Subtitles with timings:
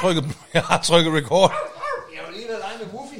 [0.00, 1.52] trykket, jeg har trykket record.
[2.14, 3.18] Jeg vil lige være lege med Wuffy.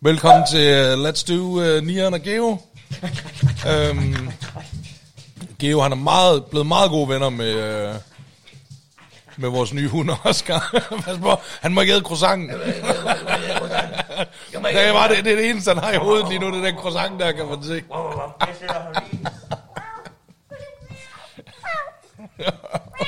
[0.00, 2.58] Velkommen til uh, Let's Do uh, Nian og Geo.
[3.90, 4.28] um,
[5.58, 7.54] Geo, han er meget, blevet meget gode venner med,
[7.88, 7.94] uh,
[9.36, 10.84] med vores nye hund, Oscar.
[11.04, 12.48] Pas på, han må ikke æde croissanten.
[12.48, 12.58] det,
[14.52, 16.64] er bare det, det er det eneste, han har i hovedet lige nu, det er
[16.64, 17.82] den croissant der, kan man se.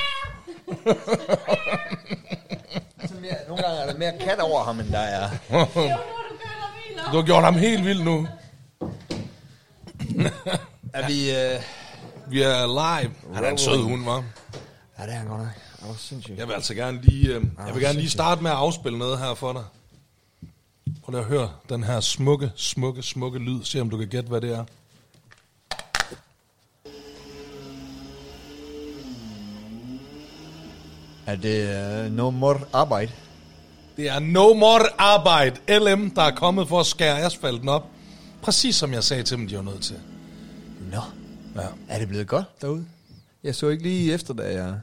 [2.99, 5.29] Altså mere, nogle gange er der mere kat over ham, end der er.
[7.11, 8.27] Du har gjort ham helt vild nu.
[10.93, 11.31] Er vi...
[11.35, 11.61] Øh...
[12.29, 13.13] Vi er live.
[13.33, 14.23] Han er en sød hund, var.
[14.99, 15.47] Ja, det er han godt nok.
[15.81, 16.39] Var sindssygt.
[16.39, 19.19] Jeg vil altså gerne lige, øh, jeg vil gerne lige starte med at afspille noget
[19.19, 19.63] her for dig.
[21.03, 23.63] Prøv lige at høre den her smukke, smukke, smukke lyd.
[23.63, 24.65] Se om du kan gætte, hvad det er.
[31.29, 33.11] Er det uh, no more arbejde?
[33.97, 37.85] Det er No More Arbejde, LM, der er kommet for at skære asfalten op.
[38.41, 39.95] Præcis som jeg sagde til dem, de var nødt til.
[40.91, 41.01] Nå.
[41.55, 41.67] Ja.
[41.89, 42.85] Er det blevet godt derude?
[43.43, 44.75] Jeg så ikke lige efter, da jeg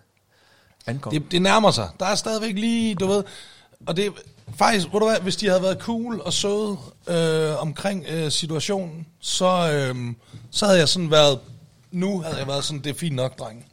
[0.87, 1.13] ankom.
[1.13, 1.89] Det, det nærmer sig.
[2.01, 3.25] Der er stadigvæk lige, du ved...
[3.87, 4.11] Og det er
[4.57, 6.77] faktisk, ved du hvad, hvis de havde været cool og søde
[7.09, 10.15] øh, omkring øh, situationen, så, øh,
[10.51, 11.39] så havde jeg sådan været...
[11.91, 13.67] Nu havde jeg været sådan, det er fint nok, dreng.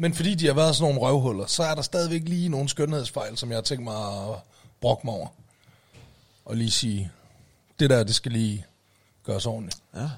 [0.00, 3.36] Men fordi de har været sådan nogle røvhuller, så er der stadigvæk lige nogle skønhedsfejl,
[3.36, 4.36] som jeg har tænkt mig at
[4.80, 5.26] brokke mig over.
[6.44, 7.10] Og lige sige,
[7.80, 8.64] det der, det skal lige
[9.26, 9.76] gøres ordentligt.
[9.96, 10.08] Ja.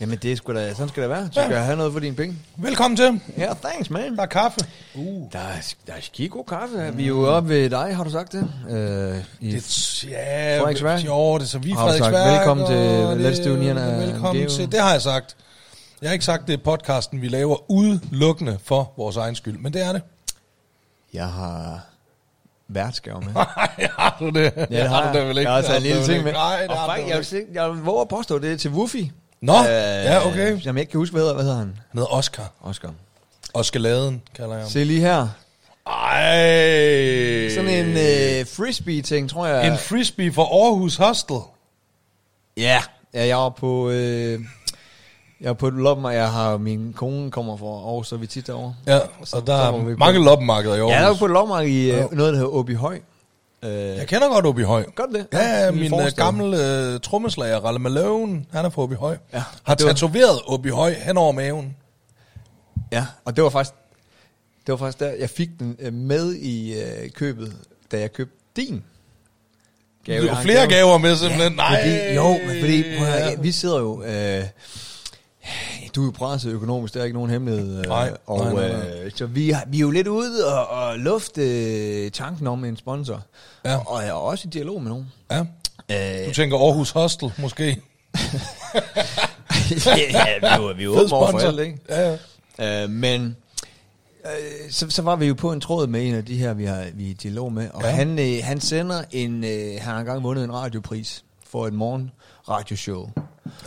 [0.00, 1.24] Jamen, det sgu da, sådan skal det være.
[1.26, 1.58] Du skal Ja.
[1.58, 2.36] have noget for dine penge.
[2.56, 3.20] Velkommen til.
[3.38, 4.16] Ja, thanks, man.
[4.16, 4.60] Der er kaffe.
[4.94, 5.32] Uh.
[5.32, 6.92] Der er, der er skide god kaffe.
[6.96, 8.50] Vi er jo oppe ved dig, har du sagt det?
[8.70, 11.04] Øh, i, Det, ja, Frederiksværk?
[11.06, 12.38] Jo, det er så vi er Frederiksværk.
[12.38, 15.36] velkommen til og det- Let's Do Velkommen til, det har jeg sagt.
[16.02, 19.72] Jeg har ikke sagt, det er podcasten, vi laver udelukkende for vores egen skyld, men
[19.72, 20.02] det er det.
[21.12, 21.80] jeg har
[22.68, 23.32] værtsgave med.
[23.34, 24.52] Nej, har du det?
[24.56, 25.50] Ja, det har du det vel ikke?
[25.50, 26.32] Jeg har taget en lille ting med.
[26.32, 29.04] Nej, og har faktisk, jeg, vil, sige- jeg våger at påstå, det er til Wuffy.
[29.40, 30.60] Nå, ja, okay.
[30.60, 31.66] Som jeg ikke kan huske, hvad hedder, hvad hedder han?
[31.90, 32.52] Han hedder Oscar.
[32.62, 32.90] Oscar.
[33.54, 34.70] Oscar Laden, kalder jeg ham.
[34.70, 35.28] Se lige her.
[35.86, 37.48] Ej.
[37.54, 39.66] Sådan en øh, frisbee-ting, tror jeg.
[39.72, 41.36] En frisbee for Aarhus Hostel.
[42.56, 42.82] Ja.
[43.14, 43.90] ja, jeg var på...
[43.90, 44.40] Øh,
[45.40, 48.26] jeg var på et og jeg har, min kone kommer fra Aarhus, så er vi
[48.26, 48.74] tit derovre.
[48.86, 50.92] Ja, Så- og der så er mange loppemarkeder i Aarhus.
[50.92, 52.06] Ja, jeg var på et lopmarked i øh, Ja.
[52.12, 53.00] noget, der hedder Åby Høj.
[53.62, 54.84] Øh, Jeg kender godt Åby Høj.
[54.94, 55.26] Godt det?
[55.32, 56.14] Ja, ja min forstaden.
[56.16, 59.16] gamle uh, trommeslager, Ralle Malone, han er fra Åby Høj.
[59.32, 61.76] Ja, Har tatoveret Åby Høj hen over maven.
[62.92, 63.74] Ja, og det var faktisk,
[64.66, 67.52] det var faktisk der, jeg fik den øh, med i øh, købet,
[67.92, 68.82] da jeg købte din
[70.06, 70.68] Gave, du har flere gave.
[70.70, 71.52] gaver med simpelthen.
[71.52, 71.80] Nej.
[71.82, 74.44] Fordi, jo, men fordi, prøv ja, vi sidder jo, øh,
[75.94, 77.78] du er presset økonomisk, det er ikke nogen hemmelighed.
[77.78, 79.02] Øh, Nej, og, nej, nej, nej.
[79.04, 81.42] Øh, så vi, vi er jo lidt ude og, og lufte
[82.04, 83.22] øh, tanken om en sponsor.
[83.64, 83.76] Ja.
[83.76, 85.12] Og, og jeg er også i dialog med nogen.
[85.30, 85.40] Ja.
[86.22, 87.64] Øh, Du tænker Aarhus Hostel, måske.
[89.86, 91.78] ja, vi er jo, åbne over for alt, ikke?
[91.88, 92.16] Ja,
[92.58, 92.82] ja.
[92.84, 93.36] Øh, men
[94.26, 96.64] øh, så, så var vi jo på en tråd med en af de her, vi,
[96.64, 97.88] har, vi er i dialog med, og Ja.
[97.88, 99.50] han, øh, han sender en, øh,
[99.80, 102.10] han har engang vundet en radiopris for et morgen
[102.48, 103.10] radioshow.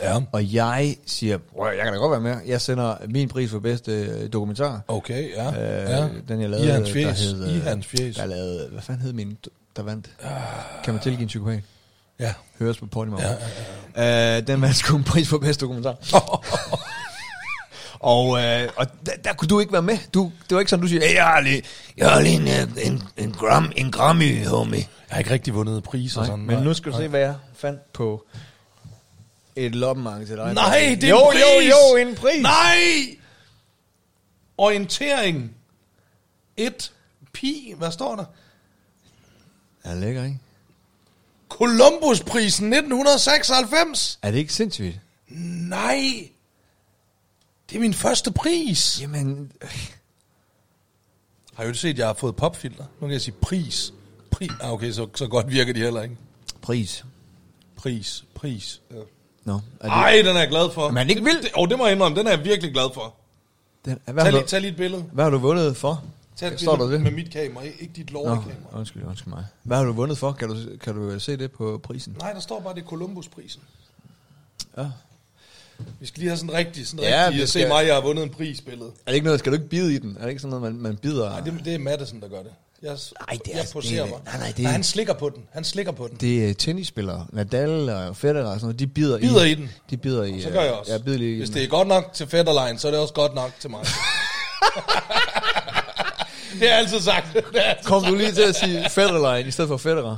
[0.02, 0.20] Ja.
[0.32, 2.36] Og jeg siger, "Prøv at- jeg kan da godt være med.
[2.46, 4.80] Jeg sender min pris for bedste øh, dokumentar.
[4.88, 5.48] Okay, ja.
[5.48, 6.08] Øh, ja.
[6.28, 7.20] Den jeg lavede, I hans der fjes.
[7.20, 8.16] hed, øh, I hans fjes.
[8.16, 9.36] Der lavede, hvad fanden hed min,
[9.76, 10.10] der vandt?
[10.84, 11.60] Kan man tilgive en psykopat?
[12.20, 12.34] Ja.
[12.58, 13.18] Høres på Podimo.
[13.20, 13.28] Ja,
[13.96, 14.36] ja, ja.
[14.38, 15.96] Øh, den vandt sgu en pris for bedste dokumentar.
[18.00, 19.98] Og, øh, og der, der kunne du ikke være med.
[20.14, 21.62] Du, det var ikke sådan, du siger, "Hey, jeg har lige,
[21.96, 24.76] jeg har lige en, øh, en, en, gram, en Grammy, homie.
[24.78, 26.20] Jeg har ikke rigtig vundet priser.
[26.20, 26.46] Nej, sådan.
[26.46, 28.24] men nu skal du se, hvad jeg fandt på
[29.66, 30.54] et loppemarked til dig.
[30.54, 31.40] Nej, det er jo, en pris!
[31.42, 32.42] Jo, jo, en pris!
[32.42, 33.18] Nej!
[34.58, 35.54] Orientering.
[36.56, 36.92] Et
[37.32, 37.74] pi.
[37.76, 38.24] Hvad står der?
[39.84, 40.38] Er det lækker, ikke?
[41.48, 44.18] Columbusprisen 1996.
[44.22, 45.00] Er det ikke sindssygt?
[45.68, 46.28] Nej.
[47.70, 49.00] Det er min første pris.
[49.00, 49.52] Jamen,
[51.54, 52.84] Har jo set, at jeg har fået popfilter.
[53.00, 53.92] Nu kan jeg sige pris.
[54.30, 56.16] Pri ah, okay, så, så godt virker de heller ikke.
[56.62, 57.04] pris.
[57.76, 58.80] Pris, pris.
[58.90, 58.96] Ja.
[59.44, 60.90] Nå, det, Ej, den er jeg glad for.
[60.90, 61.42] Men ikke vildt?
[61.42, 63.14] Det, oh, det må jeg indrømme, den er jeg virkelig glad for.
[63.84, 65.04] den, hvad, Tag du, lige, tag lige et billede.
[65.12, 66.02] hvad har du vundet for?
[66.36, 67.00] Tag et Står billede det?
[67.00, 68.78] med mit kamera, ikke dit Nå, lortekamera.
[68.78, 69.44] undskyld, undskyld mig.
[69.62, 70.32] Hvad har du vundet for?
[70.32, 72.16] Kan du, kan du se det på prisen?
[72.20, 73.62] Nej, der står bare, det er Columbusprisen.
[74.78, 74.86] Ja.
[76.00, 77.94] Vi skal lige have sådan rigtig, sådan Ja, rigtig vi at se skal- mig, jeg
[77.94, 78.88] har vundet en prisbillede.
[79.06, 80.16] Er det ikke noget, skal du ikke bide i den?
[80.16, 81.28] Er det ikke sådan noget, man, man bider?
[81.30, 82.52] Nej, det, det er Madison, der gør det.
[82.82, 84.24] Jeg, Nej, det er- jeg poserer det er- mig.
[84.24, 85.42] nej, nej, det er- nej, han slikker på den.
[85.52, 86.16] Han slikker på den.
[86.16, 89.70] Det er tennisspillere, Nadal og Federer og sådan noget, de bider, Bider i den.
[89.90, 90.40] De bider i.
[90.42, 90.92] Så gør jeg også.
[90.92, 93.14] Ja, bider lige i Hvis det er godt nok til Fetterlein, så er det også
[93.14, 93.80] godt nok til mig.
[96.60, 97.26] det jeg altid sagt.
[97.34, 98.12] Det jeg altid Kom sagt.
[98.12, 100.16] du lige til at sige Federline i stedet for Federer?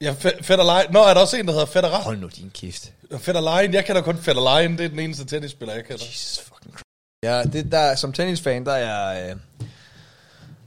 [0.00, 0.86] Ja, Fe- Fetterlein.
[0.90, 2.02] Nå, er der også en, der hedder Federer?
[2.02, 2.92] Hold nu din kæft.
[3.18, 4.78] Fetterlein, jeg kender kun Fetterlein.
[4.78, 6.04] Det er den eneste tennisspiller, jeg kender.
[6.04, 6.82] Jesus fucking Christ.
[7.22, 9.30] Ja, det der, som tennisfan, der er jeg...
[9.30, 9.36] Øh,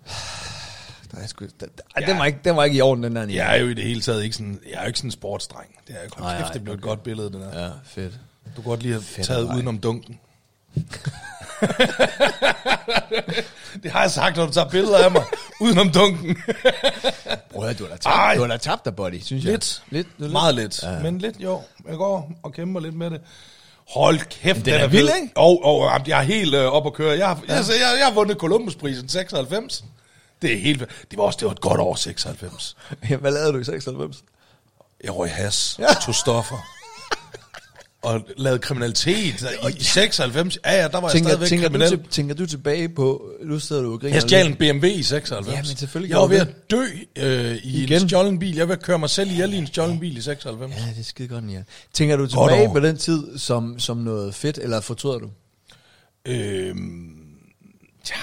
[1.22, 2.06] er sgu, der, der, ja.
[2.06, 3.28] den, var ikke, den var ikke i orden, den der.
[3.28, 5.12] Jeg er jo i det hele taget ikke sådan, jeg er jo ikke sådan en
[5.12, 5.76] sportsdreng.
[5.88, 6.88] Det er jo Nej, kæft, nej, det blev et okay.
[6.88, 7.64] godt billede, det der.
[7.64, 8.20] Ja, fedt.
[8.46, 10.20] Du kunne godt lige have Fedt taget udenom dunken.
[13.84, 15.24] det har jeg sagt, når du tager billeder af mig.
[15.62, 16.38] udenom dunken.
[17.64, 19.52] At du har da tabt, du har da tabt dig, buddy, synes jeg.
[19.52, 19.84] lidt.
[19.90, 20.08] Lidt.
[20.18, 20.32] lidt.
[20.32, 20.84] Meget lidt.
[20.84, 21.00] Ja.
[21.00, 21.62] Men lidt, jo.
[21.88, 23.22] Jeg går og kæmper lidt med det.
[23.94, 25.16] Hold kæft, den er vild, fed.
[25.22, 25.32] ikke?
[25.36, 27.18] Og, og jamen, jeg er helt øh, op at køre.
[27.18, 29.84] Jeg, har- jeg, jeg, jeg har vundet Columbusprisen 96.
[30.42, 30.80] Det er helt
[31.12, 32.78] Det var også det var et godt år, 96.
[33.10, 34.24] Ja, Hvad lavede du i 96?
[35.04, 35.86] Jeg røg has, ja.
[36.06, 36.58] tog stoffer.
[38.02, 39.42] Og lavede kriminalitet
[39.80, 40.60] i 96.
[40.66, 41.90] Ja, ja, der var jeg Tænker, stadigvæk tænker, du kriminel.
[41.90, 45.04] til, tænker du tilbage på, nu sidder du og griner Jeg stjal en BMW i
[45.04, 45.48] 96.
[45.56, 46.84] Ja, men selvfølgelig Jeg var ved at dø
[47.16, 48.02] øh, i Igen.
[48.02, 48.56] en stjålen bil.
[48.56, 50.72] Jeg var ved at køre mig selv ihjel i en stjålen bil i 96.
[50.78, 51.62] Ja, det er skide godt, ja.
[51.94, 55.30] Tænker du tilbage på den tid som, som noget fedt, eller fortryder du?
[56.26, 57.16] Øhm,
[58.10, 58.16] ja,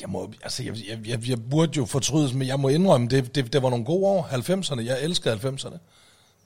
[0.00, 3.34] jeg, må, altså, jeg, jeg, jeg, jeg burde jo fortrydes, men jeg må indrømme, det,
[3.34, 4.80] det, det var nogle gode år, 90'erne.
[4.84, 5.78] Jeg elskede 90'erne.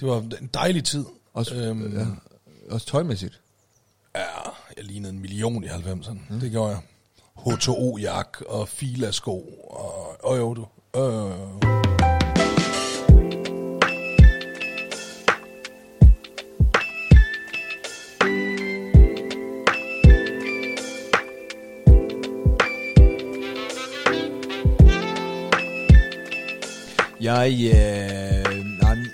[0.01, 1.05] Det var en dejlig tid.
[1.35, 2.07] Også, øhm, ja,
[2.71, 3.41] også tøjmæssigt.
[4.17, 4.21] ja,
[4.77, 6.19] jeg lignede en million i 90'erne.
[6.29, 6.41] Mm.
[6.41, 6.81] Det gjorde jeg.
[7.39, 9.39] H2O-jak og Fila-sko.
[9.71, 10.67] Og, og jo, du.
[11.01, 11.33] Øh,
[27.21, 28.40] Jeg, øh,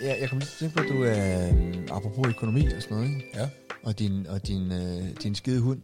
[0.07, 2.97] jeg, jeg kom lige til at tænke på, at du øh, apropos økonomi og sådan
[2.97, 3.31] noget, ikke?
[3.35, 3.49] ja,
[3.83, 5.81] Og din, og din, øh, din skide hund,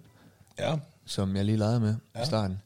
[0.59, 0.77] ja.
[1.07, 2.23] som jeg lige legede med ja.
[2.23, 2.59] I starten.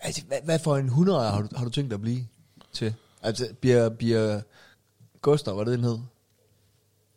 [0.00, 2.26] Altså, hvad, hvad for en hundeejer har du, har du tænkt dig at blive
[2.72, 2.94] til?
[3.22, 4.40] Altså, bliver, bliver
[5.22, 5.98] Gustav, hvad det den hed?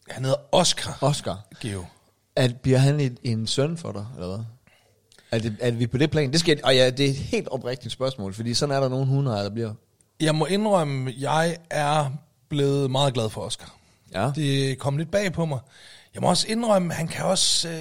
[0.08, 0.98] Han hedder Oscar.
[1.02, 1.48] Oscar.
[1.62, 1.86] Geo.
[2.36, 4.46] At, bliver han et, en søn for dig, eller hvad?
[5.32, 6.32] Er, det, er vi på det plan?
[6.32, 9.06] Det skal, og ja, det er et helt oprigtigt spørgsmål, fordi sådan er der nogle
[9.06, 9.74] hundeejere, der bliver.
[10.20, 12.10] Jeg må indrømme, jeg er
[12.50, 13.76] blevet meget glad for Oscar.
[14.14, 14.32] Ja.
[14.36, 15.60] Det kom lidt bag på mig.
[16.14, 17.74] Jeg må også indrømme, han kan også, øh,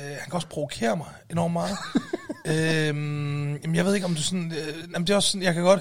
[0.00, 1.76] han kan også provokere mig enormt meget.
[2.88, 4.52] øhm, jamen, jeg ved ikke, om du sådan...
[4.52, 5.80] Øh, jamen, det er også sådan, jeg kan godt...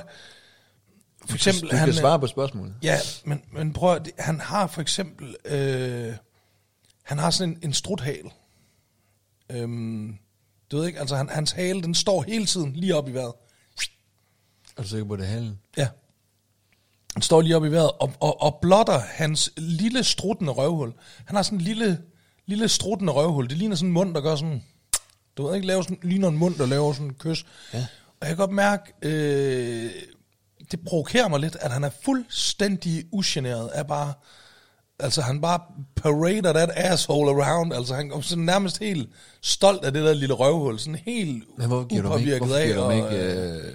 [1.25, 2.73] For eksempel, du kan han, svare på spørgsmålet.
[2.83, 5.35] Ja, men, men prøv at, han har for eksempel...
[5.45, 6.13] Øh,
[7.03, 8.29] han har sådan en, en struthale.
[9.49, 10.17] Øhm,
[10.71, 13.33] du ved ikke, altså han, hans hale, den står hele tiden lige op i vejret.
[14.77, 15.59] Er du sikker på, det halen?
[15.77, 15.87] Ja.
[17.13, 20.93] Han står lige oppe i vejret og, og, og blotter hans lille struttende røvhul.
[21.25, 22.01] Han har sådan en lille,
[22.45, 23.49] lille struttende røvhul.
[23.49, 24.63] Det ligner sådan en mund, der gør sådan...
[25.37, 27.45] Du ved ikke, laver sådan, ligner en mund, der laver sådan en kys.
[27.73, 27.85] Ja.
[28.19, 29.91] Og jeg kan godt mærke, øh,
[30.71, 34.13] det provokerer mig lidt, at han er fuldstændig ugeneret af bare...
[34.99, 35.59] Altså, han bare
[35.95, 37.73] parader that asshole around.
[37.73, 39.09] Altså, han er sådan nærmest helt
[39.41, 40.79] stolt af det der lille røvhul.
[40.79, 43.73] Sådan helt Men hvorfor giver du ikke, hvorfor giver du ikke øh, øh,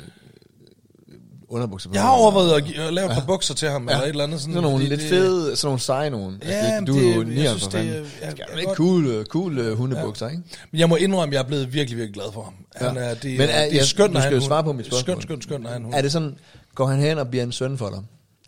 [1.50, 1.95] underbukser på?
[1.95, 3.92] jeg har overvejet at, give, at lave et par bukser til ham, ja.
[3.95, 4.40] eller et eller andet.
[4.40, 6.42] Sådan, Sådan nogle lidt det- fede, sådan nogle seje nogen.
[6.45, 7.95] Ja, altså, det, du det- er jo jeg synes, for det- fanden.
[7.95, 10.42] jeg- Skal jeg du ikke godt- cool, øh, cool uh, hundebukser, ikke?
[10.73, 12.54] Men jeg må indrømme, at jeg er blevet virkelig, virkelig glad for ham.
[12.76, 13.02] Han Ja.
[13.02, 14.87] er, det, Men er- det er jeg- skønt, du at skal jo svare på mit
[14.87, 15.02] spørgsmål.
[15.04, 15.95] Skønt, skønt, skønt, hund.
[15.95, 16.37] Er det sådan,
[16.75, 17.99] går han hen og bliver en søn for dig?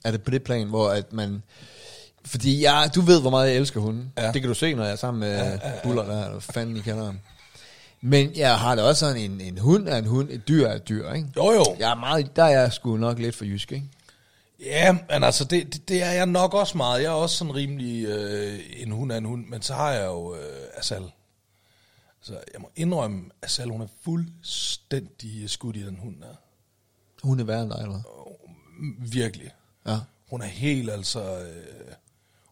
[0.04, 1.42] Er det på det plan, hvor at man...
[2.26, 4.12] Fordi jeg, du ved, hvor meget jeg elsker hunden.
[4.18, 4.26] Ja.
[4.32, 5.59] Det kan du se, når jeg er sammen med ja, ja, ja.
[5.85, 7.18] Buller der, fanden I ham.
[8.04, 10.75] Men jeg har da også sådan, en, en hund er en hund, et dyr er
[10.75, 11.28] et dyr, ikke?
[11.37, 11.64] Jo, jo.
[11.78, 13.87] Jeg er meget, der er jeg sgu nok lidt for jysk, ikke?
[14.61, 17.02] Ja, men altså, det, det, det er jeg nok også meget.
[17.02, 20.06] Jeg er også sådan rimelig øh, en hund af en hund, men så har jeg
[20.06, 21.11] jo øh, Asal.
[22.21, 26.35] Så jeg må indrømme, at Asal, hun er fuldstændig skudt i den hund der.
[27.23, 29.09] Hun er værre end dig, eller hvad?
[29.12, 29.50] Virkelig.
[29.87, 29.99] Ja.
[30.30, 31.38] Hun er helt altså...
[31.38, 31.94] Øh,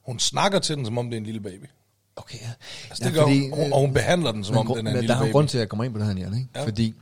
[0.02, 1.66] hun snakker til den, som om det er en lille baby.
[2.16, 2.50] Okay, ja.
[2.88, 5.08] Altså, det gør hun, og, hun behandler den, som om men, den er en lille
[5.08, 5.32] der er baby.
[5.32, 6.48] grund til, at jeg kommer ind på det her, Jan, ikke?
[6.54, 6.60] Ja.
[6.60, 6.66] Ja.
[6.66, 6.94] Fordi,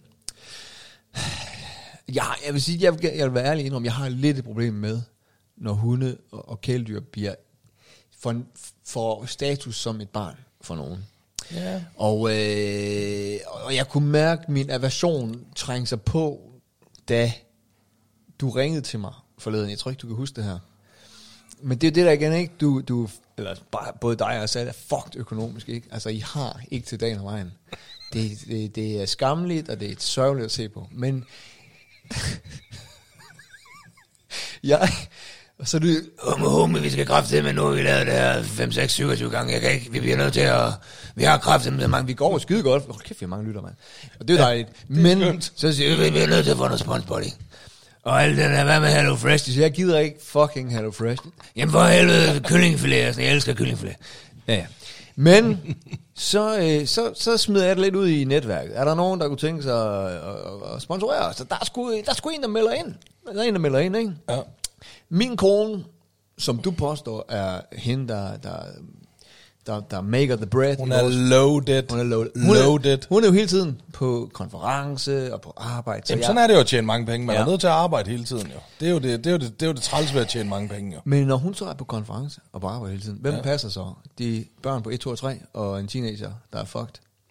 [2.08, 4.44] jeg, jeg vil sige, jeg vil, jeg vil være ærlig indrømme, jeg har lidt et
[4.44, 5.00] problem med,
[5.56, 7.34] når hunde og, og kæledyr bliver
[8.18, 8.42] for,
[8.86, 11.04] for status som et barn for nogen.
[11.54, 11.82] Ja.
[11.96, 16.40] Og, øh, og jeg kunne mærke min aversion trænge sig på,
[17.08, 17.32] da
[18.40, 19.70] du ringede til mig forleden.
[19.70, 20.58] Jeg tror ikke, du kan huske det her.
[21.62, 22.54] Men det er jo det der igen, ikke?
[22.60, 25.88] Du, du, eller bare, både dig og sagde, er fucked økonomisk, ikke?
[25.90, 27.52] Altså, I har ikke til dagen og vejen.
[28.12, 30.88] Det, det, det er skamligt, og det er sørgeligt at se på.
[30.92, 31.24] Men
[34.62, 34.88] Jeg,
[35.58, 35.86] og så du,
[36.22, 39.52] Homie, homie, vi skal kræfte med nu, vi lavet det her 5, 6, 27 gange.
[39.52, 40.72] Jeg kan ikke, vi bliver nødt til at...
[41.14, 42.84] Vi har kræftet med mange, vi går over skide godt.
[42.88, 43.74] Hold kæft, vi har mange lytter, mand.
[44.20, 44.68] Og det er ja, dejligt.
[44.88, 45.42] Men.
[45.42, 47.36] Så siger vi, vi bliver nødt til at få noget spons på det.
[48.08, 49.58] Og alt den der, hvad med Hello Fresh?
[49.58, 51.22] jeg gider ikke fucking Hello Fresh.
[51.56, 53.96] Jamen for helvede, kyllingfilet, altså, jeg elsker kyllingfilet.
[54.48, 54.66] Ja, ja.
[55.16, 55.60] Men
[56.14, 58.78] så, øh, så, så smider jeg det lidt ud i netværket.
[58.78, 61.36] Er der nogen, der kunne tænke sig at, at, at sponsorere os?
[61.36, 62.94] Så der er, sgu, der er sgu en, der melder ind.
[63.34, 64.12] Der er en, der melder ind, ikke?
[64.28, 64.38] Ja.
[65.08, 65.84] Min kone,
[66.38, 68.56] som du påstår, er hende, der, der,
[69.68, 70.76] der, der maker the bread.
[70.78, 71.82] Hun er loaded.
[71.90, 72.30] hun er loaded.
[72.36, 72.92] Hun er, Hun loaded.
[72.92, 76.06] er, hun er jo hele tiden på konference og på arbejde.
[76.06, 77.26] Så Jamen, jeg- sådan er det jo at tjene mange penge.
[77.26, 77.42] Man Ja.
[77.42, 78.58] er nødt til at arbejde hele tiden, jo.
[78.80, 80.28] Det er jo det, det, er jo det, det, er jo det træls ved at
[80.28, 81.00] tjene mange penge, jo.
[81.04, 83.42] Men når hun så er på konference og på arbejde hele tiden, hvem ja.
[83.42, 83.84] passer så?
[84.18, 86.88] De børn på 1, 2 og 3 og en teenager, der er fucked.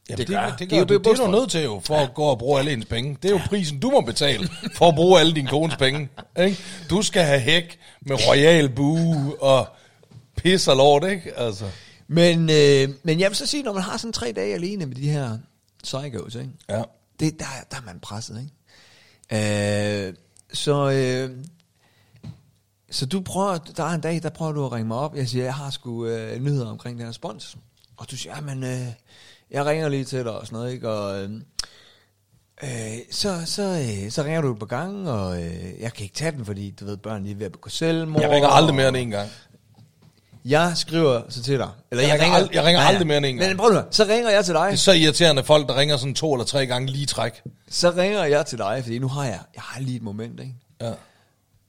[0.09, 1.81] Jamen, det, det, gør, det, det, det er det, det, er du nødt til jo,
[1.83, 3.17] for at gå og bruge alle ens penge.
[3.23, 6.09] Det er jo prisen, du må betale for at bruge alle dine kones penge.
[6.39, 6.57] Ikke?
[6.89, 9.67] Du skal have hæk med royal bue og
[10.37, 11.39] pis og lort, ikke?
[11.39, 11.65] Altså.
[12.07, 14.95] Men, øh, men jeg vil så sige, når man har sådan tre dage alene med
[14.95, 15.37] de her
[15.83, 16.51] psychos, ikke?
[16.69, 16.83] Ja.
[17.19, 20.07] Det, der, der er man presset, ikke?
[20.07, 20.13] Øh,
[20.53, 21.37] så, øh,
[22.91, 25.15] så du prøver, der er en dag, der prøver du at ringe mig op.
[25.15, 27.57] Jeg siger, jeg har sgu øh, nyheder omkring den her spons.
[27.97, 28.87] Og du siger, men øh,
[29.51, 30.89] jeg ringer lige til dig og sådan noget, ikke?
[30.89, 31.31] Og øh,
[32.63, 36.31] øh, så, så, øh, så ringer du på gang, og øh, jeg kan ikke tage
[36.31, 38.21] den, fordi du ved, børn lige er ved at begå selvmord.
[38.21, 39.29] Jeg ringer aldrig mere end en gang.
[40.47, 41.69] Jeg skriver så til dig.
[41.91, 43.49] Eller Jeg ringer ald- jeg ringer aldrig mere end en gang.
[43.49, 44.65] Men prøv nu, så ringer jeg til dig.
[44.67, 47.41] Det er så irriterende folk, der ringer sådan to eller tre gange lige træk.
[47.69, 50.53] Så ringer jeg til dig, fordi nu har jeg, jeg har lige et moment, ikke?
[50.81, 50.91] Ja.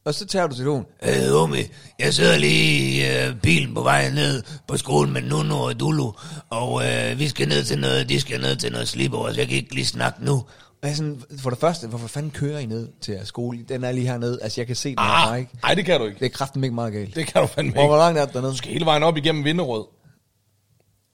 [0.05, 0.87] Og så tager du telefonen.
[1.03, 1.69] Øh, homie,
[1.99, 6.13] jeg sidder lige i øh, bilen på vej ned på skolen med Nuno og Dulu,
[6.51, 9.49] og øh, vi skal ned til noget, de skal ned til noget sleepover, så jeg
[9.49, 10.45] kan ikke lige snakke nu.
[10.83, 13.63] Og jeg sådan, for det første, hvorfor fanden kører I ned til jeres skole?
[13.69, 14.39] Den er lige hernede.
[14.43, 15.51] Altså, jeg kan se den Ah, herfra, ikke?
[15.63, 16.19] nej, det kan du ikke.
[16.19, 17.15] Det er kraften ikke meget galt.
[17.15, 17.99] Det kan du fandme Hvor, hvor ikke.
[18.05, 18.53] langt er det dernede?
[18.53, 19.85] Du skal hele vejen op igennem Vinderød.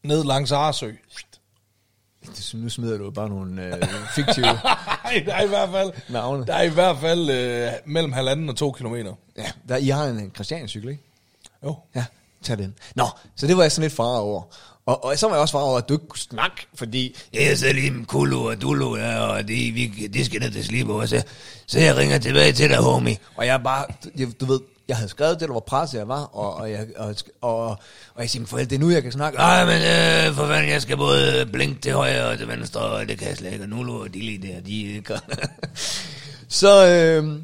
[0.05, 0.87] Ned langs Arsø.
[2.27, 3.83] Det- Nu smider du bare nogle øh,
[4.15, 4.45] fiktive
[5.05, 6.47] Nej, der er i hvert fald, navne.
[6.47, 9.15] der er i hvert fald øh, mellem halvanden og to kilometer.
[9.37, 11.03] Ja, der, I har en, en Christiania-cykel, ikke?
[11.65, 11.77] Jo.
[11.95, 12.05] Ja,
[12.43, 12.75] tag den.
[12.95, 13.05] Nå,
[13.37, 14.43] så det var jeg sådan lidt farvet over.
[14.87, 17.17] Og, og så var jeg også farvet over, at du ikke kunne snakke, fordi...
[17.33, 20.65] Jeg sidder lige med Kulu og Dulu, ja, og de, vi, de skal ned til
[20.65, 21.23] sleepover, så,
[21.67, 23.17] så jeg ringer tilbage til dig, homie.
[23.37, 23.85] Og jeg bare,
[24.19, 26.87] du, du ved, jeg havde skrevet det, der var presset, jeg var, og, og, jeg,
[26.97, 27.67] og, og,
[28.15, 29.39] og jeg siger, forældre, det er nu, jeg kan snakke.
[29.39, 33.09] Nej, men øh, for fanden, jeg skal både blinke til højre og til venstre, og
[33.09, 35.17] det kan jeg slet ikke, og Nulu og de lige der, de kan.
[36.49, 37.41] Så, øh,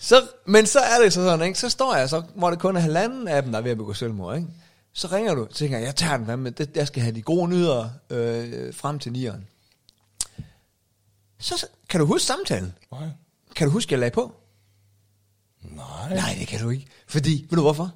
[0.00, 1.58] så, men så er det så sådan, ikke?
[1.58, 3.76] Så står jeg så, hvor det kun er halvanden af dem, der er ved at
[3.76, 4.48] begå selvmord, ikke?
[4.98, 7.14] Så ringer du, så tænker jeg, jeg tager den, hvad med det, jeg skal have
[7.14, 9.46] de gode nyheder øh, frem til nieren.
[11.38, 12.74] Så, kan du huske samtalen?
[12.92, 13.08] Nej.
[13.56, 14.32] Kan du huske, jeg lagde på?
[15.62, 16.14] Nej.
[16.14, 16.86] Nej, det kan du ikke.
[17.08, 17.94] Fordi, ved du hvorfor?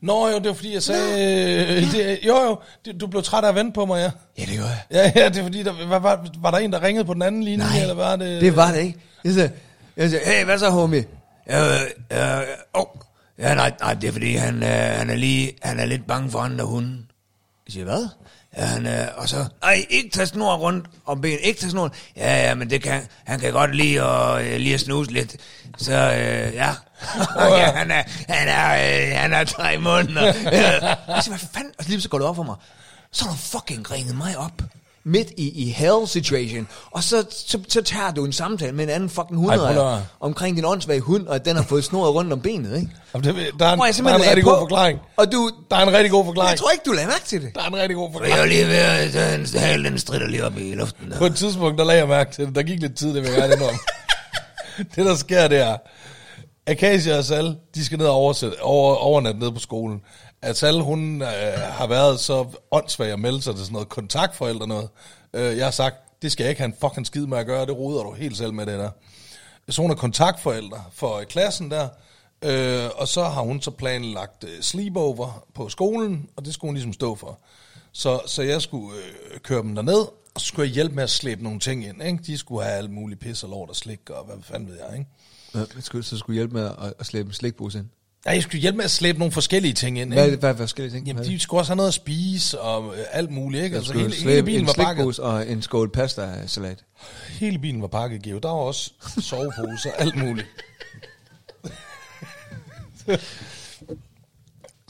[0.00, 1.12] Nå jo, det var fordi, jeg sagde...
[1.12, 4.10] Øh, det, jo jo, det, du blev træt af at vente på mig, ja.
[4.38, 4.84] Ja, det gør jeg.
[4.90, 7.22] Ja, ja, det er fordi, der, var, var, var der en, der ringede på den
[7.22, 8.40] anden linje, Nej, eller var det...
[8.40, 8.98] det var det ikke.
[9.24, 9.48] Jeg siger,
[9.96, 11.04] jeg siger hey, hvad så, homie?
[11.46, 12.86] Ja, øh, øh, oh.
[13.38, 16.30] Ja nej, nej, det er fordi, han, øh, han, er lige, han er lidt bange
[16.30, 17.06] for andre hunde.
[17.66, 18.08] Jeg siger, hvad?
[18.56, 21.92] Ja, han, øh, og så, nej, ikke tage snor rundt om ben, ikke tage snor.
[22.16, 25.36] Ja, ja, men det kan, han kan godt lide at, øh, lige at snuse lidt.
[25.78, 26.70] Så, øh, ja.
[27.58, 30.24] ja, han er, han er, øh, han er tre måneder.
[31.08, 31.72] Jeg siger, hvad fanden?
[31.78, 32.56] Og lige så går det op for mig.
[33.12, 34.62] Så har du fucking ringet mig op.
[35.06, 36.68] Midt i, i hell situation.
[36.90, 40.64] Og så, så, så tager du en samtale med en anden fucking at- omkring din
[40.64, 42.88] åndssvage hund, og at den har fået snoret rundt om benet, ikke?
[43.14, 44.98] Jamen, det, der, er en, der er en rigtig på, god forklaring.
[45.16, 46.50] Og du, Der er en rigtig god forklaring.
[46.50, 47.54] jeg tror ikke, du lagde mærke til det.
[47.54, 48.52] Der er en rigtig god Og jeg er forklaring.
[48.52, 51.12] lige ved at tage en hale, den strider lige op i luften.
[51.18, 52.54] På et tidspunkt, der lagde jeg mærke til det.
[52.54, 53.78] Der gik lidt tid, det vil jeg gerne indrømme.
[54.96, 55.76] det, der sker, det er,
[56.66, 60.00] Akasia og Sal, de skal ned og oversætte, over, overnatte ned på skolen.
[60.44, 64.66] At Sal, hun øh, har været så åndssvag at melde sig til sådan noget kontaktforældre
[64.66, 64.88] noget.
[65.34, 67.66] Øh, jeg har sagt, det skal jeg ikke have en fucking skid med at gøre,
[67.66, 68.90] det roder du helt selv med det der.
[69.68, 71.88] Så hun er kontaktforældre for øh, klassen der,
[72.44, 76.74] øh, og så har hun så planlagt øh, sleepover på skolen, og det skulle hun
[76.74, 77.38] ligesom stå for.
[77.92, 81.10] Så, så jeg skulle øh, køre dem derned, og så skulle jeg hjælpe med at
[81.10, 82.02] slæbe nogle ting ind.
[82.02, 82.18] Ikke?
[82.26, 84.98] De skulle have alt muligt pis og lort og slik, og hvad fanden ved jeg,
[84.98, 85.10] ikke?
[85.54, 87.88] Ja, skulle, så skulle hjælpe med at, at slæbe en slikpose ind?
[88.26, 90.12] Ja, jeg skulle hjælpe med at slæbe nogle forskellige ting ind.
[90.12, 90.36] Hvad Ikke?
[90.38, 91.06] hvad forskellige ting?
[91.06, 93.74] Jamen, de skulle også have noget at spise og øh, alt muligt, ikke?
[93.74, 95.18] Jeg Altså, hele, hele bilen en var pakket.
[95.18, 96.84] og en skål pasta-salat.
[97.28, 98.38] Hele bilen var pakket, Geo.
[98.38, 98.90] Der var også
[99.20, 100.46] soveposer, alt muligt.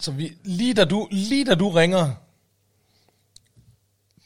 [0.01, 2.11] så vi, lige, da du, lige da du ringer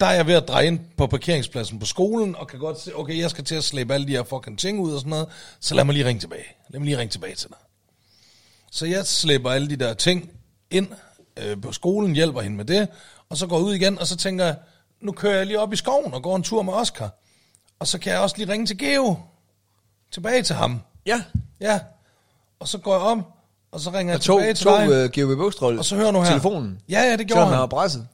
[0.01, 2.97] der er jeg ved at dreje ind på parkeringspladsen på skolen, og kan godt se,
[2.97, 5.29] okay, jeg skal til at slæbe alle de her fucking ting ud og sådan noget,
[5.61, 6.45] så lad mig lige ringe tilbage.
[6.69, 7.59] Lad mig lige ringe tilbage til dig.
[8.73, 10.31] Så jeg slæber alle de der ting
[10.71, 10.87] ind
[11.37, 12.89] øh, på skolen, hjælper hende med det,
[13.31, 14.57] og så går jeg ud igen, og så tænker jeg,
[15.01, 17.11] nu kører jeg lige op i skoven og går en tur med Oscar.
[17.79, 19.17] Og så kan jeg også lige ringe til Geo.
[20.13, 20.81] Tilbage til ham.
[21.07, 21.23] Ja.
[21.61, 21.81] Ja.
[22.61, 23.25] Og så går jeg om,
[23.73, 25.05] og så ringer jeg Og tog, tilbage til tog dig.
[25.25, 26.29] uh, GOB Bogstrøl Og så hør nu her.
[26.29, 26.81] telefonen.
[26.89, 27.61] Ja, ja, det gjorde Selvom han han.
[27.61, 28.09] var presset.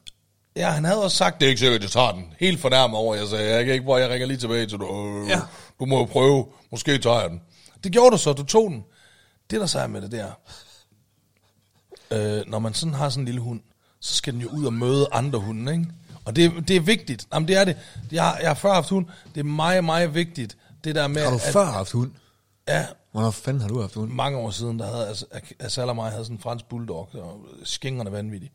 [0.56, 2.24] Ja, han havde også sagt, det er ikke sikkert, at jeg tager den.
[2.40, 4.86] Helt fornærmet over, jeg sagde, jeg kan ikke, hvor jeg ringer lige tilbage til dig.
[4.90, 5.40] Øh, Ja.
[5.80, 7.40] Du må jo prøve, måske tager jeg den.
[7.84, 8.84] Det gjorde du så, du tog den.
[9.50, 10.32] Det der så er med det der,
[12.10, 13.60] øh, når man sådan har sådan en lille hund,
[14.00, 15.86] så skal den jo ud og møde andre hunde, ikke?
[16.24, 17.26] Og det, det er vigtigt.
[17.34, 17.76] Jamen, det er det.
[18.12, 19.06] Jeg har, jeg har før haft hund.
[19.34, 20.56] Det er meget, meget vigtigt.
[20.84, 22.12] Det der med, Har du at, før haft hund?
[22.68, 24.10] Ja, Hvornår fanden har du haft hund?
[24.10, 25.26] mange år siden, der havde altså,
[25.58, 28.52] Asal og mig havde sådan en fransk bulldog, og skingerne vanvittige.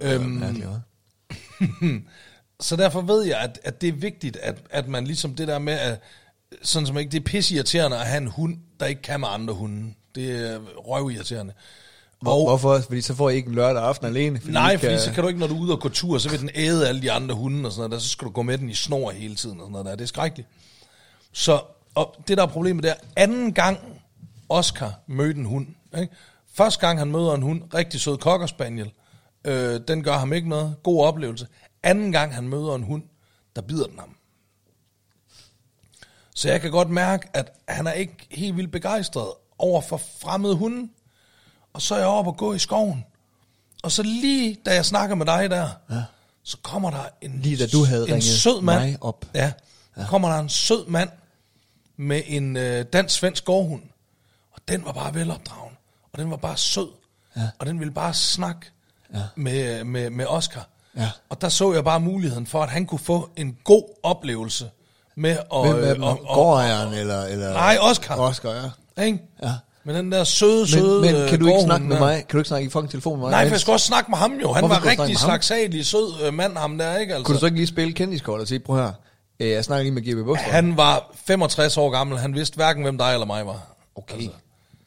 [0.00, 2.00] Øhm, Mærkeligt, hva'?
[2.66, 5.58] så derfor ved jeg, at, at det er vigtigt, at, at man ligesom det der
[5.58, 6.00] med, at,
[6.62, 9.54] sådan som ikke, det er pisseirriterende at have en hund, der ikke kan med andre
[9.54, 9.94] hunde.
[10.14, 11.52] Det er røvirriterende.
[12.26, 12.78] Og, Hvorfor?
[12.78, 14.40] Fordi så får I ikke en lørdag aften alene.
[14.40, 16.18] Fordi nej, I fordi så kan du ikke, når du er ude og gå tur,
[16.18, 18.32] så vil den æde alle de andre hunde og sådan noget, der, så skal du
[18.32, 19.94] gå med den i snor hele tiden og sådan noget der.
[19.94, 20.48] Det er skrækkeligt.
[21.32, 21.60] Så
[21.94, 23.78] og det der er problemet der, anden gang
[24.48, 25.66] Oscar mødte en hund,
[25.98, 26.14] ikke?
[26.54, 28.92] første gang han møder en hund, rigtig sød cocker spaniel,
[29.44, 31.46] øh, den gør ham ikke noget, god oplevelse.
[31.82, 33.02] Anden gang han møder en hund,
[33.56, 34.16] der bider den ham.
[36.34, 39.28] Så jeg kan godt mærke, at han er ikke helt vildt begejstret
[39.62, 40.88] over for fremmede hunde.
[41.72, 43.04] Og så er jeg oppe og gå i skoven.
[43.82, 46.02] Og så lige da jeg snakker med dig der, ja.
[46.42, 48.80] så kommer der en, Lige da du havde en ringet sød mand.
[48.80, 49.24] mig op.
[49.34, 49.52] Ja,
[49.96, 50.06] ja.
[50.06, 51.08] kommer der en sød mand
[51.96, 53.82] med en øh, dansk-svensk gårdhund.
[54.52, 55.76] Og den var bare velopdragen.
[56.12, 56.88] Og den var bare sød.
[57.36, 57.48] Ja.
[57.58, 58.60] Og den ville bare snakke
[59.14, 59.20] ja.
[59.36, 60.68] med, med, med Oscar.
[60.96, 61.10] Ja.
[61.28, 64.70] Og der så jeg bare muligheden for, at han kunne få en god oplevelse
[65.16, 65.70] med at...
[65.70, 67.52] Hvem er øh, og- og- Gårdejeren eller, eller...
[67.52, 68.16] Nej, Oscar.
[68.16, 68.70] Oscar, ja.
[69.04, 69.18] Ikke?
[69.42, 69.50] Ja.
[69.84, 72.02] Med den der søde, søde Men, men kan du ikke snakke med der.
[72.02, 72.14] mig?
[72.16, 73.30] Kan du ikke snakke i fucking telefon med mig?
[73.30, 74.52] Nej, for jeg skulle også snakke med ham jo.
[74.52, 77.14] Han Hvorfor var rigtig slagsalig, sød øh, mand, ham der, ikke?
[77.14, 77.24] Altså.
[77.26, 78.92] Kunne du så ikke lige spille kendiskort og sige, prøv her,
[79.40, 80.50] øh, jeg snakker lige med GB Bogstrøm.
[80.52, 82.18] Han var 65 år gammel.
[82.18, 83.76] Han vidste hverken, hvem dig eller mig var.
[83.96, 84.30] Okay, altså,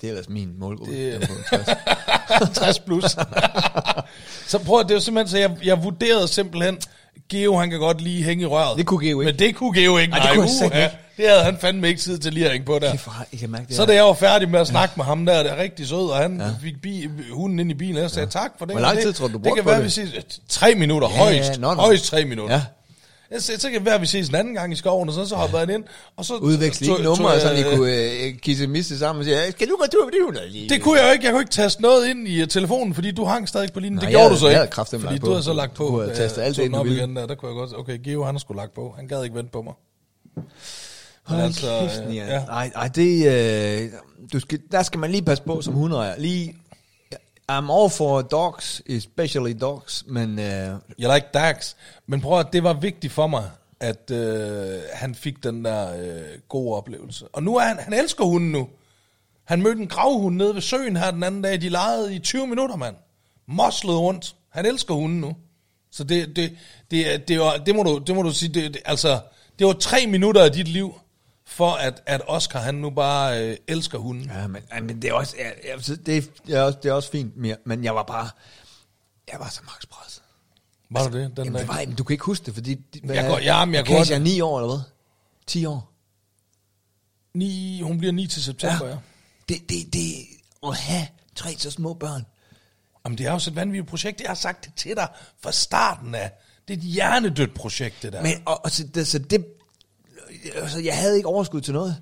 [0.02, 0.94] det er ellers min målgruppe.
[0.94, 1.30] det- Det...
[1.30, 2.58] Den er på 60.
[2.58, 3.04] 60 plus.
[4.52, 6.78] så prøv at det er jo simpelthen, så jeg, jeg vurderede simpelthen,
[7.30, 8.78] Geo, han kan godt lige hænge i røret.
[8.78, 9.32] Det kunne Geo ikke.
[9.32, 10.12] Men det kunne Geo ikke.
[10.12, 10.66] Nej, det kunne uha.
[10.84, 10.98] ikke.
[11.18, 12.92] Det havde han fandme ikke tid til lige at ringe på der.
[12.92, 14.98] Kæft, hvor jeg kan mærke det Så da jeg var færdig med at snakke ja.
[14.98, 16.46] med ham der, der er rigtig sød, og han ja.
[16.62, 18.40] fik bi, hunden ind i bilen, og jeg sagde ja.
[18.40, 18.74] tak for det.
[18.74, 19.86] Hvor lang tid det, tror du, du Det kan være, det?
[19.86, 20.10] vi ses
[20.50, 21.60] tre minutter, Ja, højst.
[21.60, 21.82] nå, nå.
[21.82, 22.56] Højst tre minutter.
[22.56, 22.62] Ja.
[23.36, 25.16] Jeg sagde, så kan det være, at vi ses en anden gang i skoven, og
[25.16, 25.84] så, så hoppede han ind.
[26.18, 27.94] Og så Udveksle ikke numre, så I øh, kunne
[28.24, 30.70] øh, kisse miste sammen og sige, skal du gå tur med det?
[30.70, 31.26] Det kunne jeg jo ikke.
[31.26, 33.94] Jeg kunne ikke taste noget ind i uh, telefonen, fordi du hang stadig på linjen.
[33.96, 34.76] Nej, det jeg gjorde havde- du så jeg ikke.
[34.76, 35.32] havde fordi lagt du på.
[35.32, 35.84] havde så lagt på.
[36.04, 36.98] Du tastet jeg alt ind, du ville.
[36.98, 37.26] igen der.
[37.28, 37.74] Der kunne jeg godt.
[37.80, 38.94] Okay, Geo han har sgu lagt på.
[38.98, 39.74] Han gad ikke vente på mig.
[41.24, 42.26] Hold altså, kæft, øh, ja.
[42.34, 42.40] ja.
[42.46, 43.28] Ej, ej, det,
[43.84, 43.90] øh,
[44.34, 46.14] du skal, der skal man lige passe på som hundeejer.
[46.18, 46.56] Lige,
[47.52, 50.80] I'm all for dogs, especially dogs, men Uh...
[51.00, 51.76] Jeg like dogs,
[52.08, 56.40] Men prøv at det var vigtigt for mig, at øh, han fik den der øh,
[56.50, 57.28] gode oplevelse.
[57.28, 58.68] Og nu er han, han elsker hunden nu.
[59.44, 61.62] Han mødte en gravhund nede ved søen her den anden dag.
[61.62, 62.96] De legede i 20 minutter, mand.
[63.48, 64.36] Moslede rundt.
[64.50, 65.36] Han elsker hunden nu.
[65.92, 66.52] Så det, det, det,
[66.92, 69.20] det, det, var, det, må, du, det må du sige, det, det, altså,
[69.60, 71.00] det var tre minutter af dit liv,
[71.48, 74.26] for at, at Oscar han nu bare øh, elsker hunden.
[74.26, 75.36] Ja, men, ja, men det er også,
[75.82, 78.30] så det, er også, det er også fint, men jeg, jeg var bare,
[79.32, 80.22] jeg var så max presset.
[80.90, 81.38] Var du det?
[81.38, 81.68] Den Jamen, det dag?
[81.68, 82.82] var, men du kan ikke huske det, fordi...
[83.04, 84.84] Hvad, Jeg går- ja, men jeg går- er 9 år, eller hvad?
[85.48, 85.92] 10 år?
[87.34, 88.92] Ni, hun bliver 9 til september, ja.
[88.92, 88.98] ja.
[89.50, 90.14] Det, det, det,
[90.68, 92.26] at have tre så små børn.
[93.06, 94.22] Jamen, det er jo så et vanvittigt projekt.
[94.22, 95.08] Jeg har sagt det til dig
[95.44, 96.32] fra starten af.
[96.68, 98.22] Det er et hjernedødt projekt, det der.
[98.22, 99.46] Men, og, og så, det, så det,
[100.54, 101.96] altså, jeg havde ikke overskud til noget.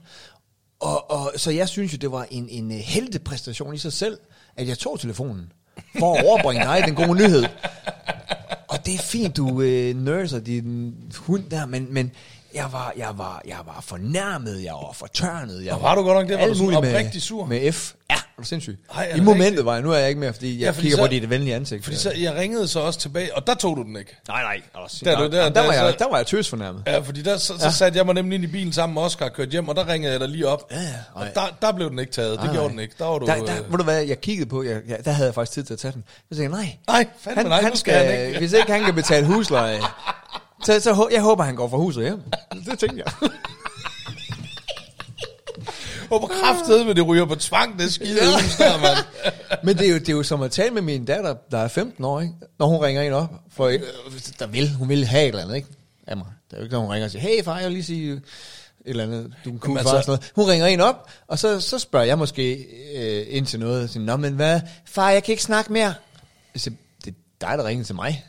[0.80, 4.18] Og, og, så jeg synes jo, det var en, en øh, heldepræstation i sig selv,
[4.56, 5.52] at jeg tog telefonen
[6.00, 7.44] for at overbringe dig den gode nyhed.
[8.68, 12.12] Og det er fint, du øh, nørser din hund der, men, men
[12.56, 15.66] jeg, var, jeg, var, jeg var fornærmet, jeg var fortørnet.
[15.66, 16.40] Jeg Og var du godt nok det?
[16.40, 17.46] Var du sådan oprigtig sur?
[17.46, 17.94] Med F.
[18.10, 18.80] Ja, er du sindssyg.
[18.96, 19.66] Ej, I momentet rigtigt?
[19.66, 21.30] var jeg, nu er jeg ikke mere, fordi jeg Ja, fordi kigger så- på dit
[21.30, 21.84] venlige ansigt.
[21.84, 24.18] Fordi så, jeg ringede så også tilbage, og der tog du den ikke.
[24.28, 24.62] Nej, nej.
[25.04, 26.84] Der er der- der, der, der- var jeg, der var jeg tøs fornærmet.
[26.88, 27.72] Ja, fordi der, så, så Ja.
[27.72, 29.88] satte jeg mig nemlig ind i bilen sammen med Oscar og kørte hjem, og der
[29.88, 30.68] ringede jeg dig lige op.
[30.72, 30.88] Ja, ja.
[31.14, 32.40] Og der, der blev den ikke taget.
[32.42, 32.94] Det gjorde den ikke.
[33.00, 33.26] Der var du...
[33.26, 35.54] Der, der, øh, ved du hvad, jeg kiggede på, jeg, jeg, der havde jeg faktisk
[35.54, 36.04] tid til at tage den.
[36.32, 38.40] Så tænkte jeg, nej, Nej, fandme han, nej, nu skal, skal han ikke.
[38.40, 39.80] hvis ikke han kan betale husleje,
[40.66, 42.22] så, så jeg håber, han går fra huset hjem.
[42.72, 43.30] Det tænkte jeg.
[46.10, 48.30] håber kraftedet med det ryger på tvang, det skide ja.
[48.66, 48.98] der, mand.
[49.66, 51.68] Men det er, jo, det er jo som at tale med min datter, der er
[51.68, 52.34] 15 år, ikke?
[52.60, 53.34] når hun ringer en op.
[53.52, 53.80] For øh,
[54.40, 55.68] der vil, hun vil have et eller andet, ikke?
[56.08, 56.26] Af mig.
[56.52, 58.12] Der er jo ikke, når hun ringer og siger, hey far, jeg vil lige sige
[58.14, 58.22] et
[58.86, 59.98] eller andet, du er en cool Jamen far.
[59.98, 60.32] altså- Altså, noget.
[60.36, 62.54] Hun ringer en op, og så, så spørger jeg måske
[62.96, 63.84] øh, ind til noget.
[63.84, 64.62] Og siger, Nå, men hvad?
[64.86, 65.94] Far, jeg kan ikke snakke mere.
[66.54, 68.26] Jeg siger, det er dig, der ringer til mig.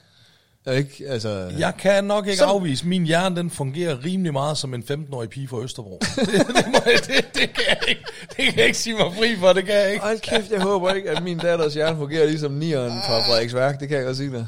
[0.72, 1.04] Ikke?
[1.08, 4.84] Altså, Jeg kan nok ikke Så- afvise, min hjerne den fungerer rimelig meget som en
[4.90, 5.98] 15-årig pige fra Østerbro.
[6.16, 9.06] det, det, må, jeg- det, det, kan jeg ikke, det kan jeg ikke sige mig
[9.18, 10.04] fri for, det kan jeg ikke.
[10.04, 13.80] Hold kæft, jeg håber ikke, at min datters hjerne fungerer ligesom nieren fra Frederiksværk.
[13.80, 14.46] Det kan jeg godt sige dig.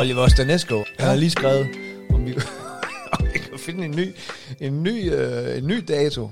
[0.00, 1.68] Oliver Stanesco, jeg har lige skrevet,
[2.10, 2.34] om vi,
[3.18, 4.14] om vi kan finde en ny,
[4.60, 6.30] en ny, øh, en ny dato.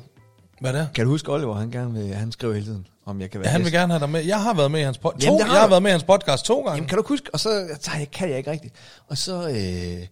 [0.61, 0.88] Hvad er det?
[0.94, 3.48] Kan du huske Oliver, han gerne vil, han skriver hele tiden, om jeg kan være
[3.48, 3.81] Ja, han vil gæst.
[3.81, 4.24] gerne have dig med.
[4.24, 5.92] Jeg har været med i hans, to, Jamen, det har jeg har været med i
[5.92, 6.74] hans podcast to gange.
[6.74, 7.31] Jamen, kan du huske?
[7.33, 8.74] Og så så jeg kan jeg ikke rigtigt.
[9.07, 10.07] Og så, øh,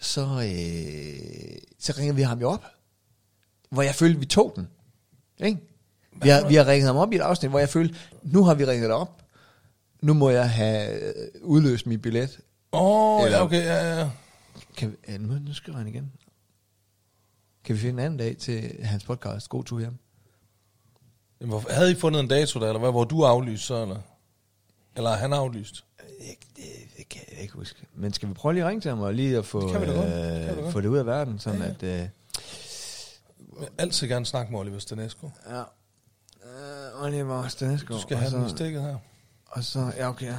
[0.00, 2.64] så, øh, så ringer vi ham jo op,
[3.70, 4.68] hvor jeg følte, vi tog den.
[5.46, 5.58] Ikke?
[6.22, 8.54] Vi har, vi har ringet ham op i et afsnit, hvor jeg følte, nu har
[8.54, 9.22] vi ringet dig op.
[10.02, 12.38] Nu må jeg have øh, udløst min billet.
[12.76, 14.10] Åh, oh, ja, okay, ja, ja.
[14.76, 16.12] Kan vi, nu, nu skriver han igen.
[17.64, 19.48] Kan vi finde en anden dag til hans podcast?
[19.48, 19.96] God tur hjem.
[21.40, 23.98] Jamen, hvor- Havde I fundet en dato der, eller hvad, hvor du aflyst så, eller?
[24.96, 25.84] Eller er han aflyst?
[25.98, 26.06] Det,
[26.56, 26.64] det,
[26.96, 27.86] det kan jeg ikke huske.
[27.94, 29.80] Men skal vi prøve lige at ringe til ham og lige at få, Det.
[29.88, 30.72] Det øh, godt.
[30.72, 31.82] få det ud af verden, sådan Ja, at...
[31.82, 32.10] Øh, Jeg
[33.58, 35.30] vil altid gerne snakke med Oliver Stanesco.
[35.50, 35.60] Ja.
[35.60, 37.94] Uh, Oliver Stanesco.
[37.94, 38.96] Du skal og have så, den stikket her.
[39.46, 40.26] Og så, ja okay.
[40.26, 40.36] ja.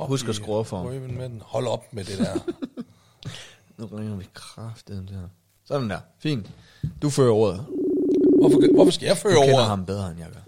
[0.00, 0.86] Op Husk at skrue for ham.
[0.86, 1.42] med den.
[1.44, 2.34] Hold op med det der.
[3.78, 5.28] Nu ringer vi kraften til ham.
[5.64, 5.98] Sådan der.
[6.18, 6.50] Fint.
[7.02, 7.66] Du fører ordet.
[8.40, 9.62] Hvorfor, hvorfor skal jeg føre Du kender over?
[9.62, 10.40] ham bedre, end jeg gør.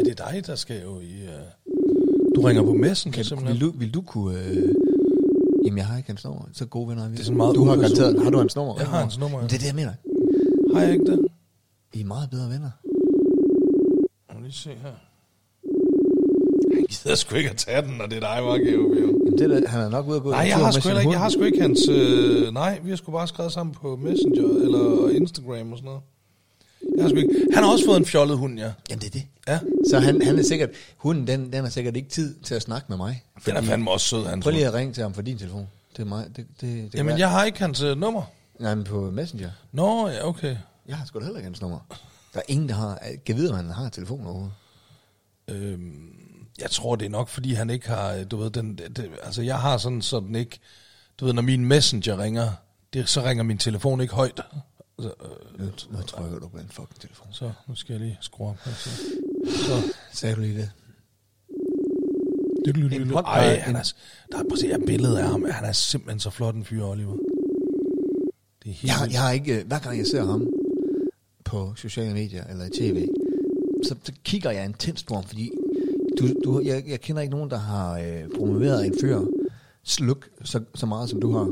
[0.00, 1.22] Er det dig, der skal jo i...
[1.22, 1.74] Uh...
[2.34, 3.54] Du ringer på messen, Kan, simpelthen.
[3.60, 4.38] vil, du, vil du kunne...
[4.38, 4.74] Øh...
[5.64, 6.42] Jamen, jeg har ikke hans nummer.
[6.52, 7.14] Så gode venner er vi.
[7.14, 8.22] Det er sådan meget du har garanteret...
[8.22, 8.74] Har du hans nummer?
[8.78, 9.44] Jeg har hans nummer, ja.
[9.46, 9.92] Det er det, jeg mener.
[10.74, 11.26] Har jeg ikke det?
[11.92, 12.70] I er meget bedre venner.
[14.34, 14.90] Må lige se her.
[16.90, 18.54] Gider sgu ikke at tage den, når det er dig, var.
[18.56, 20.66] Jamen, det er da, han er nok ude at gå Nej, en jeg tur har,
[20.66, 21.14] med sgu sin heller ikke, hund.
[21.14, 21.80] jeg har sgu ikke hans...
[21.90, 26.00] Øh, nej, vi har sgu bare skrevet sammen på Messenger eller Instagram og sådan noget.
[26.96, 28.72] Jeg har sgu ikke, han har også fået en fjollet hund, ja.
[28.90, 29.22] Jamen, det er det.
[29.48, 29.58] Ja,
[29.90, 30.70] Så han, han er sikkert...
[30.96, 33.24] Hunden, den, den har sikkert ikke tid til at snakke med mig.
[33.46, 35.68] den er fandme også sød, hans Prøv lige at ringe til ham fra din telefon.
[35.96, 36.26] Det er mig.
[36.26, 38.22] Det, det, det kan Jamen, være- jeg har ikke hans øh, nummer.
[38.58, 39.50] Nej, men på Messenger.
[39.72, 40.56] Nå, ja, okay.
[40.88, 41.78] Jeg har sgu da heller ikke hans nummer.
[42.34, 42.98] Der er ingen, der har...
[43.26, 44.52] Kan vide, om han har telefon overhovedet.
[45.48, 46.12] Øhm,
[46.60, 49.58] jeg tror, det er nok, fordi han ikke har, du ved, den, det, altså jeg
[49.60, 50.58] har sådan, sådan ikke,
[51.20, 52.50] du ved, når min messenger ringer,
[52.92, 54.40] det, så ringer min telefon ikke højt.
[54.98, 57.26] Så, øh, Nu, nu trykker du på en fucking telefon.
[57.32, 58.72] så nu skal jeg lige skrue op her.
[58.72, 58.90] Så.
[59.66, 59.82] så.
[60.12, 60.70] Sagde du lige det?
[62.92, 63.92] En Ej, han er,
[64.32, 65.44] der er præcis et billede af ham.
[65.50, 67.16] Han er simpelthen så flot en fyr, Oliver.
[68.62, 69.60] Det er helt Jeg, har- jeg har ikke...
[69.60, 70.46] øh, Hver gang jeg ser ham
[71.44, 73.08] på sociale medier eller i tv,
[73.84, 75.50] så, så kigger jeg intenst på ham, fordi
[76.18, 79.20] du, du, jeg, jeg kender ikke nogen, der har øh, promoveret en fyr
[79.84, 81.50] sluk så, så meget, som du har.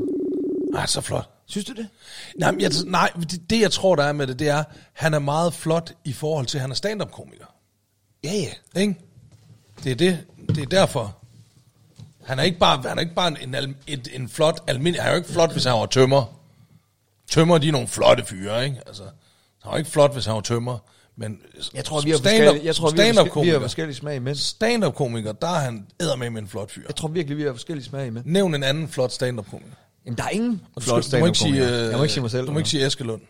[0.79, 1.29] Ej, så flot.
[1.45, 1.87] Synes du det?
[2.35, 5.13] Nej, men jeg, nej det, det, jeg tror, der er med det, det er, han
[5.13, 7.45] er meget flot i forhold til, at han er stand-up-komiker.
[8.23, 8.81] Ja, ja.
[8.81, 8.95] Ikke?
[9.83, 10.19] Det er det.
[10.47, 11.17] Det er derfor.
[12.23, 15.01] Han er ikke bare, han er ikke bare en, en, et, en flot almindelig...
[15.01, 16.39] Han er jo ikke flot, hvis han var tømmer.
[17.31, 18.81] Tømmer, de er nogle flotte fyre, ikke?
[18.87, 20.77] Altså, han er jo ikke flot, hvis han var tømmer.
[21.19, 21.37] Men
[21.73, 24.15] Jeg tror, vi har stand-up- forskellige, jeg tror, vi har, forskellige, vi har forskellige smag
[24.15, 24.35] i mænd.
[24.35, 26.81] stand-up-komiker, der er han med med en flot fyr.
[26.87, 28.25] Jeg tror virkelig, vi har forskellige smag i mænd.
[28.25, 29.71] Nævn en anden flot stand-up-komiker.
[30.05, 32.31] Jamen, der er ingen Og flot må ikke sige, øh, Jeg må ikke sige mig
[32.31, 32.47] selv.
[32.47, 33.21] Du må ikke sige Eskelund.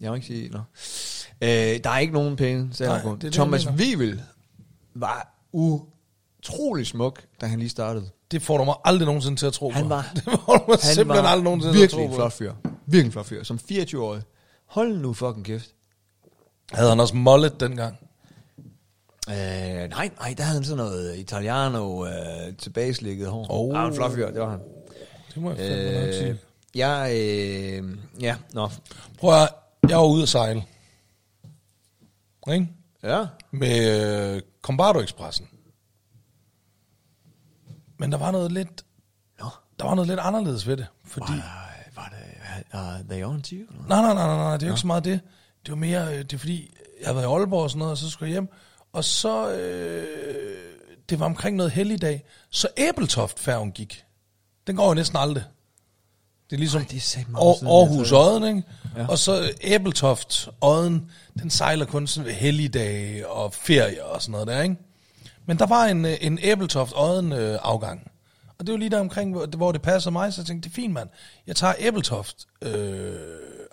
[0.00, 0.58] Jeg må ikke sige, nå.
[1.40, 1.48] Øh,
[1.84, 3.66] der er ikke nogen pæne stand Nej, det er det, jeg Thomas.
[3.68, 4.22] Wivel
[4.94, 8.06] var utrolig smuk, da han lige startede.
[8.30, 9.88] Det får du mig aldrig nogensinde til at tro Han på.
[9.88, 12.14] var- det får du mig Han simpelthen var aldrig nogensinde til at virkelig tro på.
[12.14, 12.52] flot fyr.
[12.86, 13.42] Virkelig flot fyr.
[13.42, 14.22] Som 24-årig.
[14.68, 15.70] Hold nu fucking kæft.
[16.72, 17.98] Havde han også mullet dengang?
[19.28, 23.46] Øh, nej, nej, der havde han sådan noget italiano øh, tilbageslikket hår.
[23.50, 23.78] Oh.
[23.80, 24.60] Ah, en flot fyr, det var han.
[25.34, 26.38] Det må jeg fandme Øh, sige.
[26.74, 28.68] jeg, øh, ja, nå.
[29.18, 29.48] Prøv at,
[29.88, 30.64] jeg var ude at sejle.
[32.52, 32.68] Ikke?
[33.02, 33.26] Ja.
[33.50, 35.48] Med øh, Combardo Expressen.
[37.98, 38.84] Men der var noget lidt,
[39.38, 39.46] Nå.
[39.78, 40.86] der var noget lidt anderledes ved det.
[41.04, 43.66] Fordi, Var, var det, uh, they on to you?
[43.88, 45.20] nej, nej, nej, nej, nej, det er jo ikke så meget det.
[45.64, 47.92] Det var mere, øh, det er fordi, jeg havde været i Aalborg og sådan noget,
[47.92, 48.48] og så skulle jeg hjem.
[48.92, 50.06] Og så, øh,
[51.08, 54.04] det var omkring noget helligdag, så Æbeltoft-færgen gik.
[54.66, 55.44] Den går jo næsten aldrig.
[56.50, 57.00] Det er ligesom Ej, det er
[57.68, 58.18] Aarhus tror.
[58.18, 58.68] Odden, ikke?
[58.96, 59.06] Ja.
[59.06, 64.46] Og så Æbeltoft Odden, den sejler kun sådan ved helligdage og ferie og sådan noget
[64.46, 64.76] der, ikke?
[65.46, 68.10] Men der var en, øh, en Æbeltoft Odden øh, afgang.
[68.58, 70.68] Og det var lige der omkring, hvor det, hvor det passede mig, så jeg tænkte,
[70.68, 71.08] det er fint, mand.
[71.46, 73.14] Jeg tager Æbeltoft øh,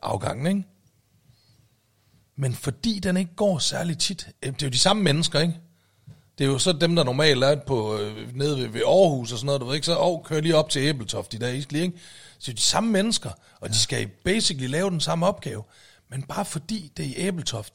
[0.04, 0.68] afgangen, ikke?
[2.36, 5.54] Men fordi den ikke går særlig tit, øh, det er jo de samme mennesker, ikke?
[6.38, 9.38] Det er jo så dem, der normalt er på, øh, nede ved, ved Aarhus og
[9.38, 11.64] sådan noget, du ved ikke, så oh, kører lige op til Æbeltoft i dag, ikke?
[11.64, 13.74] Så det er jo de samme mennesker, og ja.
[13.74, 15.64] de skal basically lave den samme opgave.
[16.10, 17.74] Men bare fordi det er i Æbeltoft,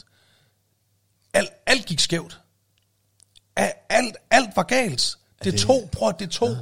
[1.35, 2.40] alt, alt gik skævt.
[3.88, 5.16] Alt, alt var galt.
[5.45, 6.57] Det, det- tog, prøv, det tog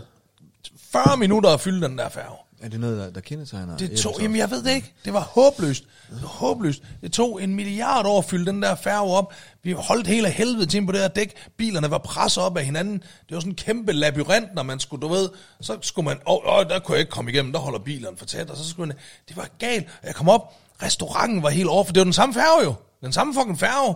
[0.79, 2.37] 40 minutter at fylde den der færge.
[2.62, 3.77] Er det noget, der, der kendetegner?
[3.77, 4.93] Det tog, jamen jeg ved det ikke.
[5.05, 5.85] Det var håbløst.
[6.11, 6.83] Det var håbløst.
[7.01, 9.33] Det tog en milliard år at fylde den der færge op.
[9.62, 11.49] Vi holdt hele helvede til på det her dæk.
[11.57, 12.99] Bilerne var presset op af hinanden.
[12.99, 15.29] Det var sådan en kæmpe labyrint, når man skulle, du ved,
[15.61, 18.27] så skulle man, åh, åh der kunne jeg ikke komme igennem, der holder bilerne for
[18.27, 18.97] tæt, og så skulle man,
[19.29, 19.87] det var galt.
[20.03, 22.75] Jeg kom op, restauranten var helt over, for det var den samme færge jo.
[23.01, 23.95] Den samme fucking færge,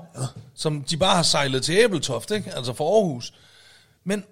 [0.55, 2.53] som de bare har sejlet til Æbeltoft, ikke?
[2.57, 3.33] Altså for Aarhus.
[4.05, 4.25] Men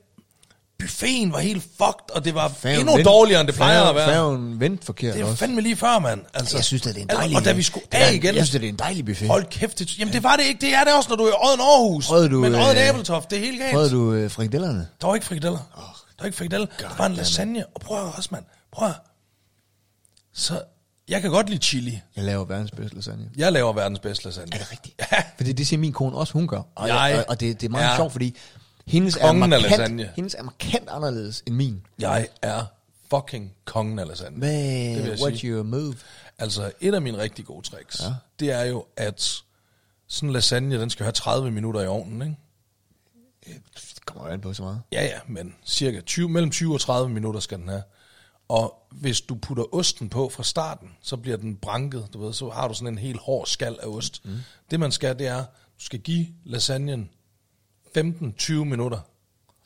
[0.79, 3.89] buffeten var helt fucked, og det var Færgen endnu vendte- dårligere, end det plejer færgen-
[3.89, 4.09] at være.
[4.09, 5.37] Færgen vendte forkert Det jo også.
[5.39, 6.21] fandme lige før, mand.
[6.35, 7.37] Altså, Jeg synes, det er en Altså, dejlig...
[7.37, 9.29] Og da vi skulle af en- igen, Jeg synes, det er en dejlig buffet.
[9.29, 10.61] hold kæft, det, jamen det var det ikke.
[10.61, 12.07] Det er det også, når du er i Odden Aarhus.
[12.07, 13.73] Prøvede du, Men Odden øh, Æbeltoft, det er helt galt.
[13.73, 14.89] Prøvede du øh, frikadellerne?
[15.01, 15.59] Der var ikke frikadeller.
[15.59, 15.83] der
[16.19, 16.67] var ikke frikadeller.
[16.81, 17.65] Der var en lasagne.
[17.75, 18.45] Og prøv også, mand.
[18.73, 18.91] Prøv.
[20.35, 20.63] Så
[21.09, 22.01] jeg kan godt lide chili.
[22.17, 23.29] Jeg laver verdens bedste lasagne.
[23.37, 24.55] Jeg laver verdens bedste lasagne.
[24.55, 25.01] Er det rigtigt?
[25.13, 25.23] Ja.
[25.37, 26.63] Fordi det siger min kone også, hun gør.
[26.75, 27.97] Og, Jeg- og, og det, det er meget Ja.
[27.97, 28.37] sjovt, fordi
[28.87, 30.13] hendes er, Kongen af markant, lasagne.
[30.17, 31.83] hendes er markant anderledes end min.
[31.99, 32.65] Jeg er
[33.11, 34.39] fucking kongen af lasagne.
[34.39, 34.51] Hvad,
[34.95, 35.51] Det vil jeg what's sige.
[35.53, 35.95] your move?
[36.39, 38.15] Altså, et af mine rigtig gode tricks, ja.
[38.41, 39.43] det er jo, at
[40.09, 42.37] sådan en lasagne, den skal have 30 minutter i ovnen, ikke?
[43.75, 44.83] Det kommer jo an på så meget.
[44.93, 47.83] Ja, ja, men cirka 20, mellem 20 og 30 minutter skal den have.
[48.49, 52.51] Og hvis du putter osten på fra starten, så bliver den branket, du ved, så
[52.51, 54.25] har du sådan en helt hård skal af ost.
[54.25, 54.37] Mm.
[54.71, 55.39] Det man skal, det er,
[55.81, 57.11] du skal give lasagnen
[57.97, 58.99] 15-20 minutter,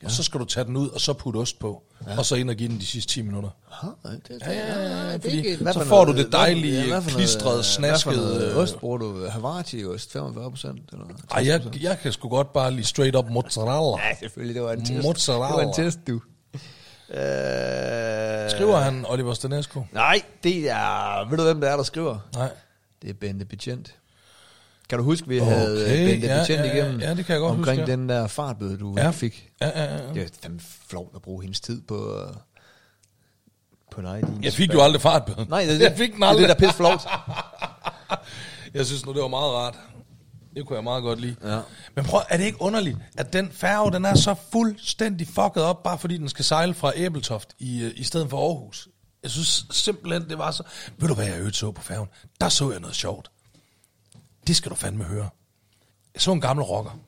[0.03, 0.07] ja.
[0.07, 2.19] og så skal du tage den ud, og så putte ost på, ja.
[2.19, 3.51] og så ind og give den de sidste 10 minutter.
[3.73, 7.11] Aha, det, det, Ja, ja, ja, er fordi ikke- så får du det dejlige, for
[7.11, 9.27] klistrede, snaskede, ost bruger du?
[9.29, 10.81] Havarti-ost, 45 procent?
[11.31, 14.07] Ej, jeg, jeg kan sgu godt bare lige straight up mozzarella.
[14.09, 15.03] Ja, selvfølgelig, det var en test.
[15.03, 15.47] Mozzarella.
[15.47, 16.21] Det var en test, du.
[17.11, 19.83] Øh, Skriver han Oliver Stanesco?
[19.93, 21.29] Nej, det er...
[21.31, 22.19] Ved du, hvem det er, der skriver?
[22.35, 22.51] Nej.
[23.03, 23.95] Det er Bente Betjent.
[24.91, 27.01] Kan du huske, vi Okay, havde Bente ja, Betjent ja, ja, igennem?
[27.01, 27.97] ja, det kan jeg godt omkring huske, ja.
[27.97, 29.11] den der fartbøde, du Ja.
[29.11, 29.51] fik.
[29.61, 30.13] Ja, ja, ja.
[30.15, 32.17] Det er fandme flot at bruge hendes tid på...
[32.19, 32.35] øh,
[33.91, 35.47] På din Jeg fik jo aldrig fartbøden.
[35.49, 36.45] Nej, det jeg fik den Det aldrig.
[36.45, 37.01] er det, der er pisse flot.
[38.75, 39.79] Jeg synes nu, det var meget rart.
[40.57, 41.37] Det kunne jeg meget godt lide.
[41.45, 41.61] Ja.
[41.97, 45.83] Men prøv, er det ikke underligt, at den færge, den er så fuldstændig fucket op,
[45.83, 48.89] bare fordi den skal sejle fra Æbeltoft i, øh, i stedet for Aarhus?
[49.23, 50.63] Jeg synes simpelthen, det var så...
[50.99, 52.09] Ved du, hvad jeg øvrigt så på færgen?
[52.41, 53.31] Der så jeg noget sjovt.
[54.47, 55.29] Det skal du fandme høre.
[56.15, 56.99] Jeg så en gammel rocker.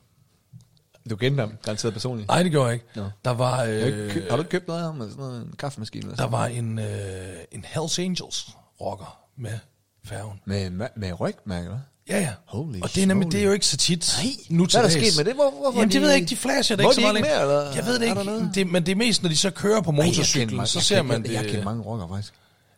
[1.11, 2.29] Du kendte ham, garanteret personligt.
[2.29, 2.87] Nej, det gjorde jeg ikke.
[2.97, 3.05] Nå.
[3.25, 3.57] Der var...
[3.57, 5.01] Har du ikke Øh, Har du købt noget af ham?
[5.01, 6.03] Sådan noget, en kaffemaskine?
[6.03, 6.33] Eller der sådan?
[6.33, 9.59] var en, øh, en Hells Angels rocker med
[10.05, 10.40] færgen.
[10.45, 11.79] Med, med, med rygmærke, eller?
[12.09, 12.33] Ja, ja.
[12.47, 14.90] Holy og det er nemlig, det er jo ikke så tit Nej, nu til hvad
[14.90, 15.35] er der sket med det?
[15.35, 17.29] Hvor- hvorfor Jamen, det de- ved jeg ikke, de flasher det ikke så meget ikke
[17.29, 19.81] mere, eller Jeg ved det ikke, det, men det er mest, når de så kører
[19.81, 21.33] på Ej, motorcyklen, mange- så ser man det.
[21.33, 22.35] Jeg kender mange rockere, faktisk.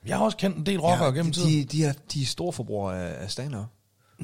[0.06, 1.50] Jeg har også kendt en del rockere gennem de, tiden.
[1.50, 3.54] de, de, er, de er store forbrugere af, stand.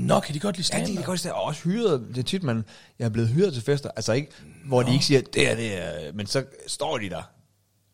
[0.07, 2.07] Nå, kan de godt lide Ja, stand de kan godt stå- og også hyret.
[2.09, 2.65] Det er tit, man
[2.99, 3.91] jeg er blevet hyret til fester.
[3.97, 4.31] Altså ikke,
[4.67, 7.23] hvor de ikke siger, det er det er, men så står de der.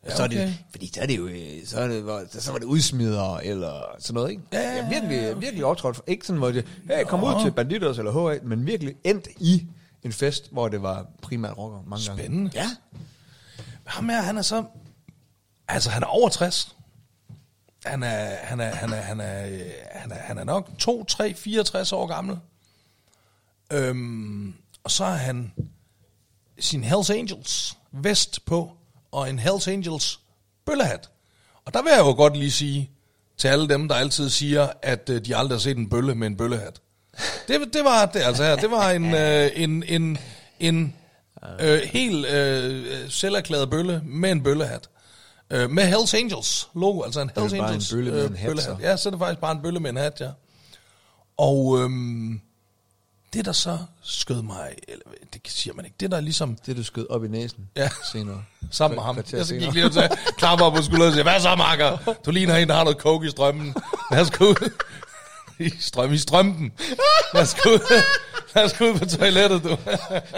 [0.07, 0.53] Ja, så er det, okay.
[0.71, 1.29] fordi så er det jo,
[1.65, 4.43] så, er det, hvor- så var det udsmider, eller sådan noget, ikke?
[4.53, 5.41] Ja, ja, ja, virkelig, ja, okay.
[5.41, 6.01] virkelig optrådt.
[6.07, 9.67] Ikke sådan, hvor det, hey, kom ud til Banditos eller HA, men virkelig endt i
[10.03, 12.23] en fest, hvor det var primært rocker mange gange.
[12.23, 12.51] Spændende.
[12.55, 12.71] Ja.
[13.85, 14.65] Ham her, han er så...
[15.69, 16.77] Altså, han er over 60.
[17.87, 19.47] Han er, han er, han er, han er,
[19.93, 22.39] han er, han er nok 2, 3, 64 år gammel.
[23.73, 25.53] Øhm, og så har han
[26.59, 28.73] sin Hells Angels vest på,
[29.13, 30.21] og en Hells Angels
[30.67, 31.11] bøllehat.
[31.65, 32.91] Og der vil jeg jo godt lige sige
[33.37, 36.27] til alle dem, der altid siger, at øh, de aldrig har set en bølle med
[36.27, 36.81] en bøllehat.
[37.49, 38.57] Det, det var det altså her.
[38.57, 40.19] Det var en, øh, en, en,
[40.61, 40.95] en
[41.61, 44.89] øh, helt øh, selverklæret bølle med en bøllehat.
[45.51, 48.37] Øh, med Hells Angels logo, altså en Hells bare en Angels bølle med øh, en
[48.37, 48.77] hat, bøllehat.
[48.79, 48.83] så.
[48.83, 50.31] Ja, så er det faktisk bare en bølle med en hat, ja.
[51.37, 52.41] Og øhm,
[53.33, 56.85] det, der så skød mig, eller det siger man ikke, det der ligesom Det, du
[56.85, 57.89] skød op i næsen Ja.
[58.13, 58.43] senere.
[58.71, 59.17] sammen med ham.
[59.33, 60.03] Jeg så gik lige ud til
[60.39, 62.15] klapper op på skulderen og siger, hvad så, makker?
[62.27, 63.75] Du ligner en, der har noget coke i strømmen.
[64.13, 64.71] Lad os gå ud.
[65.59, 66.73] I, strøm, I strømpen.
[67.35, 68.03] Lad os gå ud.
[68.55, 69.69] Lad os gå ud på toilettet, du.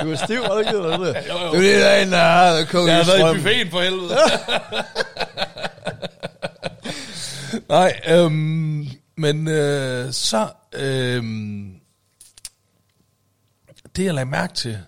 [0.02, 1.28] Du er stiv, har du ikke det?
[1.28, 1.52] Jo, jo.
[1.52, 4.16] Du er det der en, der har coke Jeg har været i buffeten for helvede.
[7.68, 10.50] Nej, øhm, men øh, så...
[10.72, 11.74] Øhm,
[13.96, 14.78] det, jeg lagde mærke til,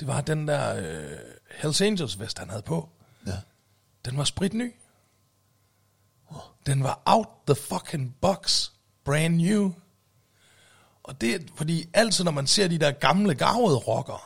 [0.00, 1.18] det var den der øh,
[1.50, 2.88] Hells Angels vest, han havde på.
[3.26, 3.32] Ja.
[4.04, 4.74] Den var spritny.
[6.66, 8.70] Den var out the fucking box.
[9.06, 9.72] Brand new.
[11.02, 14.18] Og det er, fordi altid, når man ser de der gamle, gavede rockere,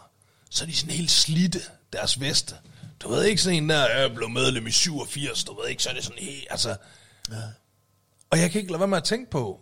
[0.51, 1.61] så er de sådan helt slidte,
[1.93, 2.55] deres veste.
[3.01, 5.91] Du ved ikke sådan en der, jeg blev medlem i 87, du ved ikke, så
[5.91, 6.77] er det sådan helt, altså...
[7.31, 7.37] Ja.
[8.31, 9.61] Og jeg kan ikke lade være med at tænke på,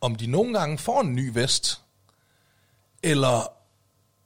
[0.00, 1.80] om de nogle gange får en ny vest,
[3.02, 3.52] eller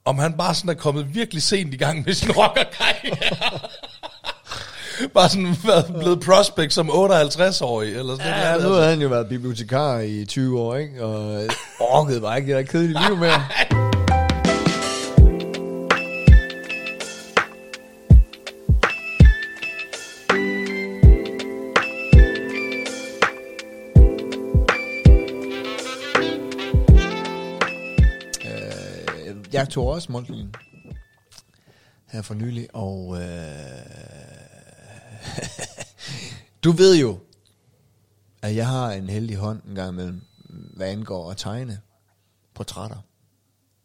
[0.05, 3.59] om han bare sådan er kommet virkelig sent i gang med sin rockerkarriere.
[5.13, 8.63] bare sådan været blevet prospect som 58-årig, eller sådan Ja, noget.
[8.63, 11.03] nu har han jo været bibliotekar i 20 år, ikke?
[11.05, 11.43] Og
[11.79, 13.41] orkede bare ikke det der kedelige liv mere.
[28.45, 30.53] Øh, Jeg tog også Moltling
[32.11, 33.23] her for nylig, og øh,
[36.63, 37.19] du ved jo,
[38.41, 41.79] at jeg har en heldig hånd en gang imellem, hvad angår at tegne
[42.55, 42.97] portrætter.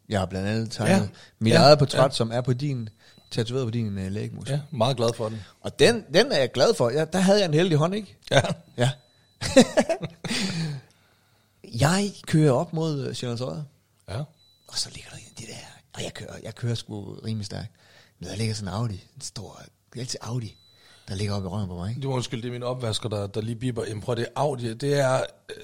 [0.09, 1.07] Jeg har blandt andet tegnet Ja.
[1.39, 1.57] mit Ja.
[1.59, 2.15] eget portræt, Ja.
[2.15, 2.89] som er på din,
[3.31, 4.49] tatoveret på din uh, lægmus.
[4.49, 4.59] Ja.
[4.71, 5.39] Meget glad for den.
[5.61, 6.89] Og den, den er jeg glad for.
[6.89, 8.17] Ja, der havde jeg en heldig hånd, ikke?
[8.31, 8.41] Ja.
[8.77, 8.91] Ja.
[11.63, 13.65] jeg kører op mod uh, Sjællands Odde,
[14.09, 14.19] Ja.
[14.67, 15.57] og så ligger der en af de der,
[15.93, 17.71] og jeg kører, jeg kører sgu rimelig stærkt.
[18.19, 19.61] Men der ligger sådan en Audi, en stor,
[19.97, 20.57] altid Audi,
[21.09, 22.01] der ligger oppe i røven på mig, ikke?
[22.01, 23.83] Du må undskylde, det er min opvasker, der, der lige biber.
[23.87, 24.73] Jamen prøv, det er Audi.
[24.73, 25.55] Det er uh,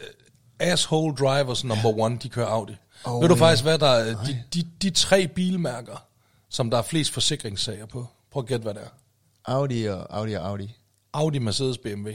[0.59, 2.75] asshole drivers number one, de kører Audi.
[3.03, 3.41] Oh, Ved du ja.
[3.41, 4.05] faktisk, hvad der er?
[4.23, 6.05] De, de, de tre bilmærker,
[6.49, 8.07] som der er flest forsikringssager på.
[8.31, 8.87] Prøv at gætte, hvad det er.
[9.45, 10.75] Audi og Audi og Audi.
[11.13, 12.09] Audi, Mercedes, BMW.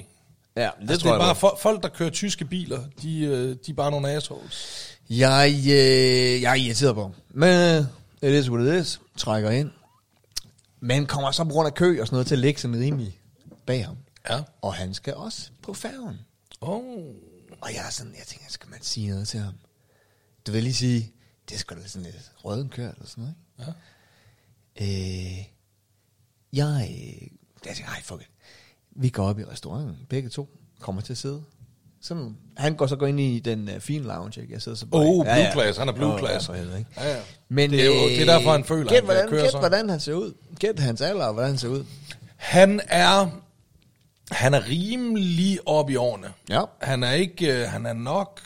[0.57, 2.81] Ja, det, altså, det er bare fo- folk, der kører tyske biler.
[3.03, 4.87] De, øh, de er bare nogle assholes.
[5.11, 7.11] Jeg, øh, jeg er irriteret på.
[7.31, 7.87] Men
[8.23, 9.01] det is what it is.
[9.16, 9.71] Trækker ind.
[10.81, 13.19] Men kommer så på grund af kø og sådan noget til at ligge sådan rimelig
[13.70, 13.96] bag ham.
[14.30, 14.42] Ja.
[14.62, 16.18] Og han skal også på færgen.
[16.61, 16.83] Oh.
[17.61, 19.54] Og jeg er sådan, jeg tænker, skal man sige noget til ham?
[20.46, 21.12] Du vil lige sige,
[21.48, 23.72] det er sgu da sådan lidt røden kørt eller sådan noget, ikke?
[24.80, 25.37] Ja.
[25.38, 25.44] Øh,
[26.52, 27.28] jeg, øh,
[27.66, 28.28] jeg tænker, ej, fuck it.
[28.90, 30.48] Vi går op i restauranten, begge to,
[30.80, 31.42] kommer til at sidde.
[32.00, 34.52] Sådan, han går så går ind i den uh, fine lounge, ikke?
[34.54, 35.78] Jeg sidder så bare, Oh, blue class.
[35.78, 36.48] Han er blue Åh, class.
[36.48, 36.90] Ja, helvede, ikke?
[36.96, 37.22] Ja, ja.
[37.48, 39.50] Men, Det er jo- det er derfor, han føler, gæt, han kan hvordan, køre gæt,
[39.50, 39.62] sådan.
[39.62, 40.35] hvordan han ser ud.
[40.59, 41.85] Gæt hans alder, og hvordan han ser ud.
[42.37, 43.42] Han er,
[44.31, 46.33] han er rimelig op i årene.
[46.49, 46.62] Ja.
[46.83, 48.40] Han er ikke, øh, han er nok,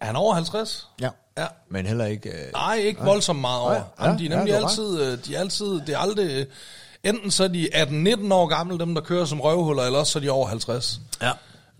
[0.00, 0.88] er han over 50?
[1.00, 1.10] Ja.
[1.38, 1.46] Ja.
[1.68, 2.28] Men heller ikke...
[2.30, 3.70] Øh, Nej, ikke voldsomt meget over.
[3.70, 5.88] Nej, Ja, ja, Jamen, de er ja, nemlig har altid, øh, de er altid, det
[5.88, 6.46] er aldrig, øh,
[7.04, 10.18] enten så er de 18-19 år gamle, dem der kører som røvhuller, eller også så
[10.18, 11.00] er de over 50.
[11.22, 11.32] Ja.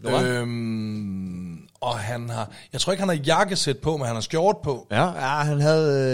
[0.04, 4.56] Øhm, og han har, jeg tror ikke, han har jakkesæt på, men han har skjort
[4.64, 4.86] på.
[4.90, 6.10] Ja, ja han havde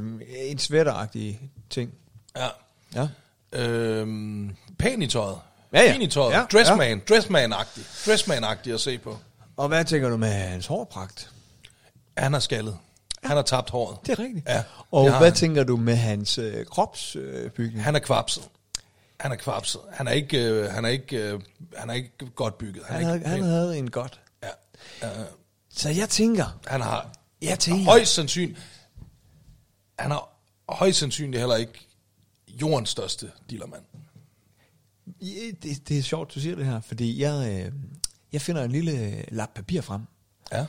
[0.00, 0.20] øh,
[0.50, 1.90] en svætteragtig ting.
[2.36, 2.48] Ja.
[2.94, 3.08] Ja.
[3.52, 5.36] Øhm, pæn i tøjet.
[5.76, 5.98] Ja, ja.
[5.98, 6.32] I tøjet.
[6.32, 7.02] Ja, Dressman.
[7.10, 7.82] Dressman-agtig.
[8.06, 9.18] Dressman-agtig at se på.
[9.56, 11.30] Og hvad tænker du med hans hårpragt?
[12.18, 12.78] Han er skaldet.
[13.24, 13.98] Han har tabt håret.
[14.06, 14.48] Det er rigtigt.
[14.48, 15.36] Ja, Og har hvad han.
[15.36, 17.84] tænker du med hans øh, kropsbygning?
[17.84, 18.42] Han er kvapset.
[19.20, 19.80] Han er kvapset.
[19.92, 21.40] Han er ikke, øh, han er ikke, øh,
[21.76, 22.84] han er ikke godt bygget.
[22.86, 24.20] Han, han, havde, ikke han havde en godt.
[25.02, 25.08] Ja.
[25.08, 25.24] Uh,
[25.74, 27.10] Så jeg tænker, han har
[27.42, 28.58] jeg tænker, højst sandsynligt,
[29.98, 30.28] han har
[30.68, 31.86] højst sandsynligt heller ikke
[32.48, 33.82] jordens største dealermand.
[35.20, 37.72] Ja, det, det er sjovt, du siger det her, fordi jeg, øh,
[38.32, 40.00] jeg finder en lille lap papir frem,
[40.52, 40.66] Ja.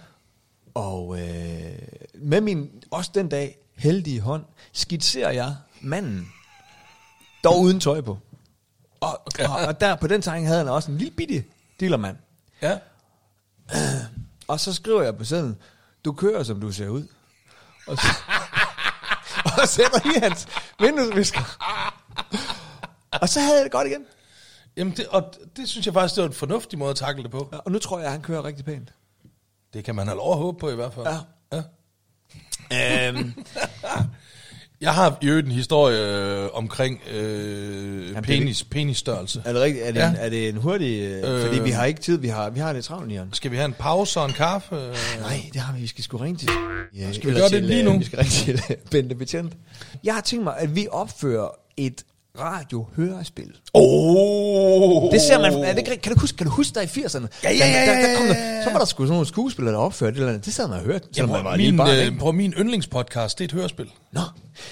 [0.76, 1.78] og øh,
[2.14, 6.32] med min, også den dag, heldige hånd, skitserer jeg manden,
[7.44, 8.18] dog uden tøj på.
[9.00, 11.44] Og, og, og der på den tegning havde han også en lille bitte
[11.80, 12.18] dealermand.
[12.62, 12.80] Ja.
[14.48, 15.58] Og så skriver jeg på sedlen,
[16.06, 17.08] du kører, som du ser ud.
[17.88, 18.08] Og så,
[19.62, 20.48] og sætter i hans
[20.80, 21.58] vinduesvisker.
[23.22, 24.06] Og så havde jeg det godt igen.
[24.78, 27.32] Jamen det, og det synes jeg faktisk, det var en fornuftig måde at takle det
[27.32, 27.50] på.
[27.66, 28.94] Og nu tror jeg, at han kører rigtig pænt.
[29.74, 31.08] Det kan man have lov at håbe på i hvert fald.
[31.52, 31.62] Ja.
[32.72, 33.08] ja.
[33.10, 33.34] Øhm,
[34.82, 36.00] Jeg har i øvrigt en historie
[36.44, 39.42] øh, omkring øh, Jamen, penis, penisstørrelse.
[39.46, 39.86] er det rigtigt?
[39.86, 40.06] Er det, Ja.
[40.06, 40.10] ja.
[40.12, 41.02] en, er det en hurtig...
[41.02, 41.46] Øh, Øh.
[41.48, 43.30] fordi vi har ikke tid, vi har, vi har lidt travlt, Jan.
[43.34, 44.76] Skal vi have en pause og en kaffe?
[44.76, 45.82] Øh, Nej, det har vi.
[45.82, 46.50] Vi skal sgu ringe til...
[46.96, 47.98] Ja, Skal vi gøre det til, lige øh, nu?
[48.00, 49.54] Vi skal ringe til øh, Bente Betjent.
[50.04, 52.04] Jeg har tænkt mig, at vi opfører et
[52.40, 53.52] radio-hørespil.
[53.74, 55.12] Oh.
[55.12, 57.28] Det ser man, er det ikke, kan, du huske, kan du huske dig i 80'erne?
[57.44, 59.74] Ja, ja, ja, Der, der, der kom der, så var der sgu sådan nogle skuespillere,
[59.74, 60.46] der opførte det eller andet.
[60.46, 63.40] Det sad man og hørte, selvom man var Jamen, min, barn, øh, prøv, min yndlingspodcast,
[63.40, 63.90] det er et hørespil.
[64.12, 64.22] Nå,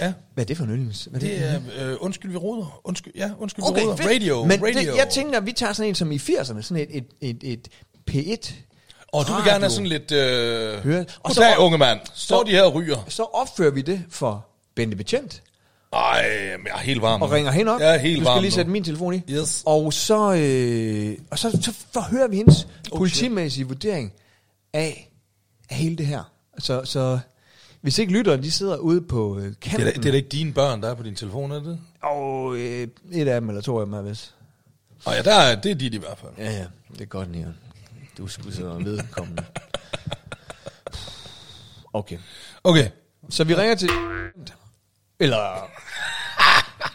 [0.01, 0.13] Ja.
[0.33, 1.07] hvad er det for en yndlings?
[1.11, 2.79] Hvad Det er, øh, undskyld, vi roder.
[2.83, 3.95] Undskyld, ja, undskyld, vi Okay, roder.
[3.95, 4.09] fedt.
[4.09, 4.79] Radio, Men radio.
[4.91, 6.87] Det, jeg tænker, at vi tager sådan en som i 80'erne, sådan et,
[7.21, 7.67] et, et, et
[8.11, 8.53] P1.
[9.13, 9.51] Og du vil Radio.
[9.51, 10.11] gerne have sådan lidt...
[10.11, 10.77] Øh...
[10.83, 11.05] Høre.
[11.19, 11.99] Og så- så, unge mand.
[12.13, 13.05] Står så- de her og ryger.
[13.07, 14.45] Så opfører vi det for
[14.75, 15.41] Bente Betjent,
[15.93, 15.99] Ej,
[16.65, 17.21] jeg er helt varm.
[17.21, 17.79] og ringer hende op.
[17.81, 18.55] Jeg er helt du skal varm lige nu.
[18.55, 19.21] sætte min telefon i.
[19.29, 19.63] Yes.
[19.65, 24.13] Og så, øh, og så, så forhører vi hendes oh, politimæssige vurdering
[24.73, 25.11] af,
[25.69, 26.31] af hele det her.
[26.59, 27.19] Så, så
[27.81, 29.85] hvis ikke lytteren, de sidder ude på øh, Det er, kanten.
[29.85, 31.79] da, det er da ikke dine børn, der er på din telefon, er det?
[32.03, 34.33] Og øh, et af dem, eller to af dem, er vist.
[35.05, 36.31] Og ja, der er, det er dit i hvert fald.
[36.37, 37.55] Ja, ja, det er godt, Nian.
[38.17, 39.43] Du skulle så vedkommende.
[41.93, 42.17] Okay.
[42.63, 42.89] Okay.
[43.29, 43.89] Så vi ringer til...
[45.19, 45.71] Eller...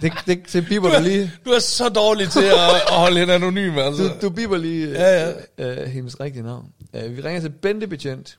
[0.00, 1.32] Det, det, det biber Du du er, lige.
[1.44, 4.02] du er så dårlig til at, at holde hende anonym, altså.
[4.02, 5.82] Du, du biber lige Ja, ja.
[5.82, 6.72] Øh, hendes rigtige navn.
[6.92, 8.38] Uh, vi ringer til Bente Betjent.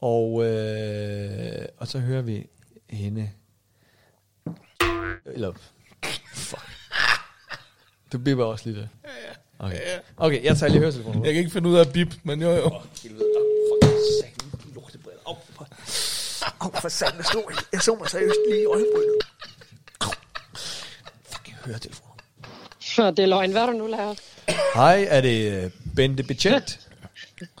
[0.00, 2.46] Og, øh, og så hører vi
[2.90, 3.30] hende...
[5.26, 5.52] Eller...
[6.34, 6.62] Fuck.
[8.12, 8.88] Du biber også lige det.
[9.58, 9.80] Okay.
[10.16, 11.24] Okay, jeg tager lige høretelefonen.
[11.24, 12.70] Jeg kan ikke finde ud af at bip, men jo jo.
[16.60, 17.42] Au, for satan, jeg så,
[17.72, 19.18] jeg så mig seriøst lige i øjebrynet.
[20.00, 20.10] Au.
[21.32, 22.12] Fucking høretelefoner.
[22.80, 23.50] Så det er løgn.
[23.50, 24.20] Hvad har du nu lavet?
[24.74, 26.80] Hej, er det øh, Bente Betjent?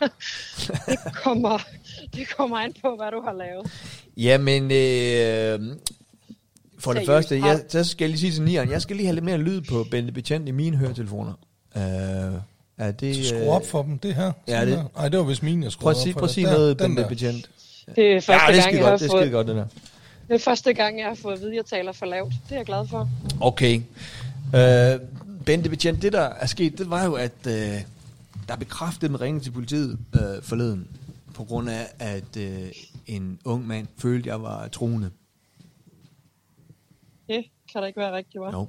[0.86, 1.58] Det kommer,
[2.14, 3.70] det kommer an på, hvad du har lavet.
[4.16, 5.76] Jamen, øh,
[6.78, 9.06] for det Seriøst, første, jeg, så skal jeg lige sige til Nian, jeg skal lige
[9.06, 11.32] have lidt mere lyd på Bente Betjent i mine høretelefoner.
[11.76, 11.82] Øh,
[12.78, 13.26] er det...
[13.26, 14.32] Skru op for dem, det her.
[14.48, 14.84] Ja, det- her.
[14.96, 16.44] Ej, det var vist min, jeg Prøv skruede at op sige, for prøv at sige
[16.46, 17.08] noget, Bente der.
[17.08, 17.50] Betjent.
[17.96, 19.56] Det er første Ja, det er gang, jeg har godt, det er fået, godt, det
[19.56, 19.66] der.
[20.28, 22.32] det er første gang, jeg har fået at vide, at jeg taler for lavt.
[22.48, 23.08] Det er jeg glad for.
[23.40, 23.80] Okay.
[24.54, 25.00] Øh,
[25.46, 29.20] Bente Betjent, det der er sket, det var jo, at øh, der er bekræftet en
[29.20, 30.88] ringe til politiet øh, forleden,
[31.34, 32.68] på grund af, at øh,
[33.06, 35.10] en ung mand følte, jeg var troende.
[37.28, 38.52] Det kan da ikke være rigtigt, hva'?
[38.52, 38.68] Jo.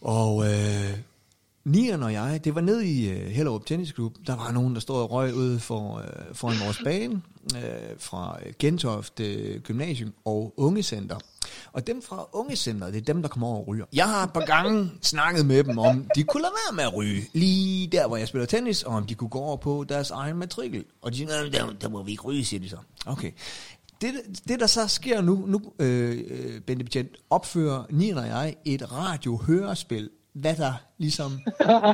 [0.00, 0.98] Og øh,
[1.64, 4.14] Nian og jeg, det var nede i øh, Hellerup Tennisklub.
[4.26, 7.22] Der var nogen, der stod og røg ude for, øh, foran vores bane
[7.56, 7.62] øh,
[7.98, 11.16] fra Gentofte Gymnasium og Ungecenter.
[11.72, 13.84] Og dem fra Ungecenter, det er dem, der kommer over og ryger.
[13.92, 16.94] Jeg har et par gange snakket med dem om, de kunne lade være med at
[16.94, 20.10] ryge lige der, hvor jeg spiller tennis, og om de kunne gå over på deres
[20.10, 20.84] egen matrikel.
[21.02, 22.76] Og de siger, der, der må vi ikke ryge, siger de så.
[23.06, 23.32] Okay.
[24.00, 24.12] Det,
[24.48, 28.92] det der så sker nu, nu øh, øh Bente Betjent, opfører Nina og jeg et
[28.92, 31.40] radiohørespil, hvad der ligesom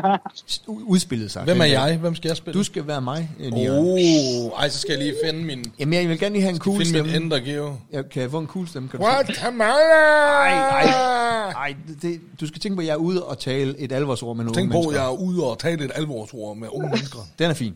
[0.66, 1.42] udspillede sig.
[1.44, 1.96] Hvem er der- jeg?
[1.98, 2.58] Hvem skal jeg spille?
[2.58, 3.70] Du skal være mig, øh, Nian.
[3.72, 6.58] Oh, ej, så skal jeg lige finde min, Jamen, jeg vil gerne lige have en
[6.58, 7.24] cool finde min stemme.
[7.24, 7.76] Ender Geo.
[7.92, 8.88] Jeg, kan jeg få en cool stemme?
[8.88, 9.74] Kan du Guatemala!
[9.74, 13.92] Ej, ej, ej, det- du skal tænke på, at jeg er ude og tale et
[13.92, 15.02] alvorsord med nogle Tænk unge på, at mennesker.
[15.02, 17.18] jeg er ude og tale et alvorsord med unge mennesker.
[17.38, 17.74] Den er fin.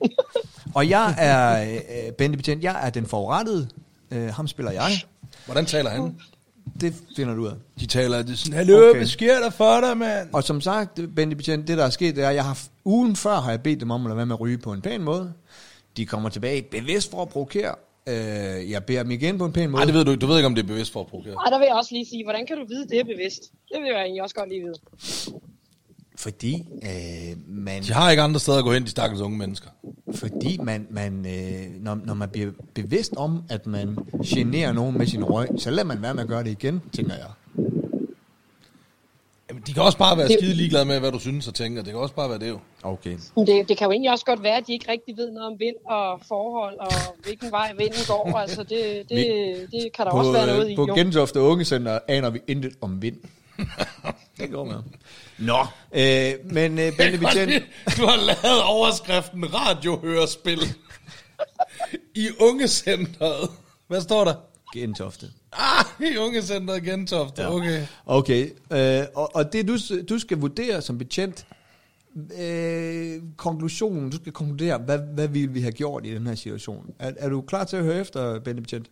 [0.74, 3.68] Og jeg er, øh, Bente Betjent, jeg er den forurettede.
[4.10, 4.90] Øh, ham spiller jeg.
[5.46, 6.14] Hvordan taler han?
[6.80, 7.54] Det finder du ud af.
[7.80, 8.96] De taler det sådan, hallo, Okay.
[8.98, 10.28] hvad sker der for dig, mand?
[10.32, 13.16] Og som sagt, Bente Betjent, det der er sket, det er, at jeg har, ugen
[13.16, 15.02] før har jeg bedt dem om at lade være med at ryge på en pæn
[15.02, 15.32] måde.
[15.96, 17.74] De kommer tilbage bevidst for at provokere.
[18.08, 19.80] Øh, jeg beder dem igen på en pæn måde.
[19.80, 20.14] Nej, det ved du.
[20.14, 21.34] Du ved ikke, om det er bevidst for at provokere.
[21.34, 23.42] Ej, der vil jeg også lige sige, hvordan kan du vide, det er bevidst?
[23.72, 24.74] Det vil jeg egentlig også godt lige vide.
[26.16, 27.82] Fordi øh, man...
[27.82, 29.68] De har ikke andre steder at gå hen, de stakkels unge mennesker.
[30.14, 35.06] Fordi man, man øh, når, når man bliver bevidst om, at man generer nogen med
[35.06, 37.26] sin røg, så lader man være med at gøre det igen, tænker jeg.
[39.50, 41.82] Jamen, de kan også bare være Det- skide ligeglade med, hvad du synes og tænker.
[41.82, 42.58] Det kan også bare være det jo.
[42.82, 43.16] Okay.
[43.36, 45.58] Det, det kan jo egentlig også godt være, at de ikke rigtig ved noget om
[45.58, 46.92] vind og forhold, og
[47.24, 48.38] hvilken vej vinden går.
[48.38, 49.26] Altså, det, det,
[49.72, 50.72] det kan der På, også være noget i.
[50.72, 50.94] øh, på jo.
[50.94, 53.16] Gentofte Ungecenter aner vi intet om vind.
[54.38, 54.82] det går med.
[55.38, 55.66] Nå.
[55.92, 57.64] Øh, men øh, Betjent,
[57.96, 60.60] Du har lavet overskriften radiohørespil
[62.24, 63.50] i ungecenteret.
[63.88, 64.34] Hvad står der?
[64.74, 65.26] Gentofte.
[65.52, 67.42] Ah, i ungecenteret Gentofte.
[67.42, 67.54] Ja.
[67.54, 67.86] Okay.
[68.06, 69.76] Okay, øh, og, og det du,
[70.08, 71.46] du skal vurdere som betjent,
[72.40, 76.94] øh, konklusionen, du skal konkludere, hvad, hvad ville vi have gjort i den her situation?
[76.98, 78.84] Er, er du klar til at høre efter, Bente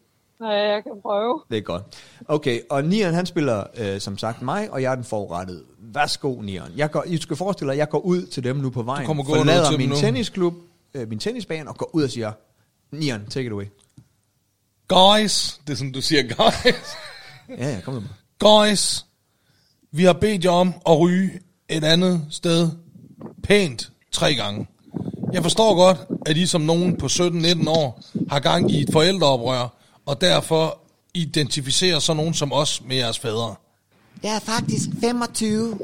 [0.42, 1.42] Ja, jeg kan prøve.
[1.50, 1.82] Det er godt.
[2.28, 5.62] Okay, og Nian han spiller øh, som sagt mig, og jeg er den forurettede.
[5.78, 6.64] Værsgo, Nian.
[6.76, 9.06] Jeg går, I skal forestille dig, at jeg går ud til dem nu på vejen,
[9.06, 9.94] kommer gående ud forlader til min nu.
[9.96, 10.54] tennisklub,
[10.94, 12.32] øh, min tennisbane, og går ud og siger,
[12.92, 13.64] Nian, take it away.
[14.88, 16.74] Guys, det er sådan, du siger guys.
[17.58, 18.02] Ja, ja, kom nu.
[18.38, 19.06] Guys,
[19.90, 21.30] vi har bedt jer om at ryge
[21.68, 22.68] et andet sted
[23.42, 24.66] pænt tre gange.
[25.32, 29.68] Jeg forstår godt, at I som nogen på 17-19 år har gang i et forældreoprør,
[30.06, 30.78] og derfor
[31.14, 33.54] identificerer så nogen som os med jeres fædre.
[34.22, 35.78] Jeg er faktisk 25.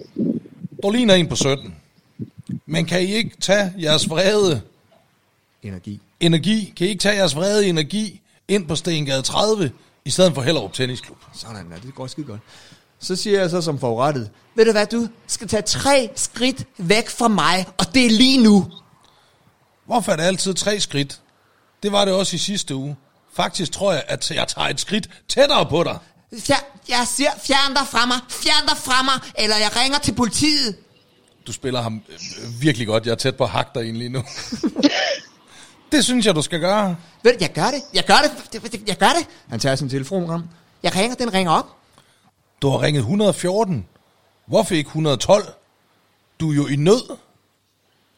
[0.83, 1.75] Du ligner en på 17.
[2.67, 4.63] Men kan I ikke tage jeres vrede
[5.63, 6.01] Energi.
[6.21, 9.73] energi, kan I ikke tage jeres vrede energi ind på Stengade 30,
[10.05, 11.19] i stedet for Hellerup Tennisklub?
[11.33, 12.41] Sådan, ja, det går skide godt.
[12.99, 17.09] Så siger jeg så som forurettet, ved du hvad, du skal tage tre skridt væk
[17.09, 18.67] fra mig, og det er lige nu.
[19.87, 21.21] Hvorfor er det altid tre skridt?
[21.83, 22.97] Det var det også i sidste uge.
[23.35, 25.99] Faktisk tror jeg, at jeg tager et skridt tættere på dig.
[26.39, 26.57] Fjer,
[26.89, 30.77] jeg siger, fjern dig fra mig, fjern dig fra mig, eller jeg ringer til politiet.
[31.47, 33.07] Du spiller ham øh, virkelig godt.
[33.07, 34.23] Jeg er tæt på at hakke dig ind lige nu.
[35.93, 36.97] det synes jeg, du skal gøre.
[37.23, 38.17] Ved du, jeg gør det, jeg gør
[38.53, 39.27] det, jeg gør det.
[39.49, 40.43] Han tager sin telefon frem.
[40.83, 41.67] Jeg ringer, den ringer op.
[42.63, 43.87] Du har ringet 114.
[44.47, 45.53] Hvorfor ikke 112?
[46.41, 47.17] Du er jo i nød.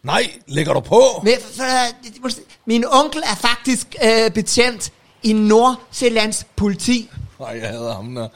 [0.03, 1.03] Nej, lægger du på?
[1.23, 2.31] Men, for,
[2.65, 4.93] min onkel er faktisk øh, betjent
[5.23, 7.11] i Nordsjællands politi.
[7.41, 8.29] Nej, jeg hader ham der.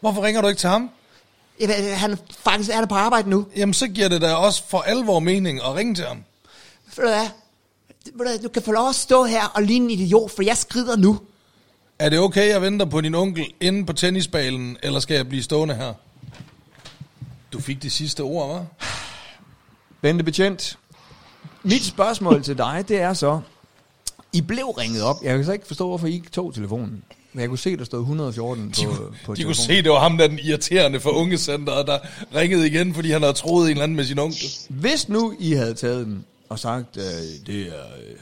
[0.00, 0.90] Hvorfor ringer du ikke til ham?
[1.60, 3.46] Ved, Han faktisk er der på arbejde nu.
[3.56, 6.24] Jamen, så giver det da også for alvor mening at ringe til ham.
[6.96, 7.10] Ved du
[8.24, 10.96] hvad, Du kan få lov at stå her og ligne en idiot, for jeg skrider
[10.96, 11.20] nu.
[11.98, 15.42] Er det okay, jeg venter på din onkel inde på tennisbanen, eller skal jeg blive
[15.42, 15.94] stående her?
[17.52, 18.86] Du fik det sidste ord, hva'?
[20.00, 20.78] Bente Betjent,
[21.62, 23.40] mit spørgsmål til dig, det er så,
[24.34, 25.16] I blev ringet op.
[25.22, 27.02] Jeg kan så ikke forstå, hvorfor I ikke tog telefonen.
[27.32, 29.54] Men jeg kunne se, der stod 114 på, De, på de kunne telefonen.
[29.54, 31.98] se, det var ham, der den irriterende for ungecenteret, der
[32.34, 34.46] ringede igen, fordi han havde troet en eller anden med sin onkel.
[34.68, 37.02] Hvis nu I havde taget den og sagt, øh,
[37.46, 38.16] det er øh,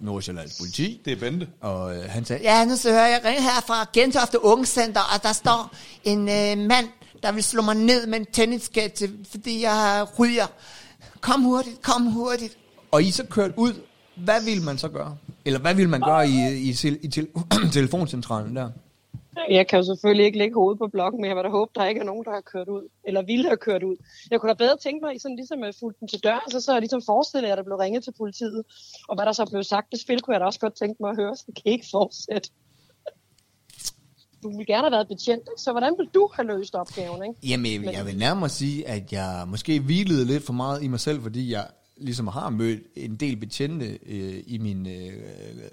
[0.00, 1.46] Nordsjællands politi, Det er Bente.
[1.60, 5.22] og øh, han sagde, Ja, nu så hører jeg ringe her fra Gentofte Ungecenter, og
[5.22, 5.74] der står
[6.04, 6.88] en øh, mand,
[7.22, 10.46] der vil slå mig ned med en tenniskætte, fordi jeg ryger.
[11.20, 12.56] Kom hurtigt, kom hurtigt.
[12.90, 13.72] og I så kørt ud,
[14.14, 15.16] hvad ville man så gøre?
[15.44, 17.28] Eller hvad ville man gøre i, i, i, i tel,
[17.78, 18.70] telefoncentralen der?
[19.50, 21.86] Jeg kan jo selvfølgelig ikke lægge hovedet på blokken, men jeg vil da håbe, der
[21.86, 23.96] ikke er nogen, der har kørt ud, eller ville have kørt ud.
[24.30, 26.72] Jeg kunne da bedre tænke mig, sådan ligesom at fulgte den til dør, så så
[26.72, 28.62] jeg ligesom forestille jer, at der blev ringet til politiet.
[29.08, 31.10] Og hvad der så blev sagt, det spil kunne jeg da også godt tænke mig
[31.10, 32.50] at høre, så det kan ikke fortsætte.
[34.42, 35.62] Du ville gerne have været betjent, ikke?
[35.64, 37.22] så hvordan vil du have løst opgaven?
[37.24, 37.48] Ikke?
[37.48, 41.22] Jamen, jeg vil nærmere sige, at jeg måske hvilede lidt for meget i mig selv,
[41.22, 41.66] fordi jeg
[41.96, 45.12] ligesom har mødt en del betjente øh, i min øh,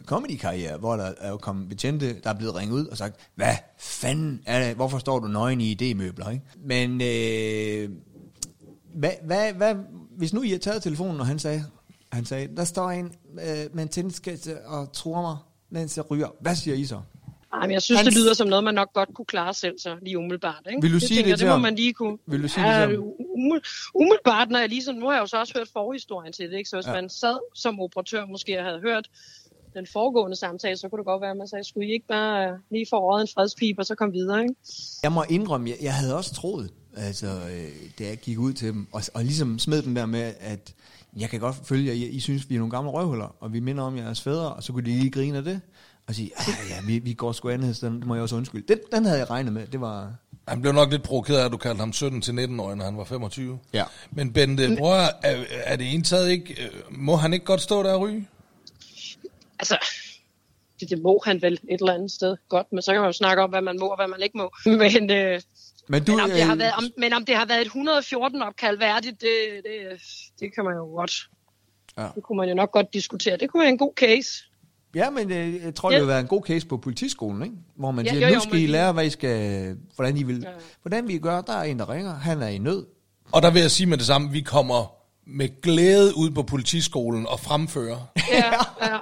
[0.06, 3.56] comedy-karriere, hvor der er jo kommet betjente, der er blevet ringet ud og sagt, hvad
[3.78, 6.44] fanden er det, hvorfor står du nøgen i idémøbler, ikke?
[6.66, 7.90] Men øh,
[8.96, 9.76] hvad, hvad, hvad,
[10.18, 11.64] hvis nu I har taget telefonen, og han sagde,
[12.12, 14.10] han sagde, der står en øh, med en
[14.66, 15.38] og tror mig,
[15.70, 16.28] mens jeg ryger.
[16.42, 17.02] Hvad siger I så?
[17.54, 19.80] Ej, men jeg synes, Hans- det lyder som noget, man nok godt kunne klare selv,
[19.80, 20.62] så lige umiddelbart.
[20.70, 20.82] Ikke?
[20.82, 21.62] Vil du det sige tænker det til det må ham?
[21.62, 22.18] man lige kunne.
[22.28, 22.98] Vil du sige det til
[23.96, 26.70] umiddelbart, når jeg ligesom, nu har jeg jo så også hørt forhistorien til det, ikke?
[26.70, 26.92] så hvis Ja.
[26.96, 27.02] ja.
[27.02, 29.08] man sad som operatør måske og havde hørt
[29.74, 32.48] den foregående samtale, så kunne det godt være, at man sagde, skulle I ikke bare
[32.50, 34.56] øh, lige få røget en fredspip, og så komme videre, ikke?
[35.04, 37.68] Jeg må indrømme, jeg, jeg havde også troet, altså, øh,
[38.00, 40.74] da jeg gik ud til dem, og, og ligesom smed den der med, at
[41.18, 43.60] jeg kan godt følge, at I, I synes, vi er nogle gamle røvhuller, og vi
[43.60, 45.62] minder om jeres fædre, og så kunne de lige grine af det,
[46.10, 46.32] og sige,
[46.70, 48.68] ja, vi, vi går sgu andet, den, det må jeg også undskylde.
[48.68, 50.16] Den, den havde jeg regnet med, det var...
[50.48, 53.04] Han blev nok lidt provokeret af, at du kaldte ham 17-19 år, når han var
[53.04, 53.60] 25.
[53.74, 53.84] Ja.
[54.12, 56.70] Men Bente, bror, er, er det ene taget ikke...
[56.90, 58.28] Må han ikke godt stå der og ryge?
[59.60, 59.78] Altså,
[60.80, 63.14] det, det må han vel et eller andet sted godt, men så kan man jo
[63.14, 64.56] snakke om, hvad man må og hvad man ikke må.
[64.66, 65.42] Men, øh,
[65.88, 67.66] Men du, men, om, det har øh, været, om, men om det har været et
[67.66, 70.02] 114 opkald værdigt, det, det,
[70.40, 71.30] det kan man jo godt.
[71.98, 72.08] Ja.
[72.16, 73.38] Det kunne man jo nok godt diskutere.
[73.38, 74.49] Det kunne være en god case.
[74.96, 76.00] Ja, men øh, jeg tror, det Ja.
[76.02, 77.56] vil være en god case på politiskolen, ikke?
[77.76, 80.24] Hvor man Ja, siger, jo, nu jo, skal I lære, hvad I skal, hvordan I
[80.24, 80.50] vil, Ja.
[80.82, 81.42] hvordan vi gør.
[81.42, 82.86] Der er en, der ringer, han er i nød.
[83.32, 84.92] Og der vil jeg sige med det samme, vi kommer
[85.28, 88.44] med glæde ud på politiskolen og fremfører Ja,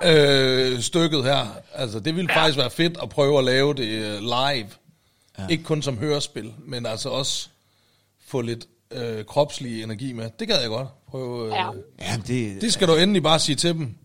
[0.03, 0.71] ja.
[0.73, 1.47] øh, stykket her.
[1.73, 2.39] Altså, det ville ja.
[2.41, 4.67] faktisk være fedt at prøve at lave det øh, live.
[5.39, 5.47] Ja.
[5.49, 7.49] Ikke kun som hørespil, men altså også
[8.27, 10.29] få lidt øh, kropslig energi med.
[10.39, 11.45] Det gad jeg godt prøve.
[11.45, 11.67] Øh, Ja.
[11.99, 13.95] Ja, det, Det skal du endelig bare sige til dem.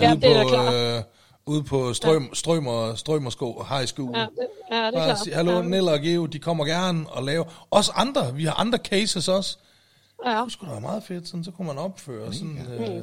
[0.00, 0.74] Ja, ude det er på, klart.
[0.74, 1.02] øh,
[1.46, 4.16] ude på strøm, strømmer, strømmersko high school.
[4.16, 4.28] Ja, det,
[4.70, 5.18] ja, det er klart.
[5.18, 5.62] sige, hallo, ja.
[5.62, 7.44] Nella og Geo, de kommer gerne og lave.
[7.70, 9.58] Også andre, vi har andre cases også.
[10.26, 10.44] Ja.
[10.44, 12.58] Det skulle da være meget fedt, sådan, så kunne man opføre sådan...
[12.58, 13.02] Øh,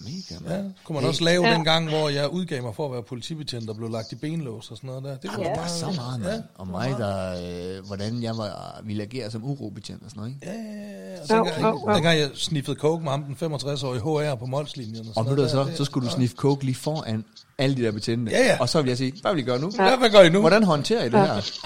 [0.00, 1.54] mega, ja, kunne man også lave Ja.
[1.54, 4.70] den gang, hvor jeg udgav mig for at være politibetjent og blev lagt i benlås
[4.70, 5.16] og sådan noget der.
[5.16, 5.64] Det kunne Ja, bare...
[5.64, 6.42] er så meget, mand.
[6.54, 10.46] Og mig, der, øh, hvordan jeg var, ville agere som urobetjent og sådan noget, ikke?
[10.46, 10.99] Ja, ja, ja.
[11.30, 11.94] Og Jo, dengang, jo.
[11.94, 14.96] dengang jeg sniffede coke med ham, den 65-årige HR på Molslinjen.
[15.08, 15.74] Og sådan du noget så, der.
[15.76, 17.24] så skulle du sniffe coke lige foran
[17.58, 18.32] alle de der betjente.
[18.32, 18.56] Ja, ja.
[18.60, 19.70] Og så vil jeg sige, hvad vil I gøre nu?
[19.78, 20.40] Ja, hvad gør I nu?
[20.40, 21.60] Hvordan håndterer I det her?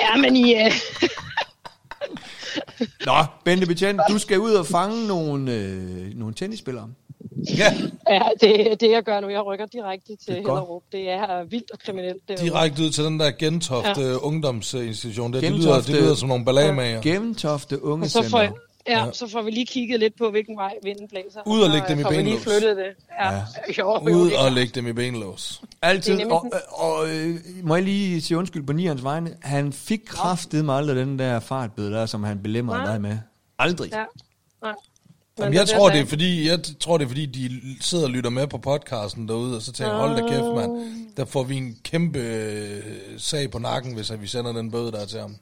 [0.00, 0.72] ja, men I, øh,
[3.06, 3.12] Nå,
[3.44, 6.88] Bente Betjent, du skal ud og fange nogle, øh, nogle tennisspillere.
[7.58, 7.74] Ja,
[8.08, 9.28] ja, det er det, jeg gør nu.
[9.28, 10.36] Jeg rykker direkte til er.
[10.36, 10.82] Hellerup.
[10.92, 12.28] Det er vildt og kriminelt.
[12.28, 14.14] Det direkte ud til den der Gentofte ja.
[14.16, 15.32] ungdomsinstitution.
[15.32, 17.00] Det, det, lyder, Gentofte- det lyder som nogle ballagemager.
[17.00, 18.08] Gentofte Unge
[18.86, 19.06] Og så Center.
[19.06, 21.40] ja, så får vi lige kigget lidt på, hvilken vej vinden blæser.
[21.46, 22.42] Ud og Så, lægge dem i får vi lige benlås.
[22.42, 22.84] flyttet det.
[23.20, 23.32] Ja.
[23.34, 23.42] ja.
[23.78, 25.62] Jo, jo, Ud og lægge dem i benlås.
[25.82, 26.12] Altid.
[26.16, 29.36] Det er Og, nemlig og, og øh, må jeg lige sige undskyld på Nians vegne.
[29.42, 32.92] Han fik kraftet mig aldrig den der fartbøde der, som han belemrede Nej.
[32.92, 33.18] dig med.
[33.58, 33.92] Aldrig.
[33.92, 34.04] Ja.
[34.62, 34.72] Nej.
[35.38, 37.50] Jamen, jeg, tror, det er, fordi, jeg tror, det er fordi, de
[37.80, 40.86] sidder og lytter med på podcasten derude, og så tænker hold da kæft, mand.
[41.16, 42.82] Der får vi en kæmpe øh,
[43.18, 45.36] sag på nakken, hvis at vi sender den bøde der til ham.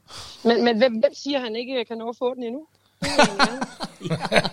[0.44, 2.60] Men, men hvem, hvem siger, han ikke kan nå at få den endnu?
[3.00, 4.48] Det er.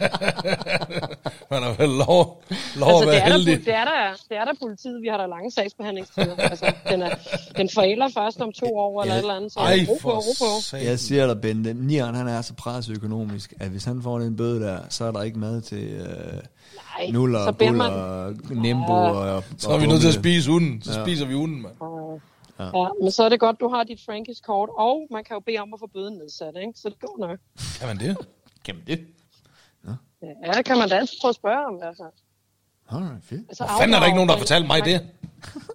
[1.51, 2.43] Man har vel lov,
[2.75, 3.53] lov altså, at det, være er der, heldig.
[3.57, 5.01] pu- det, er der, det er der politiet.
[5.01, 6.35] Vi har der lange sagsbehandlingstider.
[6.35, 7.15] altså, den, er,
[7.57, 9.19] den forælder først om to år eller Ja.
[9.19, 9.51] et eller andet.
[9.51, 10.33] Så Ej, ro på, for ro
[10.71, 10.77] på.
[10.77, 14.35] Jeg siger dig, Bente, Nieren han er så presset økonomisk, at hvis han får den
[14.35, 18.93] bøde der, så er der ikke mad til øh, Nej, nuller, så buller, man, nembo
[18.93, 20.81] og, Så er vi nødt til at spise hunden.
[20.81, 21.05] Så Ja.
[21.05, 21.75] spiser vi hunden, mand.
[22.59, 25.39] ja, men så er det godt, du har dit Frankies kort, og man kan jo
[25.45, 26.71] bede om at få bøden nedsat, ikke?
[26.79, 27.39] så det går nok.
[27.79, 28.17] Kan man det?
[28.67, 29.07] Jamen det.
[30.45, 31.79] Ja, det kan man da altid prøve at spørge om.
[31.83, 32.03] Altså.
[32.91, 33.41] Alright, fedt.
[33.49, 35.01] Altså, Hvor fanden er der ikke nogen, der har fortalt mig det?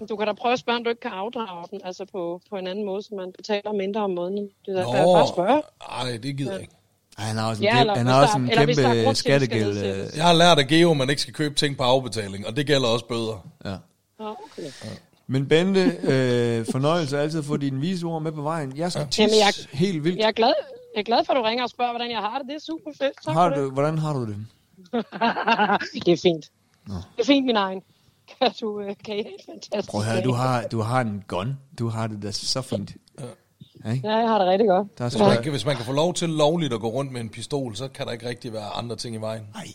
[0.08, 2.56] Du kan da prøve at spørge, om du ikke kan afdrage den altså på, på
[2.56, 4.48] en anden måde, så man betaler mindre om måneden.
[4.66, 5.62] Det er da bare at spørge.
[5.90, 6.74] ej, det gider jeg ikke.
[7.18, 8.54] Ej, han har også en, Ja, ja, eller han hvis har der- også en er
[9.04, 9.76] kæmpe skattegæld.
[9.78, 12.56] øh, Jeg har lært af Geo, at man ikke skal købe ting på afbetaling, og
[12.56, 13.48] det gælder også bøder.
[13.64, 13.70] Ja.
[14.24, 14.62] Ja, okay.
[15.26, 18.76] Men Bente, øh, fornøjelse altid at få dine vise ord med på vejen.
[18.76, 20.18] Jeg skal tisse Jamen, jeg- helt vildt.
[20.18, 20.52] Jeg er, glad,
[20.94, 22.46] jeg er glad for, at du ringer og spørger, hvordan jeg har det.
[22.46, 23.12] Det er super fedt.
[23.24, 24.36] Tak Har du, hvordan har du det?
[24.92, 25.06] det.
[26.06, 26.50] det er fint.
[26.86, 27.82] Det er fint, min egen.
[28.40, 31.58] Kan du øh, kan et fantastisk Prøv at høre, du har, du har en gun.
[31.78, 32.92] Du har det da så fint.
[33.20, 33.24] Ja.
[33.92, 34.08] Ikke?
[34.08, 34.98] Ja, jeg har det rigtig godt.
[34.98, 36.88] Der er Hvis sgu man, kan, hvis man kan få lov til lovligt at gå
[36.88, 39.42] rundt med en pistol, så kan der ikke rigtig være andre ting i vejen.
[39.54, 39.66] Nej.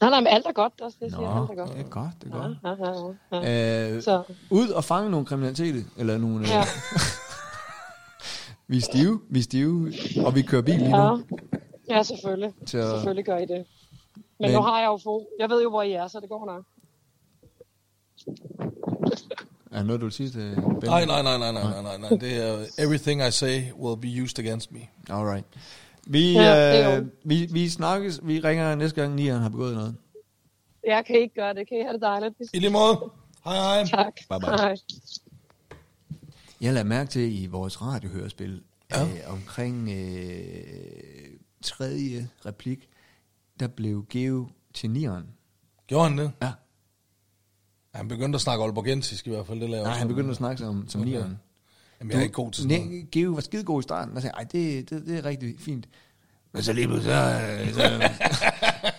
[0.00, 0.72] Nej, nej, men alt er godt.
[0.80, 1.72] Også, det siger Nå, alt er godt.
[1.76, 2.56] det er godt, det er godt.
[2.64, 3.94] Ja, ja, ja, ja.
[3.96, 6.48] Øh, Så, ud og fange nogle kriminalitet, eller nogle...
[6.48, 6.64] Ja.
[8.68, 9.92] vi er stive, vi er stive,
[10.26, 11.10] og vi kører bil lige Ja.
[11.10, 11.22] nu.
[11.90, 12.52] ja, selvfølgelig.
[12.66, 13.66] Så- Selvfølgelig gør I det.
[14.16, 15.26] Men, Men- nu har jeg jo få.
[15.38, 16.64] Jeg ved jo, hvor I er, så det går nok.
[19.72, 20.86] Er noget, du vil sige til Bente?
[20.86, 22.08] Nej, nej, nej, nej, nej, nej, nej, nej.
[22.18, 24.80] Det er, everything I say will be used against me.
[25.10, 25.44] Alright.
[26.06, 29.96] Vi, Ja, øh, vi, vi snakkes, vi ringer næste gang, Nian har begået noget.
[30.86, 31.68] Jeg kan ikke gøre det.
[31.68, 32.34] Kan I have det dejligt?
[32.54, 33.10] I lige måde.
[33.44, 33.84] Hej, hej.
[33.84, 34.14] Tak.
[34.30, 34.48] Bye, bye.
[34.58, 34.76] Hej.
[36.64, 39.02] Jeg lader mærke til i vores radiohørespil, ja.
[39.02, 42.88] øh, omkring øh, tredje replik,
[43.60, 45.24] der blev Geo til Nieren.
[45.86, 46.32] Gjorde han det?
[46.42, 46.52] Ja.
[47.94, 49.60] Han begyndte at snakke Aalborgensisk i hvert fald.
[49.60, 51.10] Det Nej, han begyndte at snakke som, som Okay.
[51.10, 51.38] Nieren.
[52.00, 53.10] Jamen, jeg er ikke god til sådan noget.
[53.10, 55.88] Geo var skidegod i starten, og sagde, ej, det, det, det er rigtig fint.
[56.52, 58.10] Men så lige pludselig, så, så,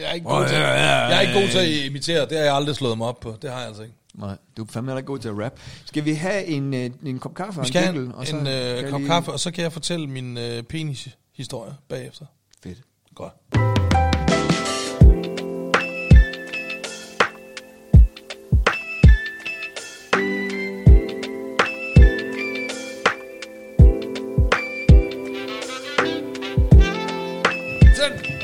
[0.00, 2.20] Jeg er ikke god til, jeg er ikke god til at imitere.
[2.28, 3.36] Det har jeg aldrig slået mig op på.
[3.42, 3.94] Det har jeg altså ikke.
[4.14, 5.52] Nej, du er fandme heller ikke god til at rap.
[5.84, 8.36] Skal vi have en, øh, en kop kaffe og Vi en jingle, en, og så
[8.36, 11.72] en kan øh, jeg kop lige- kaffe, og så kan jeg fortælle min øh, penis-historie
[11.88, 12.24] bagefter.
[12.62, 12.78] Fedt.
[13.14, 13.32] Godt.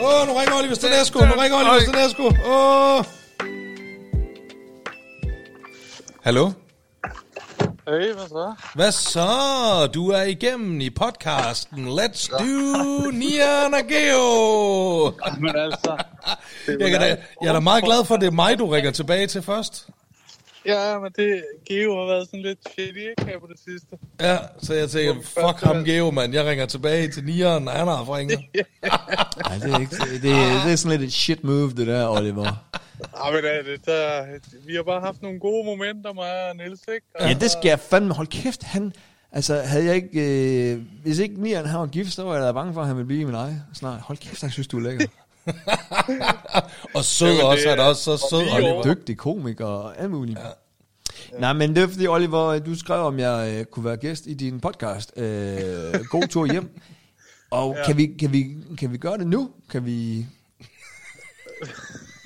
[0.02, 1.18] Åh, oh, nu ringer Oliver Stanesco.
[1.18, 2.22] Nu ringer Oliver Stanesco.
[2.22, 2.98] Åh.
[2.98, 3.04] Oh.
[6.22, 6.52] Hallo?
[7.88, 8.54] Hey, hvad så?
[8.74, 9.86] Hvad så?
[9.94, 15.12] Du er igennem i podcasten Let's Do Nian Geo.
[15.40, 15.96] Men altså...
[16.66, 17.06] er Jeg, kan da,
[17.42, 19.86] jeg er da meget glad for, at det er mig, du ringer tilbage til først.
[20.66, 21.44] Ja, men det...
[21.68, 23.98] Geo har været sådan lidt shitty, ikke, her på det sidste.
[24.20, 26.34] Ja, så jeg tænker, fuck ham Geo, mand.
[26.34, 28.36] Jeg ringer tilbage til Nian, han har haft ringer.
[29.48, 32.64] Nej, det er, ikke, det, det er sådan lidt et shit move, det der, Oliver.
[33.14, 34.24] Ah, men det, det, der,
[34.66, 37.06] vi har bare haft nogle gode momenter, mig og Niels, ikke?
[37.14, 38.14] Og Ja, det skal jeg fandme.
[38.14, 38.92] Hold kæft, han...
[39.32, 40.72] Altså, havde jeg ikke...
[40.72, 42.96] Øh, hvis ikke Nian han var gift, så var jeg da bange for, at han
[42.96, 44.00] ville blive min ej snart.
[44.00, 45.06] Hold kæft, jeg synes, du er lækker.
[46.94, 48.82] Og sød Jamen, også, han er også så og sød, over.
[48.82, 50.38] Dygtig komiker og alt muligt.
[50.38, 51.38] Ja.
[51.38, 54.34] Nej, men det er fordi, Oliver, du skrev, om jeg øh, kunne være gæst i
[54.34, 55.12] din podcast.
[55.16, 55.24] Øh,
[56.10, 56.70] god tur hjem.
[57.50, 57.80] Og ja.
[57.80, 57.86] Ja.
[57.86, 59.50] kan, vi, kan, vi, kan vi gøre det nu?
[59.70, 60.26] Kan vi...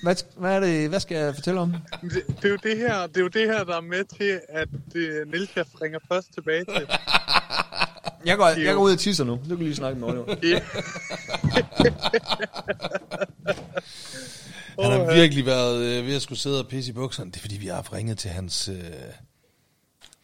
[0.03, 1.75] Hvad, hvad, er det, hvad skal jeg fortælle om?
[2.03, 4.41] Det, det, er jo det, her, det er jo det her, der er med til,
[4.49, 6.87] at uh, Niels jeg ringer først tilbage til.
[8.27, 9.33] Jeg går, jeg går ud og tisser nu.
[9.33, 10.25] Du kan lige snakke med Oliver.
[14.83, 17.31] Han har virkelig været øh, ved at skulle sidde og pisse i bukserne.
[17.31, 18.69] Det er fordi, vi har ringet til hans...
[18.69, 18.77] Øh,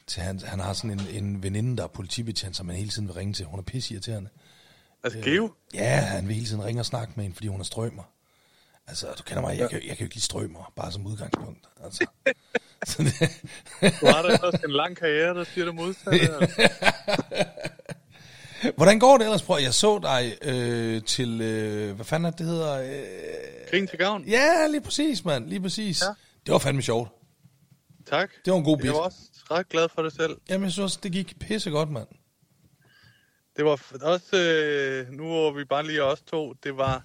[0.07, 3.09] til hans han har sådan en, en veninde, der er politibetjent, som han hele tiden
[3.09, 3.46] vil ringe til.
[3.46, 4.30] Hun er pisse irriterende.
[5.05, 5.53] Altså, Geo?
[5.74, 8.03] Ja, han vil hele tiden ringe og snakke med hende, fordi hun er strømmer.
[8.86, 11.68] Altså, du kender mig, jeg, kan, jeg kan jo ikke lide strømmer, bare som udgangspunkt.
[11.84, 12.07] Altså.
[12.86, 13.12] Så det,
[14.00, 16.34] Du har da også en lang karriere, der siger det modsatte.
[16.40, 16.68] Altså.
[18.83, 19.43] hvordan går det ellers?
[19.43, 22.74] Prøv, jeg så dig øh, til, øh, hvad fanden er det, det hedder?
[22.83, 24.24] Øh, Kring til gavn.
[24.24, 26.03] ja, lige præcis, mand, lige præcis.
[26.03, 26.07] Ja.
[26.47, 27.09] Det var fandme sjovt.
[28.07, 28.30] Tak.
[28.45, 28.85] Det var en god bit.
[28.85, 29.18] Jeg var også
[29.51, 30.37] ret glad for det selv.
[30.49, 32.07] Jamen, jeg synes også, det gik pisse godt, mand.
[33.57, 33.70] Det var
[34.03, 37.03] også, øh, nu hvor vi bare lige os to, det var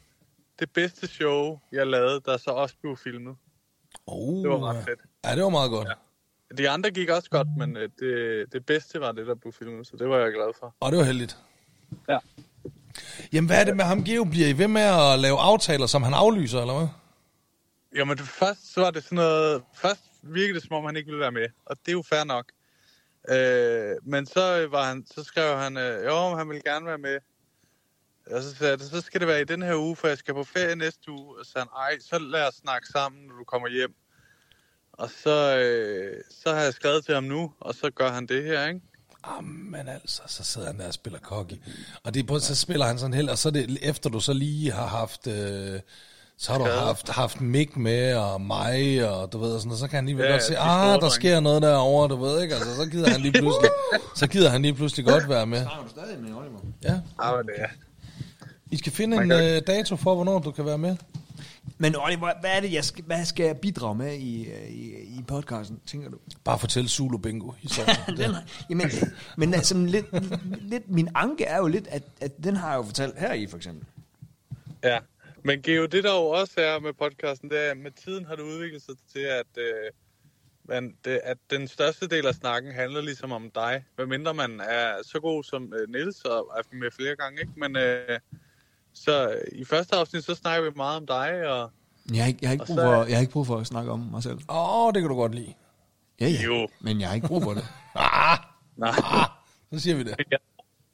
[0.60, 3.36] det bedste show, jeg lavede, der så også blev filmet.
[4.08, 5.00] Oh, Det var ret fedt.
[5.26, 5.88] Ja, det var meget godt.
[5.88, 5.94] Ja.
[6.58, 9.88] De andre gik også godt, men øh, det, det bedste var det, der blev filmet,
[9.88, 10.76] så det var jeg glad for.
[10.80, 11.38] Og det var heldigt.
[12.10, 12.18] Ja.
[13.34, 14.24] Jamen, hvad er det med ham, Geo?
[14.24, 16.88] Bliver I ved med at lave aftaler, som han aflyser, eller hvad?
[17.96, 19.64] Jamen, det, først så var det sådan noget...
[19.76, 22.24] Først virkede det, som om han ikke ville være med, og det er jo fair
[22.24, 22.46] nok.
[23.30, 27.20] Øh, men så, var han, så skrev han, øh, jo, han ville gerne være med.
[28.32, 30.34] Og så sagde jeg, så skal det være i den her uge, for jeg skal
[30.34, 31.40] på ferie næste uge.
[31.40, 33.96] Og så sagde han, ej, så lad os snakke sammen, når du kommer hjem.
[34.92, 38.44] Og så, øh, så har jeg skrevet til ham nu, og så gør han det
[38.44, 38.82] her, ikke?
[39.36, 41.54] Jamen altså, så sidder han der og spiller cocky.
[42.04, 44.34] Og det, er på- så spiller han sådan helt, og så det efter du så
[44.34, 45.28] lige har haft...
[45.28, 45.80] Øh,
[46.40, 49.80] så har du haft, haft Mick med, og mig, og du ved, og sådan noget.
[49.80, 52.16] Så kan han lige Ja, godt se, de ah, der drenge." sker noget derovre, du
[52.16, 52.56] ved ikke?
[52.56, 53.70] Altså, så gider han lige pludselig,
[54.16, 55.60] så gider han lige pludselig godt være med.
[55.66, 56.60] Har du stadig med Oliver?
[56.84, 56.94] Ja.
[57.24, 57.68] Ja, men det er.
[58.72, 60.96] I skal finde en øh, dato for, hvornår du kan være med.
[61.78, 64.92] Men Oliver, hvad er det, jeg skal, hvad skal jeg bidrage med i, øh, i,
[65.20, 66.18] i podcasten, tænker du?
[66.44, 67.52] Bare fortæl Zulu Bingo.
[68.18, 68.36] Den,
[68.70, 68.92] jamen,
[69.38, 70.06] men altså, lidt,
[70.62, 73.48] lidt, min anke er jo lidt, at, at den har jeg jo fortalt her i,
[73.48, 73.88] for eksempel.
[74.84, 75.00] Ja,
[75.44, 78.36] men Geo, det der jo også er med podcasten, det er, at med tiden har
[78.36, 79.92] det udviklet sig til, at, øh,
[80.64, 83.86] man, det, at den største del af snakken handler ligesom om dig.
[83.98, 87.54] Medmindre man er så god som øh, Niels og er med flere gange, ikke?
[87.56, 88.20] Men øh,
[89.06, 91.72] så øh, i første afsnit, så snakker vi meget om dig, og
[92.14, 93.91] Jeg har ikke, jeg har ikke, brug, for, jeg har ikke brug for at snakke
[93.91, 94.39] om mig selv.
[94.50, 95.54] Åh, oh, det kan du godt lide.
[96.20, 96.41] Ja, ja.
[96.41, 96.68] Jo.
[96.80, 97.66] Men jeg har ikke brug for det.
[97.95, 98.38] Ah,
[98.76, 98.91] nej.
[99.74, 100.16] så siger vi det.
[100.32, 100.39] Jeg,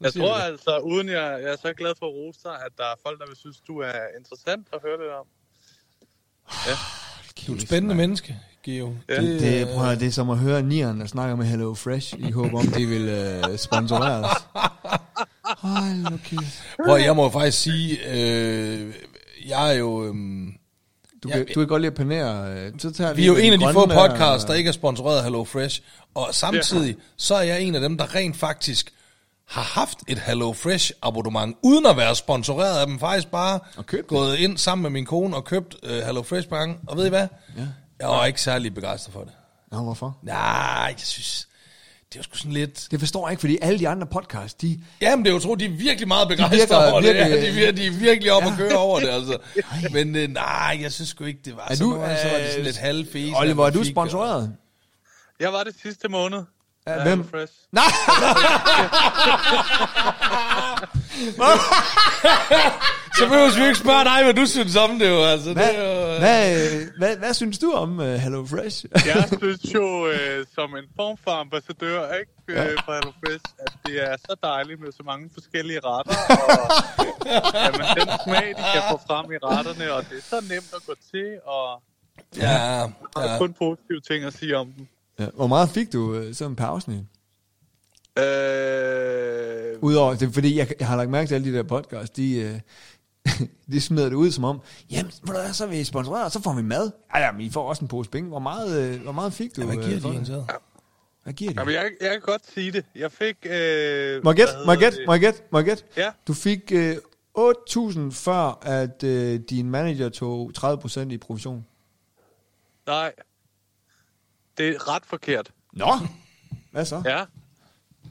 [0.01, 0.43] jeg tror det.
[0.43, 3.19] altså, uden jeg, jeg er så glad for at rose dig, at der er folk,
[3.19, 5.25] der vil synes, du er interessant at høre lidt om.
[7.47, 8.95] Du er et spændende menneske, Geo.
[9.09, 9.21] Ja.
[9.21, 12.19] Det, det, prøv at, det er som at høre nieren, der snakker med Hello Fresh,
[12.19, 14.47] i håb om, de vil øh, sponsorere os.
[15.45, 16.63] Hold nu kæft.
[16.85, 18.93] Prøv, jeg må faktisk sige, øh,
[19.47, 20.05] jeg er jo...
[20.05, 20.53] Øhm,
[21.23, 22.51] Du, Ja, kan, du kan godt lide at panere.
[22.53, 25.17] øh, Så tager vi er jo en af de få podcasts, der ikke er sponsoreret
[25.17, 25.81] af Hello Fresh.
[26.15, 28.93] Og samtidig, så er jeg en af dem, der rent faktisk
[29.47, 32.99] har haft et Hello Fresh abonnement, uden at være sponsoreret af dem.
[32.99, 34.07] Faktisk bare Og købt det.
[34.07, 36.75] gået ind sammen med min kone og købt uh, Hello Fresh på gange.
[36.87, 37.27] Og ved I hvad?
[37.57, 37.61] Ja.
[37.99, 39.31] Jeg var ikke særlig begejstret for det.
[39.71, 40.17] Nå, hvorfor?
[40.23, 40.35] Nej,
[40.89, 41.47] jeg synes,
[42.13, 42.87] det var sgu sådan lidt...
[42.91, 44.79] Det forstår jeg ikke, fordi alle de andre podcasts, de...
[45.01, 47.15] Jamen, det er jo tro, de er virkelig meget begejstrede virker over det.
[47.15, 48.51] virkelig- Ja, de, er, vir- de er virkelig op ja.
[48.51, 49.37] at køre over det, altså.
[49.95, 52.19] Men øh, nej, jeg synes sgu ikke, det var Er sådan du, noget.
[52.19, 53.31] Så var det øh, sådan lidt halvfæs.
[53.35, 54.55] Oliver, er du sponsoreret?
[55.39, 56.39] Jeg var det sidste måned.
[56.87, 57.19] Ja, hvem?
[57.19, 57.53] HelloFresh.
[57.71, 57.83] Nej!
[63.17, 65.23] Så behøver vi ikke spørge dig, hvad du synes om det jo.
[65.23, 68.85] Altså, Hvad, det er jo, hvad, hvad, hvad synes du om uh, Hello Fresh?
[69.11, 74.03] Jeg synes jo, øh, som en form for ambassadør ikke, øh, for HelloFresh, at det
[74.03, 76.37] er så dejligt med så mange forskellige retter, og
[77.65, 80.81] jamen, den smag, de kan få frem i retterne, og det er så nemt at
[80.87, 81.83] gå til, og
[82.37, 82.47] ja,
[83.13, 83.37] der er ja.
[83.37, 84.87] kun positive ting at sige om dem.
[85.19, 86.99] Ja, hvor meget fik du uh, sådan per afsnit?
[88.17, 92.09] Øh, Udover, det er fordi, jeg, jeg har lagt mærke til alle de der podcasts,
[92.09, 92.59] de,
[93.31, 94.61] uh, de smider det ud som om,
[94.91, 96.91] jamen, hvad, så er vi sponsoreret, så får vi mad.
[97.15, 98.29] Ja, ja, men I får også en pose penge.
[98.29, 99.61] Hvor meget, uh, hvor meget fik du?
[99.61, 100.43] Ja, hvad øh, giver for de en så?
[101.23, 101.59] Hvad giver de?
[101.59, 102.85] jamen, jeg, jeg kan godt sige det.
[102.95, 103.37] Jeg fik...
[103.45, 104.23] Øh,
[105.19, 105.41] gætte?
[105.51, 105.83] Må jeg gætte?
[105.97, 106.11] Ja.
[106.27, 106.91] Du fik uh,
[107.37, 109.09] 8.000 før, at uh,
[109.49, 111.65] din manager tog 30% i provision.
[112.87, 113.13] Nej.
[114.57, 115.51] Det er ret forkert.
[115.73, 115.91] Nå!
[116.71, 117.01] Hvad så?
[117.05, 117.23] Ja.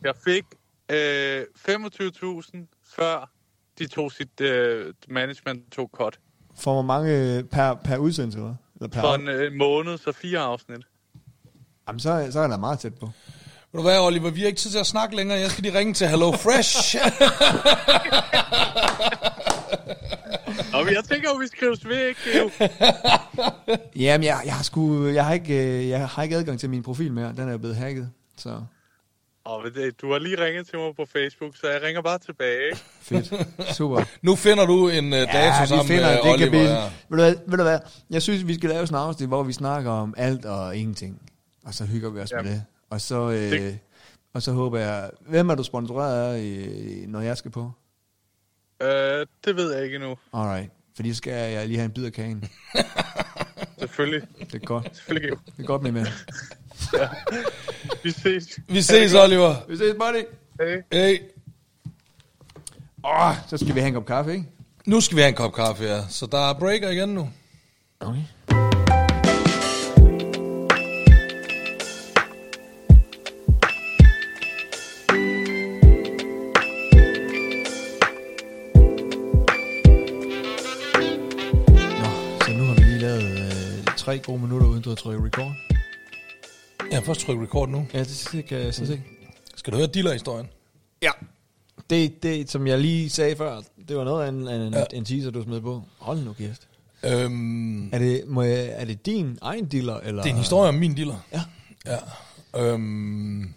[0.03, 0.45] Jeg fik
[0.89, 2.57] øh, 25.000
[2.97, 3.31] før
[3.79, 6.19] de tog sit øh, management tog cut.
[6.57, 8.55] For hvor mange øh, per, per udsendelse, eller?
[8.77, 10.81] eller per For en øh, måned, så fire afsnit.
[11.89, 13.07] Jamen, så, så er der meget tæt på.
[13.73, 15.39] Ved du hvad, Oliver, vi har ikke tid til at snakke længere.
[15.39, 16.97] Jeg skal lige ringe til Hello Fresh.
[20.73, 22.21] Nå, men jeg tænker vi skrives ved, ikke?
[22.25, 22.69] Det er jo-
[24.03, 26.83] Jamen, jeg, jeg, har sgu, jeg, har ikke, øh, jeg har ikke adgang til min
[26.83, 27.33] profil mere.
[27.37, 28.11] Den er blevet hacket.
[28.37, 28.61] Så
[29.45, 29.63] Og
[30.03, 32.77] du har lige ringet til mig på Facebook, så jeg ringer bare tilbage,
[33.09, 33.33] fedt.
[33.77, 34.05] Super.
[34.23, 36.37] nu finder du en uh, dato sammen med det Oliver.
[36.37, 36.83] kan blive, ja.
[36.83, 37.79] ved, du hvad, ved du hvad,
[38.11, 41.21] jeg synes, vi skal lave sådan en afsnit, hvor vi snakker om alt og ingenting.
[41.65, 42.45] Og så hygger vi os Jamen.
[42.45, 42.65] med det.
[42.91, 43.79] Og så, øh, Det-
[44.35, 47.71] og så håber jeg, hvem er du sponsoreret af, i- når jeg skal på?
[48.83, 50.17] Øh, det ved jeg ikke endnu.
[50.35, 50.71] Alright.
[50.97, 52.45] Fordi så skal jeg lige have en bid af kagen.
[53.79, 54.29] Selvfølgelig.
[54.39, 54.97] Det er godt.
[54.97, 55.31] Selvfølgelig.
[55.31, 55.37] jo.
[55.47, 56.07] Det er godt med med.
[58.05, 58.59] Vi ses.
[58.69, 59.55] Vi ses, Oliver.
[59.69, 60.25] Vi ses, buddy.
[60.61, 60.83] Hey.
[60.93, 61.19] Hey.
[63.05, 64.45] Åh, så skal vi have en kop kaffe, ikke?
[64.87, 66.01] Nu skal vi have en kop kaffe, ja.
[66.09, 67.31] Så der er breaker igen nu.
[68.01, 68.21] Okay.
[84.03, 85.53] Tre gode minutter, uden du har trykket record.
[86.91, 87.87] Jeg har først trykket record nu.
[87.95, 89.03] Ja, det kan jeg så se.
[89.57, 90.47] Skal du høre dealer-historien?
[91.03, 91.11] Ja.
[91.91, 94.79] Det, det, som jeg lige sagde før, det var noget af en, en, Ja.
[94.79, 94.85] ja.
[94.93, 95.83] en teaser, du smed på.
[95.99, 96.69] Hold nu kæft.
[97.05, 99.97] Øhm, Er det, må jeg, er det din egen dealer?
[100.01, 100.23] Eller?
[100.23, 101.17] det er en historie om min dealer.
[101.33, 101.43] Ja.
[101.87, 101.99] Ja.
[102.73, 103.55] Øhm,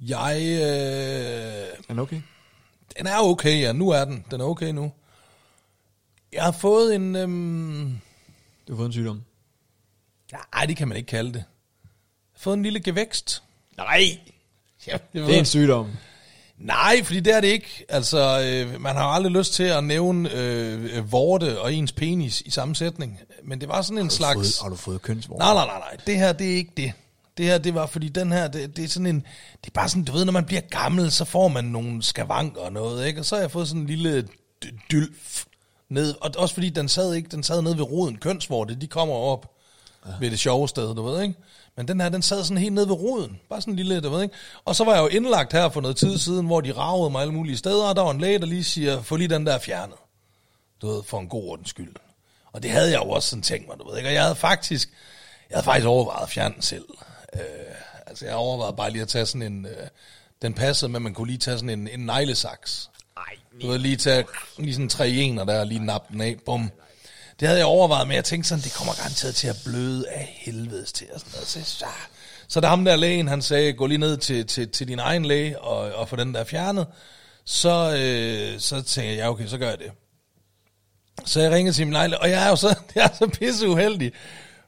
[0.00, 0.36] jeg...
[0.40, 2.20] Øh, Er den okay?
[2.98, 3.72] den er okay, ja.
[3.72, 4.24] Nu er den.
[4.30, 4.92] Den er okay nu.
[6.32, 7.16] Jeg har fået en...
[7.16, 7.98] Øhm,
[8.70, 9.22] Du har fået en sygdom.
[10.54, 11.36] nej, det kan man ikke kalde det.
[11.38, 11.44] Jeg
[12.32, 13.42] har fået en lille gevækst.
[13.76, 14.18] Nej!
[14.86, 15.90] Ja, det Det er en sygdom.
[16.58, 17.84] Nej, fordi det er det ikke.
[17.88, 18.40] Altså,
[18.72, 22.50] øh, man har aldrig lyst til at nævne øh, øh, vorte og ens penis i
[22.50, 23.18] samme sætning.
[23.44, 24.34] Men det var sådan en Har slags...
[24.36, 25.38] fået, har du fået kønsvogn?
[25.38, 25.96] Nej, nej, nej, nej.
[26.06, 26.92] Det her, det er ikke det.
[27.36, 29.16] Det her, det var, fordi den her, det, det er sådan en...
[29.60, 32.60] Det er bare sådan, du ved, når man bliver gammel, så får man nogle skavanker
[32.60, 33.20] og noget, ikke?
[33.20, 34.28] Og så har jeg fået sådan en lille
[34.64, 35.44] dy- dylf
[35.90, 36.14] ned.
[36.20, 38.16] Og også fordi den sad ikke, den sad nede ved roden.
[38.16, 39.56] Kønsvorte, de kommer op
[40.06, 40.12] ja.
[40.20, 41.34] ved det sjove sted, du ved, ikke?
[41.76, 43.40] Men den her, den sad sådan helt nede ved roden.
[43.48, 44.34] Bare sådan en lille, du ved, ikke?
[44.64, 47.20] Og så var jeg jo indlagt her for noget tid siden, hvor de ragede mig
[47.20, 49.58] alle mulige steder, og der var en læge, der lige siger, få lige den der
[49.58, 49.96] fjernet.
[50.82, 51.94] Du ved, for en god ordens skyld.
[52.52, 54.08] Og det havde jeg jo også sådan tænkt mig, du ved, ikke?
[54.08, 54.88] Og jeg havde faktisk,
[55.50, 56.84] jeg havde faktisk overvejet at fjerne den selv.
[57.34, 57.40] Øh,
[58.06, 59.86] altså, jeg overvejede bare lige at tage sådan en, øh,
[60.42, 62.90] den passede, men man kunne lige tage sådan en, en neglesaks.
[63.62, 64.24] Du ved, lige tage
[64.58, 66.70] lige sådan tre ener der, og lige nappe den af, bum.
[67.40, 70.36] Det havde jeg overvejet, men jeg tænkte sådan, det kommer garanteret til at bløde af
[70.40, 71.06] helvedes til.
[71.14, 71.48] Og sådan noget.
[71.48, 71.84] Så, så,
[72.48, 75.24] så da ham der lægen, han sagde, gå lige ned til, til, til din egen
[75.24, 76.86] læge og, og få den der fjernet,
[77.44, 79.90] så, øh, så tænkte jeg, ja okay, så gør jeg det.
[81.24, 83.68] Så jeg ringede til min lejlighed, og jeg er jo så, jeg er så pisse
[83.68, 84.12] uheldig.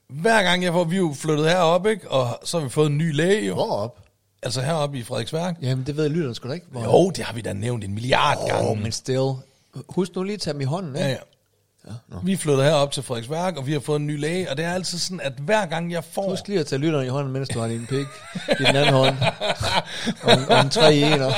[0.09, 2.11] Hver gang jeg får, vi er jo flyttet herop, ikke?
[2.11, 3.55] og så har vi fået en ny læge jo.
[3.55, 4.02] Hvor op?
[4.43, 5.57] Altså heroppe i Frederiksværk.
[5.63, 6.67] Jamen, det ved lytteren sgu da ikke.
[6.71, 6.85] Hvor...
[6.85, 8.77] Jo, det har vi da nævnt en milliard oh, gange.
[8.83, 9.33] men still.
[9.89, 11.09] Husk nu lige at tage dem i hånden, ikke?
[11.09, 11.17] Ja,
[11.89, 12.17] ja.
[12.23, 14.65] Vi er flyttet herop til Frederiksværk, og vi har fået en ny læge, og det
[14.65, 16.31] er altid sådan, at hver gang jeg får...
[16.31, 18.07] Husk lige at tage lytteren i hånden, mens du har din pik
[18.61, 19.17] i den anden hånd.
[20.23, 21.33] Og, og en tre ener.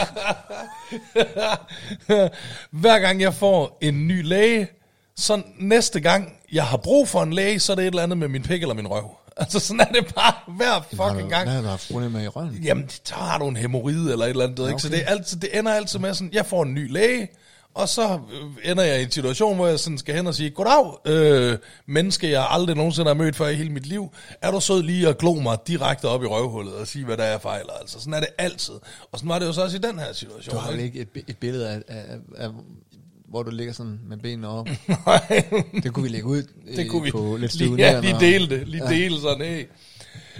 [2.80, 4.68] hver gang jeg får en ny læge,
[5.16, 8.18] så næste gang jeg har brug for en læge, så er det et eller andet
[8.18, 9.10] med min pik eller min røv.
[9.42, 11.50] Altså sådan er det bare hver fucking gang.
[11.50, 12.60] Har du haft problemer med i røven?
[12.62, 14.82] Jamen, så har du en hemorrhide eller et eller andet, ja, ikke?
[14.82, 14.98] Så okay.
[14.98, 17.28] det, er altid, det ender altid med sådan, jeg får en ny læge,
[17.74, 20.50] og så øh, ender jeg i en situation, hvor jeg sådan skal hen og sige,
[20.50, 24.12] goddag, øh, menneske, jeg aldrig nogensinde har mødt før i hele mit liv.
[24.42, 27.24] Er du sød lige at glo mig direkte op i røvhullet og sige, hvad der
[27.24, 27.72] er jeg fejler?
[27.80, 28.74] Altså, sådan er det altid.
[29.12, 30.54] Og sådan var det jo så også i den her situation.
[30.54, 31.00] Du har vel ikke?
[31.00, 32.04] et, et billede af, af,
[32.36, 32.50] af,
[33.34, 34.68] hvor du ligger sådan med benene op.
[35.82, 38.48] Det kunne vi lægge ud det øh, kunne vi på lidt lige, ja, lige dele
[38.48, 38.68] det.
[38.68, 38.90] Lige ja.
[38.90, 39.66] dele sådan, hey.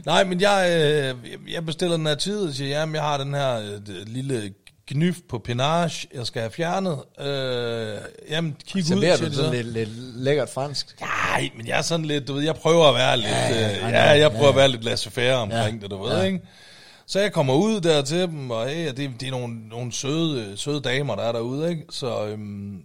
[0.07, 3.35] Nej, men jeg, øh, jeg bestiller den her tid og siger, jamen jeg har den
[3.35, 4.53] her øh, lille
[4.87, 6.99] gnyf på penage, jeg skal have fjernet.
[7.21, 7.99] Øh,
[8.31, 9.57] jamen, kig ud, Serverer siger du sådan så.
[9.63, 11.01] lidt, lidt lækkert fransk?
[11.01, 13.87] Nej, men jeg er sådan lidt, du ved, jeg prøver at være lidt, ja, ja,
[13.87, 14.51] øh, ja jeg prøver ja.
[14.51, 16.23] at være lidt laissez-faire omkring Ja, det, du ved, ja.
[16.23, 16.41] ikke?
[17.07, 20.57] Så jeg kommer ud der til dem, og hey, det, det er nogle, nogle søde,
[20.57, 21.85] søde damer, der er derude, ikke?
[21.91, 22.83] Så øhm,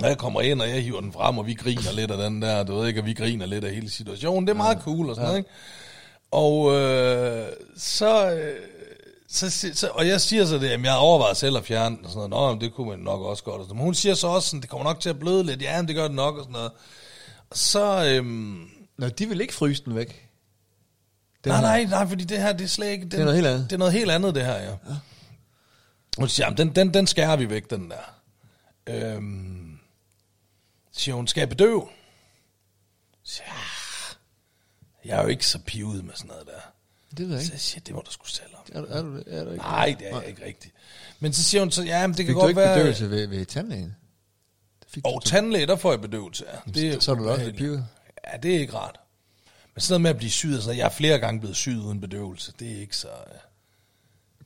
[0.00, 2.62] jeg kommer ind, og jeg hiver den frem, og vi griner lidt af den der,
[2.62, 4.46] du ved ikke, og vi griner lidt af hele situationen.
[4.46, 5.50] Det er meget cool og sådan noget, ikke?
[6.30, 7.46] Og øh,
[7.76, 8.56] så, øh,
[9.28, 12.04] så, så, og jeg siger så det, at jeg har overvejet selv at fjerne den,
[12.04, 12.60] og sådan noget.
[12.60, 13.60] Nå, det kunne man nok også godt.
[13.60, 13.76] Og sådan.
[13.76, 15.62] Men hun siger så også, sådan, det kommer nok til at bløde lidt.
[15.62, 16.70] Ja, men det gør det nok, og sådan noget.
[17.50, 18.68] Og så, øhm,
[18.98, 20.21] Nå, de vil ikke fryse den væk.
[21.46, 23.06] Nej, nej, nej, fordi det her, det er slet ikke...
[23.08, 23.64] Den, er noget helt andet.
[23.70, 24.70] Det er noget helt andet, det her, ja.
[24.70, 24.76] ja.
[26.18, 28.20] Hun siger, jamen, den, den, den skærer vi væk, den der.
[28.86, 29.78] Øhm,
[30.92, 31.88] så siger hun, skal jeg bedøve?
[33.24, 33.44] Så siger
[35.04, 36.60] jeg, "Ah, er jo ikke så pivet med sådan noget der.
[37.16, 37.54] Det ved jeg Så ikke.
[37.54, 38.60] jeg siger, det må du sgu selv om.
[38.72, 39.24] Er, er, du, det?
[39.26, 39.62] er du ikke?
[39.62, 40.74] Nej, det er jeg ikke rigtigt.
[41.20, 42.74] Men så siger hun så, ja, men det kan Fik du godt ikke være...
[42.76, 43.96] bedøvelse ved, ved tandlægen?
[44.82, 46.72] Det fik Og tandlæge, der får jeg bedøvelse, ja.
[46.72, 47.86] Det, så er du da også lidt pivet.
[48.32, 49.00] Ja, det er ikke rart.
[49.74, 52.00] Men sådan noget med at blive syet, altså, jeg er flere gange blevet syet uden
[52.00, 52.52] bedøvelse.
[52.60, 53.08] Det er ikke så...
[53.08, 53.38] øh,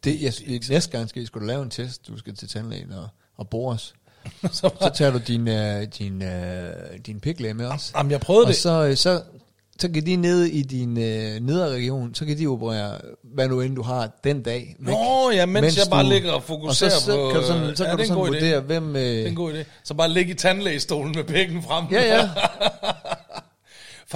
[0.04, 0.32] Det, jeg,
[0.70, 3.94] næste gang skal, skal du lave en test, du skal til tandlægen og, og bores.
[4.42, 6.72] så Så tager du din, øh, din, øh,
[7.06, 7.92] din piklæge med os.
[7.96, 8.56] jamen, jeg prøvede Og det.
[8.56, 9.22] så, øh, så,
[9.80, 13.60] så kan de nede i din øh, nedre region, så kan de operere, hvad nu
[13.60, 14.76] end du har den dag.
[14.78, 14.94] væk.
[14.94, 17.30] Nå, ja, mens, jeg bare du- ligger og og fokuserer så, så på...
[17.32, 18.32] kan du sådan, så ja, kan det du er sådan god idé.
[18.34, 18.94] vurdere, hvem...
[18.94, 19.64] Det er Øh, en god idé.
[19.84, 21.84] Så bare ligge i tandlægestolen med pækken frem.
[21.90, 22.28] ja, ja.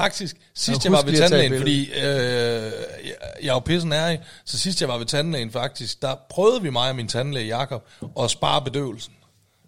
[0.00, 4.20] Faktisk, sidst Og jeg var ved tandlægen, fordi øh, jeg, jeg er jo pissen ærlig,
[4.44, 7.88] så sidst jeg var ved tandlægen faktisk, der prøvede vi mig og min tandlæge Jakob
[8.20, 9.12] at spare bedøvelsen.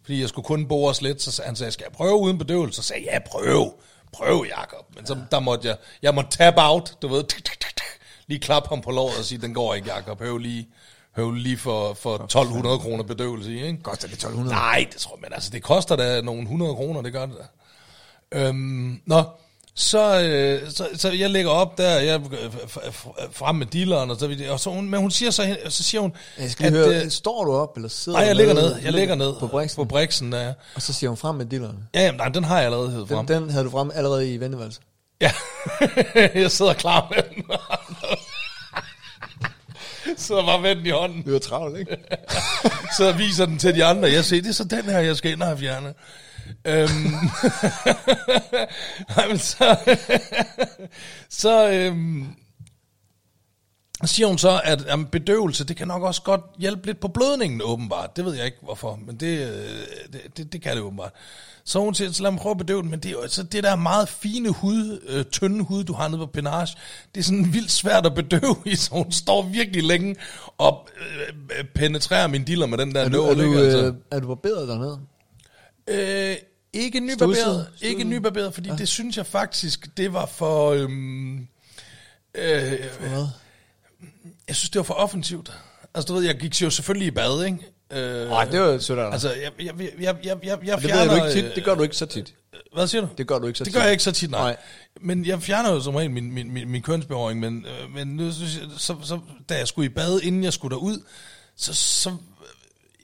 [0.04, 2.82] Fordi jeg skulle kun bores lidt, så han sagde, skal jeg prøve uden bedøvelse?
[2.82, 3.74] Så sagde jeg, ja, prøv,
[4.12, 4.96] prøv Jakob.
[4.96, 7.24] Men så der måtte jeg, jeg måtte tab out, du ved,
[8.26, 10.68] lige klappe ham på låret og sige, den går ikke Jakob, høv lige,
[11.16, 13.82] høv lige for, for 1200 kroner bedøvelse i, ikke?
[13.82, 14.54] Koster det 1200?
[14.54, 17.36] Nej, det tror jeg, men altså, det koster da nogle 100 kroner, det gør det
[17.38, 17.46] da.
[18.38, 19.22] Øhm, nå,
[19.74, 22.52] så, øh, så, så jeg lægger op der, jeg øh,
[23.32, 26.12] frem med dealeren, og så, og så hun, men hun siger så, så siger hun,
[26.38, 28.92] Jeg skal lige høre, øh, står du op, eller sidder nej, jeg ligger ned, jeg
[28.92, 30.52] ligger ned På briksen, på briksen der.
[30.74, 31.78] og så siger hun frem med dillerne.
[31.94, 33.26] Ja, jamen, nej, den har jeg allerede hævet frem.
[33.26, 34.82] Den, den havde du frem allerede i venteværelset.
[35.20, 35.32] Ja,
[36.40, 37.44] jeg sidder klar med den.
[40.16, 41.22] sidder bare med den i hånden.
[41.24, 41.96] Det var travlt, ikke?
[42.98, 44.12] Så viser den til de andre.
[44.12, 45.94] Jeg siger, det er så den her, jeg skal ind og have fjernet.
[46.64, 46.88] Øhm,
[49.16, 49.76] nej, men så,
[51.42, 52.26] så øhm,
[54.04, 57.60] siger hun så, at jamen, bedøvelse, det kan nok også godt hjælpe lidt på blødningen,
[57.64, 58.16] åbenbart.
[58.16, 61.12] Det ved jeg ikke, hvorfor, men det, øh, det, det, det kan det åbenbart.
[61.64, 63.42] Så hun siger, så lad mig prøve at bedøve den, men det er jo altså
[63.42, 66.76] det der meget fine hud, øh, tynde hud, du har nede på penage,
[67.14, 70.16] det er sådan vildt svært at bedøve i, så hun står virkelig længe
[70.58, 73.78] og øh, penetrerer min diller med den der Er du, nål, er du, ikke, altså.
[73.78, 75.00] øh, er du barberet dernede?
[75.92, 76.36] Øh,
[76.72, 77.68] ikke nybarberet, Studset?
[77.80, 78.76] ikke nybarberet, fordi ja.
[78.76, 80.70] det synes jeg faktisk, det var for...
[80.70, 81.38] Øhm,
[82.34, 83.26] øh, Hvad?
[84.48, 85.52] jeg synes, det var for offensivt.
[85.94, 87.58] Altså, du ved, jeg gik jo selvfølgelig i bad, ikke?
[87.92, 88.98] Øh, Nej, det var sødt.
[88.98, 91.14] Altså, jeg, jeg, jeg, jeg, jeg, jeg, jeg det, ved fjerner...
[91.14, 91.44] jeg, ikke tit.
[91.50, 92.34] øh, det gør du ikke så tit.
[92.74, 93.08] Hvad siger du?
[93.18, 93.74] Det gør du ikke så Det tit.
[93.74, 94.40] gør jeg ikke så tit, nej.
[94.40, 94.50] Nej.
[94.50, 94.56] nej.
[95.00, 98.32] Men jeg fjerner jo som regel min, min, min, min kønsbehåring, men, øh, men nu
[98.32, 101.02] synes jeg, så, så, da jeg skulle i bad, inden jeg skulle derud,
[101.56, 102.16] så, så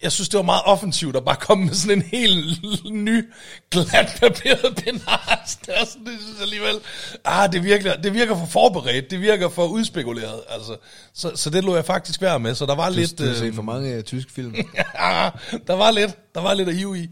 [0.02, 3.24] jeg synes, det var meget offensivt at bare komme med sådan en helt ny,
[3.70, 5.58] glat paperet penage.
[5.66, 6.80] Det er sådan, det synes jeg alligevel,
[7.24, 10.76] ah, det virker, det virker for forberedt, det virker for udspekuleret, altså.
[11.14, 13.18] Så, så det lå jeg faktisk værd med, så der var Du, lidt...
[13.18, 14.54] du har set øh, for mange uh, tyske film.
[14.74, 15.30] ja,
[15.66, 17.08] der var lidt, der var lidt at hive i.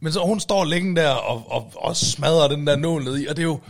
[0.00, 3.26] Men så hun står længe der og, og, og smadrer den der nål ned i,
[3.26, 3.60] og det er jo,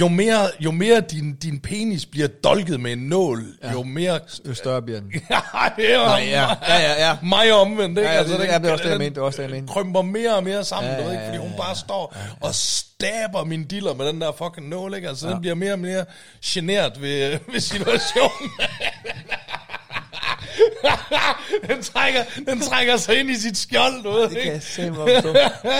[0.00, 3.72] jo mere, jo mere din, din penis bliver dolket med en nål, ja.
[3.72, 4.20] jo mere...
[4.48, 5.12] Jo større bliver den.
[5.30, 5.38] ja,
[5.76, 7.16] det er Nej, ja, ja, ja, ja.
[7.22, 8.10] mig omvendt, ikke?
[8.10, 9.48] Ja, ja, det- den- ja, det er også det, jeg mente, det var også det,
[9.48, 9.72] jeg mente.
[9.72, 12.16] Krymper mere og mere sammen, Ja, du ved ikke, ja, fordi hun ja, bare står
[12.40, 15.08] og staber min diller med den der fucking nål, ikke?
[15.08, 16.04] Altså, den bliver mere og mere
[16.44, 18.50] genert ved, ved situationen.
[21.68, 24.54] den, trækker, den trækker sig ind i sit skjold, du ved, Det kan
[24.84, 24.94] ikke?
[24.94, 25.34] forstå.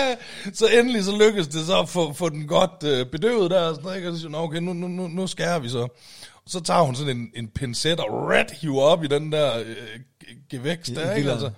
[0.59, 3.75] så endelig så lykkedes det så at få, få den godt øh, bedøvet der, og
[3.75, 4.07] sådan ikke?
[4.09, 5.79] og så siger hun, "Nå, okay, nu, nu, nu, nu skærer vi så.
[5.79, 9.59] Og så tager hun sådan en, en pincet og ret hiver op i den der
[9.59, 9.75] øh,
[10.23, 11.31] ge- gevækst der, ikke?
[11.31, 11.49] Altså,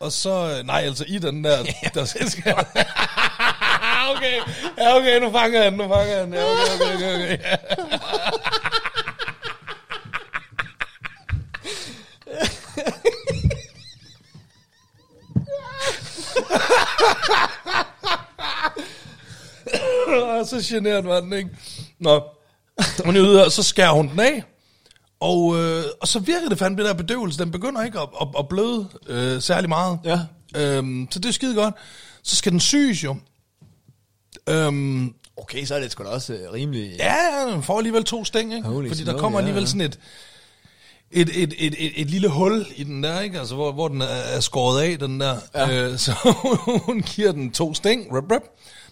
[0.00, 1.56] og så, øh, nej, altså i den der,
[1.94, 2.54] der skal
[4.16, 4.36] okay,
[4.78, 7.38] ja, okay, nu fanger den, nu fanger den, ja, okay, okay, okay, okay.
[20.22, 21.50] Og så generet var den, ikke?
[21.98, 22.22] Nå,
[23.04, 24.44] hun er ude, og så skærer hun den af.
[25.20, 27.38] Og, øh, og så virker det fandme, det der bedøvelse.
[27.38, 29.98] Den begynder ikke at, at, at bløde øh, særlig meget.
[30.04, 30.20] Ja.
[30.56, 31.74] Øhm, så det er skide godt.
[32.22, 33.16] Så skal den syes jo.
[34.48, 36.96] Øhm, Okay, så er det sgu da også uh, rimelig...
[36.98, 37.16] ja,
[37.52, 38.68] den får alligevel to stæng, ikke?
[38.68, 39.66] Holy Fordi der kommer ja, alligevel ja.
[39.66, 39.98] sådan et,
[41.10, 43.38] et, et, et, et, et lille hul i den der, ikke?
[43.38, 45.36] Altså, hvor, hvor den er, er skåret af, den der.
[45.54, 45.84] Ja.
[45.84, 46.12] Øh, så
[46.86, 48.16] hun giver den to sting.
[48.16, 48.42] Rap, rap.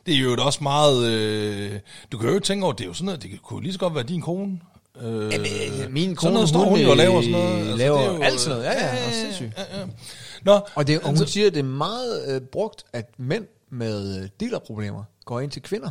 [0.07, 1.07] Det er jo også meget...
[1.13, 1.73] Øh,
[2.13, 3.95] du kan jo tænke over, det er jo sådan noget, det kunne lige så godt
[3.95, 4.61] være din kone.
[5.03, 7.59] Øh, min sådan kone, noget hun hun, jo og laver sådan øh, noget.
[7.59, 8.71] Altså, laver det er jo, alt sådan noget.
[8.71, 9.53] Ja, ja, og sindssygt.
[9.59, 9.87] Ja, ja.
[10.43, 13.45] Nå, Og, det, og hun altså- siger, at det er meget øh, brugt, at mænd
[13.71, 15.91] med øh, dealerproblemer går ind til kvinder.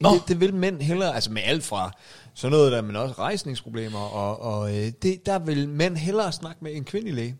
[0.00, 0.14] Nå.
[0.14, 1.92] Det, det vil mænd hellere, altså med alt fra
[2.36, 6.58] sådan noget der, men også rejsningsproblemer, og, og øh, det, der vil mænd hellere snakke
[6.64, 7.36] med en kvindelig læge.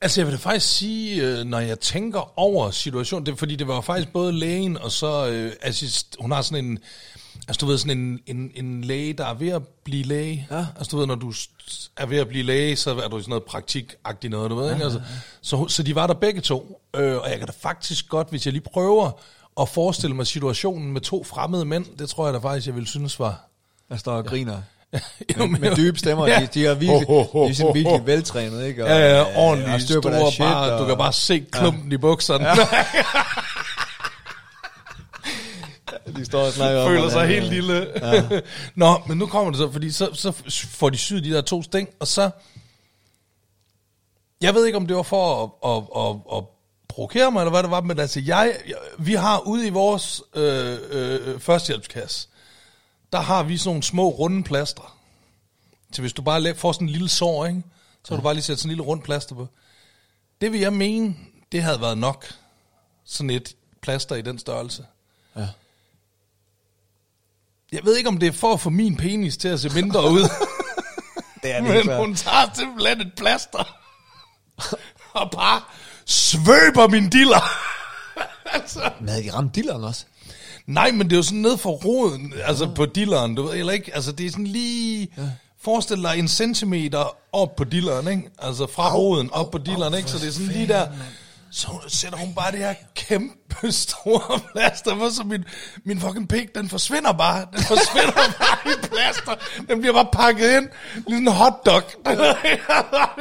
[0.00, 3.68] Altså jeg vil da faktisk sige, øh, når jeg tænker over situationen, det fordi det
[3.68, 6.78] var faktisk både lægen og så øh, assist, hun har sådan en,
[7.48, 10.46] altså du ved sådan en, en, en læge, der er ved at blive læge.
[10.50, 10.66] Ja.
[10.76, 11.32] Altså du ved, når du
[11.96, 14.72] er ved at blive læge, så er du i sådan noget praktikagtigt noget, du ved,
[14.72, 14.84] ikke?
[14.84, 15.00] Altså,
[15.42, 18.30] så, hun- så de var der begge to, øh, og jeg kan da faktisk godt,
[18.30, 19.10] hvis jeg lige prøver
[19.60, 22.88] at forestille mig situationen med to fremmede mænd, det tror jeg da faktisk, jeg ville
[22.88, 23.46] synes var...
[23.90, 24.62] Der står og griner.
[25.38, 26.40] Jo, Med, med dybe stemmer, Ja.
[26.40, 28.84] de, de er virkelig, Ho, ho, ho, de er sådan virkelig veltrænet, ikke?
[28.84, 31.12] Og, Ja, ja, øh, ordentligt og styr på store, shit, bare, og, du kan bare
[31.12, 31.94] se klumpen ja.
[31.94, 32.46] i bukserne.
[32.48, 32.54] Ja.
[36.16, 37.88] de står og snakker om, føler sig hvordan, helt øh, lille.
[38.02, 38.40] Ja.
[38.74, 40.32] Nå, men nu kommer det så, fordi så, så
[40.70, 42.30] får de syet de der to sting, og så...
[44.40, 46.44] Jeg ved ikke, om det var for at, at, at, at
[46.88, 50.22] provokere mig, eller hvad det var, men altså, jeg, jeg, vi har ude i vores
[50.34, 52.28] øh, øh, førstehjælpskasse,
[53.12, 54.96] der har vi sådan nogle små runde plaster.
[55.92, 57.62] Så hvis du bare får sådan en lille sår, ikke?
[58.04, 59.48] så kan du bare lige sætte sådan en lille rund plaster på.
[60.40, 61.16] Det vil jeg mene,
[61.52, 62.26] det havde været nok.
[63.04, 64.86] Sådan et plaster i den størrelse.
[65.36, 65.48] Ja.
[67.72, 70.10] Jeg ved ikke, om det er for at få min penis til at se mindre
[70.10, 70.20] ud,
[71.42, 73.76] Det er det men hun tager simpelthen et plaster
[75.12, 75.62] og bare
[76.04, 77.40] svøber min diller.
[78.56, 78.92] altså.
[79.00, 80.04] Men havde de ramt dilleren også?
[80.72, 83.72] Nej, men det er jo sådan ned for roden, altså på dilleren, du ved, eller
[83.72, 83.94] ikke?
[83.94, 85.08] Altså, det er sådan lige...
[85.18, 85.22] Ja.
[85.62, 88.30] Forestil dig en centimeter op på dilleren, ikke?
[88.38, 90.10] Altså fra roden op på dilleren, ikke?
[90.10, 90.86] Så det er sådan lige der...
[91.52, 95.44] Så sætter hun bare det her kæmpe store plaster på, så min,
[95.84, 97.46] min fucking pik, den forsvinder bare.
[97.52, 99.34] Den forsvinder bare i plaster.
[99.68, 101.82] Den bliver bare pakket ind, ligesom en hotdog.
[102.06, 102.26] Den det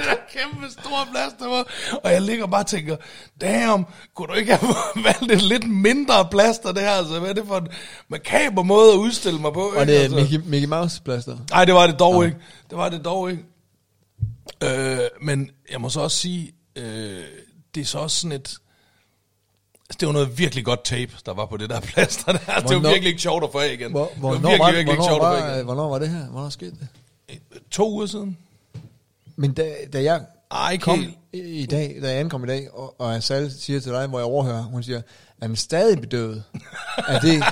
[0.06, 1.64] der kæmpe store plaster på.
[2.04, 2.96] Og jeg ligger bare og tænker,
[3.42, 6.92] damn, kunne du ikke have valgt et lidt mindre plaster, det her?
[6.92, 7.68] Altså, hvad er det for en
[8.08, 9.62] makaber måde at udstille mig på?
[9.62, 9.94] Og ikke?
[9.94, 10.18] det er altså.
[10.18, 11.38] Mickey, Mickey Mouse plaster.
[11.52, 12.38] Nej, det var det dog ikke.
[12.70, 13.44] Det var det dog ikke.
[14.64, 17.24] Øh, men jeg må så også sige, øh,
[17.76, 18.40] det er så også sådan et...
[18.40, 22.38] altså, Det var noget virkelig godt tape, der var på det der plaster der.
[22.40, 23.92] Det var Hvornår- virkelig ikke sjovt at få af igen.
[23.92, 25.66] Hvor, det var hvornår, virkelig, var, virkelig hvornår, sjovt var, igen.
[25.66, 26.26] hvornår var det her?
[26.28, 26.88] Hvornår skete det?
[27.72, 28.38] To uger siden?
[29.36, 31.16] Men da, da jeg Ej, kom helt.
[31.34, 34.26] i, dag, da jeg ankom i dag, og, og Asal siger til dig, hvor jeg
[34.26, 35.02] overhører, hun siger,
[35.42, 36.44] er den stadig bedøvet?
[37.08, 37.44] er det, du,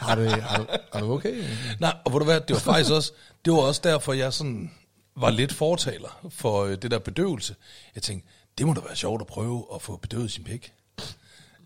[0.00, 1.44] har du, er du okay?
[1.80, 3.12] Nej, og ved du hvad, det var faktisk også,
[3.44, 4.70] det var også derfor, jeg sådan
[5.16, 7.54] var lidt fortaler for øh, det der bedøvelse.
[7.94, 10.72] Jeg tænkte, det må da være sjovt at prøve at få bedøvet sin pik.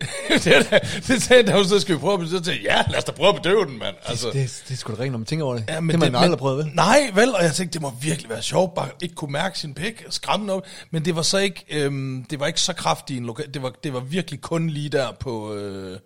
[0.44, 2.42] det, da- det sagde da, så skal vi prøve at bedøve.
[2.46, 3.96] Jeg, ja, lad os da prøve at bedøve den, mand.
[4.04, 5.64] Altså, Det, det, det er sgu da rent, når man tænker over det.
[5.68, 6.74] Ja, men det har man det, aldrig prøvet, vel?
[6.74, 9.74] Nej, vel, og jeg tænkte, det må virkelig være sjovt, bare ikke kunne mærke sin
[9.74, 13.26] pik, skræmmende op, men det var så ikke, øhm, det var ikke så kraftigt en
[13.26, 15.98] lokal, det var, det var virkelig kun lige der på, øh,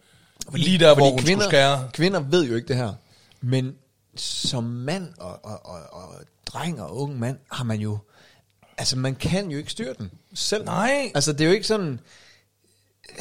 [0.55, 1.89] lige der, hvor hun kvinder, skulle skære.
[1.93, 2.93] Kvinder ved jo ikke det her,
[3.41, 3.75] men
[4.17, 6.15] som mand og, og, og, og
[6.47, 7.99] dreng og ung mand har man jo,
[8.79, 10.65] altså man kan jo ikke styre den selv.
[10.65, 11.13] Nej.
[11.15, 12.01] Altså det er jo ikke sådan,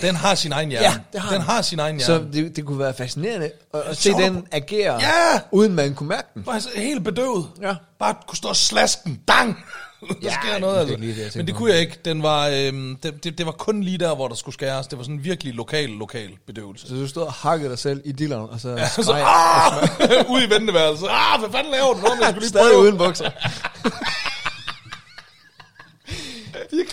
[0.01, 0.87] Den har sin egen hjerne.
[0.87, 1.47] Ja, det har den den.
[1.47, 2.33] har sin egen så hjerne.
[2.33, 5.39] det, det kunne være fascinerende at, at se den agere, Ja!
[5.51, 6.43] uden man kunne mærke den.
[6.43, 7.47] Bare så helt bedøvet.
[7.61, 7.75] Ja.
[7.99, 9.21] Bare kunne stå og slaske den.
[9.27, 9.57] Dang!
[10.01, 10.95] der Ja, sker noget, altså.
[10.97, 11.99] lige det, Men det kunne jeg ikke.
[12.05, 14.87] Den var, øhm, det, det, det, var kun lige der, hvor der skulle skæres.
[14.87, 16.87] Det var sådan en virkelig lokal, lokal bedøvelse.
[16.87, 20.29] Så du stod og hakkede dig selv i dilleren, og så ja, Så, ah!
[20.31, 21.07] Ude i venteværelset.
[21.09, 21.99] Ah, hvad fanden laver du?
[21.99, 22.81] Nå, jeg skulle lige stadig prøve.
[22.83, 23.29] uden bukser.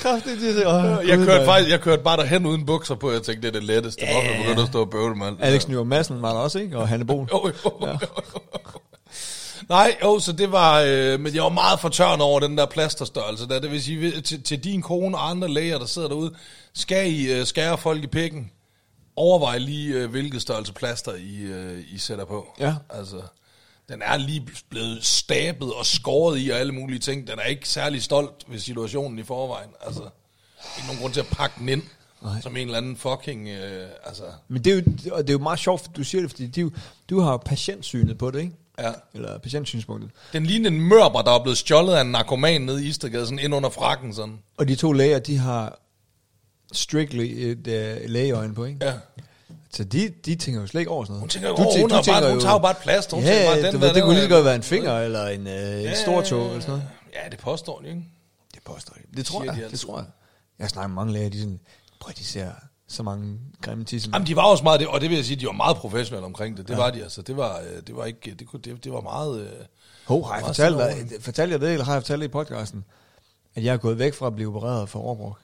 [0.02, 3.12] kraftigt, de siger, åh, Jeg kørte, faktisk, jeg kørte bare derhen uden bukser på.
[3.12, 4.06] Jeg tænkte, det er det letteste.
[4.06, 4.42] Hvorfor ja, ja.
[4.42, 5.36] begyndte at stå og bøvle, mand?
[5.40, 6.78] Alex Nyborg Madsen var der også, ikke?
[6.78, 7.28] Og Hanne Bol.
[7.32, 7.98] Jo, jo, jo.
[9.68, 13.48] Nej, jo, så det var, øh, men jeg var meget fortørnet over den der plasterstørrelse
[13.48, 13.58] der.
[13.58, 16.34] Det vil sige, til, til din kone og andre læger, der sidder derude,
[16.74, 18.50] skal I øh, skære folk i pikken,
[19.16, 22.46] overvej lige, øh, hvilket størrelse plaster I, øh, I sætter på.
[22.60, 22.74] Ja.
[22.90, 23.16] Altså,
[23.92, 27.26] den er lige blevet stabet og skåret i og alle mulige ting.
[27.26, 29.70] Den er ikke særlig stolt ved situationen i forvejen.
[29.86, 30.02] Altså,
[30.76, 31.82] ikke nogen grund til at pakke den ind.
[32.22, 32.40] Nej.
[32.40, 35.42] Som en eller anden fucking, øh, altså, Men det er, jo, og det er jo
[35.42, 36.70] meget sjovt, du siger det, fordi de,
[37.10, 38.52] du har patientsynet på det, ikke?
[38.78, 38.92] ja.
[39.14, 40.10] Eller patientsynspunktet.
[40.32, 43.38] Den lignede en mørber, der er blevet stjålet af en narkoman nede i Istergade, sådan
[43.38, 44.38] ind under frakken sådan.
[44.56, 45.78] Og de to læger, de har
[46.72, 48.86] strictly et uh, lægeøjne på, ikke?
[48.86, 48.94] Ja.
[49.76, 51.20] Så de, de tænker jo slet ikke over sådan noget.
[51.20, 52.76] Hun tænker jo, Du tæ- hun, du har bare, tænker hun tager jo bare et
[52.76, 53.16] plaster.
[53.16, 54.62] Hun Ja, tænker bare, ja, den du der, ved, det kunne lige godt være en
[54.62, 56.88] finger, eller en, øh, en stor tog, eller sådan noget.
[57.14, 58.02] Ja, det påstår de, ikke?
[58.54, 59.16] Det påstår jeg.
[59.16, 59.78] Det tror Siger de jeg, det altid.
[59.86, 60.06] tror jeg.
[60.58, 61.60] Jeg snakker med mange læger, de sådan,
[62.00, 62.50] prøv de ser
[62.88, 64.14] så mange grimme tissemænd.
[64.14, 66.26] Jamen, de var også meget, det, og det vil jeg sige, de var meget professionelle
[66.26, 66.68] omkring det.
[66.68, 66.78] Det ja.
[66.78, 67.22] var de altså.
[67.22, 69.40] Det var, øh, det var ikke, det, kunne, det, det var meget...
[69.40, 69.48] øh,
[70.06, 72.84] Hov, har jeg fortalt dig, fortalte jeg det, eller har jeg fortalt det i podcasten,
[73.54, 75.36] at jeg er gået væk fra at blive opereret for overbrug?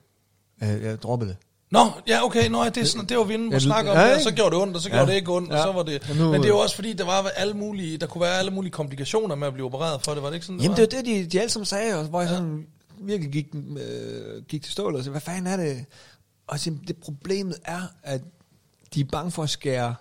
[0.60, 1.36] Jeg, jeg droppede det.
[1.70, 3.97] Nå, ja, okay, nå, det, er sådan, det var vi inde Ja, og snakke om,
[3.97, 4.95] ja, ja, og så gjorde det ondt, og så Ja.
[4.97, 5.62] gjorde det ikke ondt, og Ja.
[5.62, 6.07] så var det...
[6.11, 8.39] Og nu- men det er jo også fordi, der var alle mulige, der kunne være
[8.39, 10.85] alle mulige komplikationer med at blive opereret for det, var det ikke sådan, Jamen var?
[10.85, 12.66] det var det, de, de alle sammen sagde, og hvor jeg sådan
[13.01, 15.85] virkelig gik, øh, gik til stålet og sagde, hvad fanden er det?
[16.47, 18.20] Og så, det problemet er, at
[18.95, 19.95] de er bange for at skære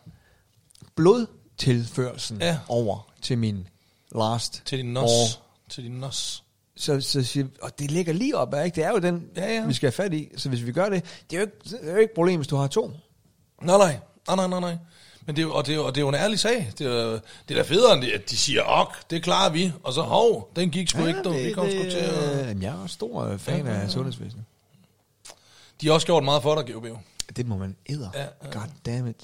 [0.95, 2.47] blodtilførselen Ja.
[2.47, 2.57] ja.
[2.67, 3.67] over til min
[4.15, 5.03] last Til din nos.
[5.11, 5.47] år.
[5.69, 6.43] Til din nos.
[6.77, 8.75] Så, så siger, og det ligger lige op, ikke?
[8.75, 9.65] Det er jo den, Ja, ja.
[9.65, 10.29] vi skal have fat i.
[10.37, 12.35] Så hvis vi gør det, det er jo ikke, det er jo ikke et problem,
[12.39, 12.91] hvis du har to.
[13.61, 13.97] Nej, nej,
[14.27, 14.77] nej, nej, nej, nej.
[15.25, 16.71] Men det er, jo- og, det er, og det er jo en ærlig sag.
[16.77, 19.71] Det er, det er da federe, end det, at de siger, ok, det klarer vi.
[19.83, 21.33] Og så, hov, den gik sgu ikke, dog.
[21.35, 22.47] Vi kom sgu til at...
[22.47, 23.83] Jamen, jeg er stor øh, fan Ja, ja, ja.
[23.83, 24.43] af sundhedsvæsenet.
[25.81, 26.85] De har også gjort meget for dig, GOB.
[27.37, 28.09] Det må man æder.
[28.13, 28.49] Ja, Ja, ja.
[28.59, 29.15] God damn it.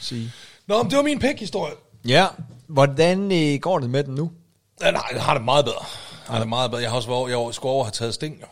[0.00, 0.32] Sige.
[0.66, 1.72] Nå, men det var min pæk-historie.
[2.08, 2.26] Ja,
[2.66, 4.30] hvordan øh, går det med den nu?
[4.82, 5.84] Ja, nej, jeg har det meget bedre.
[6.26, 6.82] Har det meget bedre.
[6.82, 8.46] Jeg har også været, jeg skulle over have taget sting, jo.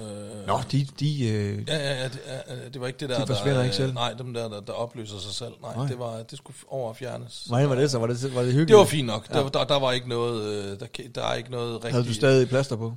[0.00, 3.08] Øh, Nå, de, de øh, Ja, ja, ja, det, ja, ja, det var ikke det
[3.08, 3.94] der, De forsvinder der, ikke selv?
[3.94, 5.52] Nej, dem der, der, der opløser sig selv.
[5.62, 5.86] Nej, Nej.
[5.86, 7.46] det var det skulle over fjernes.
[7.46, 7.98] hvordan var det så?
[7.98, 8.68] Var det, var det hyggeligt?
[8.68, 9.28] Det var fint nok.
[9.30, 9.38] Ja.
[9.38, 11.92] Der, der, der, var ikke noget, øh, der, der er ikke noget rigtigt.
[11.92, 12.94] Havde du stadig plaster på?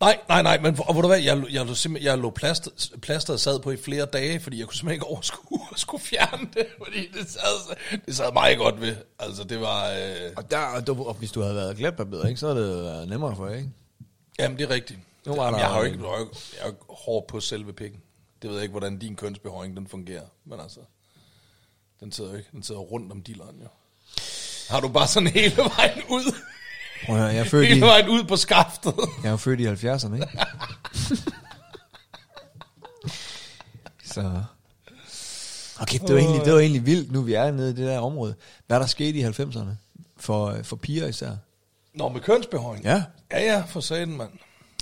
[0.00, 2.70] Nej, nej, nej, men og, ved du hvad, jeg, jeg, jeg, jeg lå plaster,
[3.02, 6.48] plasteret sad på i flere dage, fordi jeg kunne simpelthen ikke overskue at skulle fjerne
[6.54, 7.76] det, fordi det sad,
[8.06, 8.96] det sad meget godt ved.
[9.18, 9.90] Altså, det var...
[9.90, 12.84] Øh, Og, der, og, du, og hvis du havde været glatbarberet, ikke, så havde det
[12.84, 13.70] været nemmere for jer, ikke?
[14.38, 15.00] jamen, det er rigtigt.
[15.26, 18.00] Nu var Jamen, jeg har jo ikke, jeg er jo hård på selve pikken.
[18.42, 20.80] Det ved jeg ikke, hvordan din kønsbehøring den fungerer, men altså...
[22.00, 22.48] Den sidder jo ikke.
[22.52, 23.68] Den sidder rundt om dilleren, jo.
[24.70, 26.34] Har du bare sådan hele vejen ud?
[27.06, 28.94] Prøv at høre, jeg er født i, Hele vejen ud på skaftet.
[29.24, 30.28] jeg er født i 70'erne, ikke?
[34.04, 34.42] Så...
[35.80, 37.98] Okay, det var, egentlig, det var egentlig vildt, nu vi er nede i det der
[37.98, 38.34] område.
[38.66, 39.68] Hvad er der sket i 90'erne?
[40.16, 41.30] For, for piger især.
[41.94, 42.84] Nå, med kønsbehøring.
[42.84, 43.02] Ja.
[43.32, 44.30] Ja, ja, for satan, mand.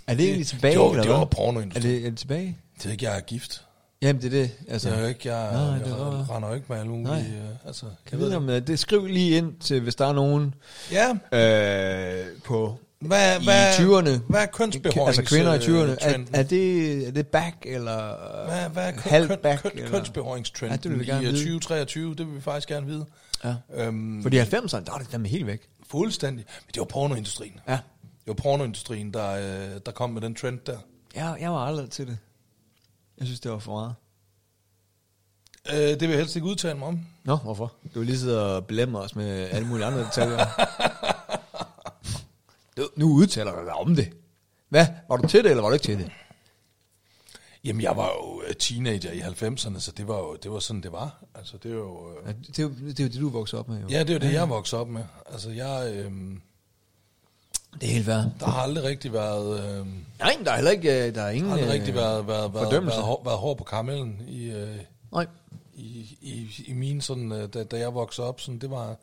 [0.06, 1.26] Er det egentlig tilbage, jo, eller det var hvad?
[1.26, 1.94] pornoindustrien.
[1.94, 2.58] Er det, er det tilbage?
[2.78, 3.64] Det er ikke, jeg er gift.
[4.02, 4.50] Jamen, det er det.
[4.68, 7.04] Altså, Jeg er ikke, jeg, Nej, Nej, det jeg var- render ikke med alle mulige...
[7.06, 7.18] Nej.
[7.20, 8.78] Øh, altså, kan jeg vide om øh, det?
[8.78, 10.54] Skriv lige ind til, hvis der er nogen
[10.92, 14.20] Ja, øh, på hvad, i hvad, 20'erne.
[14.28, 15.06] Hvad er kønsbehøring?
[15.06, 15.96] Altså kvinder i 20'erne.
[16.08, 18.16] Er, er, det, er det back, eller
[18.46, 19.62] hvad, hvad er køn, halv køn, back?
[19.62, 19.90] køn, eller?
[19.90, 21.42] kønsbehøringstrenden Ja, det vil vi gerne i øh, vide.
[21.44, 22.14] 2023?
[22.14, 23.04] Det vil vi faktisk gerne vide.
[23.44, 23.54] Ja.
[23.74, 25.60] Øhm, Fordi i 90'erne, der var det nemlig helt væk.
[25.90, 26.44] Fuldstændig.
[26.66, 27.60] Men det var pornoindustrien.
[27.68, 27.72] Ja.
[27.72, 30.76] Det var pornoindustrien, der, øh, der kom med den trend der.
[31.16, 32.18] Jeg, jeg var aldrig til det.
[33.22, 33.94] Jeg synes, det var for meget.
[35.72, 37.06] Øh, det vil jeg helst ikke udtale mig om.
[37.24, 37.72] Nå, hvorfor?
[37.94, 40.46] Du vil lige sidde og belemmer os med alle mulige andre detaljer.
[42.76, 44.12] du, nu udtaler du dig om det.
[44.68, 44.86] Hvad?
[45.08, 46.10] Var du til det, eller var du ikke til det?
[47.64, 50.82] Jamen, jeg var jo øh, teenager i 90'erne, så det var jo det var sådan,
[50.82, 51.24] det var.
[51.34, 52.10] Altså, det er jo...
[52.10, 53.80] Øh, Ja, det, er jo, det er jo det, du voksede op med.
[53.80, 53.88] Jo.
[53.90, 55.04] ja, det er jo det, jeg voksede op med.
[55.26, 55.92] Altså, jeg...
[55.94, 56.12] Øh,
[57.80, 58.24] Det er helt værd.
[58.40, 59.80] der har aldrig rigtig været...
[59.80, 59.86] Øh,
[60.18, 61.52] Nej, der er heller ikke, øh, der er ingen...
[61.52, 62.96] aldrig øh, rigtig været, været, været, fordømmelse.
[62.96, 64.76] været, hår, været hår på karamellen i, øh,
[65.12, 65.26] Nej.
[65.74, 68.40] i, i, i min sådan, øh, da, da jeg voksede op.
[68.40, 68.96] Sådan, det, var,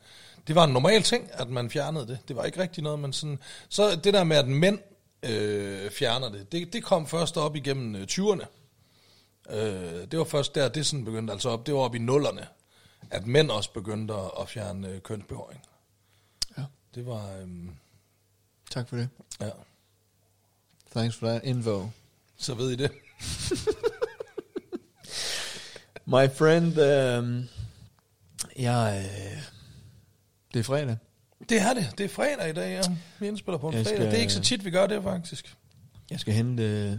[0.46, 2.18] det var en normal ting, at man fjernede det.
[2.28, 3.38] Det var ikke rigtig noget, men sådan...
[3.68, 4.78] Så det der med, at mænd
[5.22, 8.44] øh, fjerner det, det, det kom først op igennem øh, 20'erne.
[9.50, 11.66] Øh, det var først der, det sådan begyndte altså op.
[11.66, 12.46] Det var op i nullerne,
[13.10, 15.60] at mænd også begyndte at, at fjerne øh, kønsbehøring.
[16.58, 16.62] Ja.
[16.94, 17.36] Det var...
[17.40, 17.48] Øh,
[18.70, 19.08] Tak for det.
[19.40, 19.48] ja,
[20.96, 21.88] Thanks for that info.
[22.36, 22.90] så ved I det.
[26.06, 27.48] My friend, um,
[28.58, 29.42] jeg, øh,
[30.54, 30.96] det er fredag.
[31.48, 31.90] Det er det.
[31.98, 32.96] Det er fredag i dag, ja.
[33.18, 33.96] Vi indspiller på en Jeg fredag.
[33.98, 35.56] skal- Det er ikke så tit, vi gør det, faktisk.
[36.10, 36.62] Jeg skal hente...
[36.62, 36.98] Øh,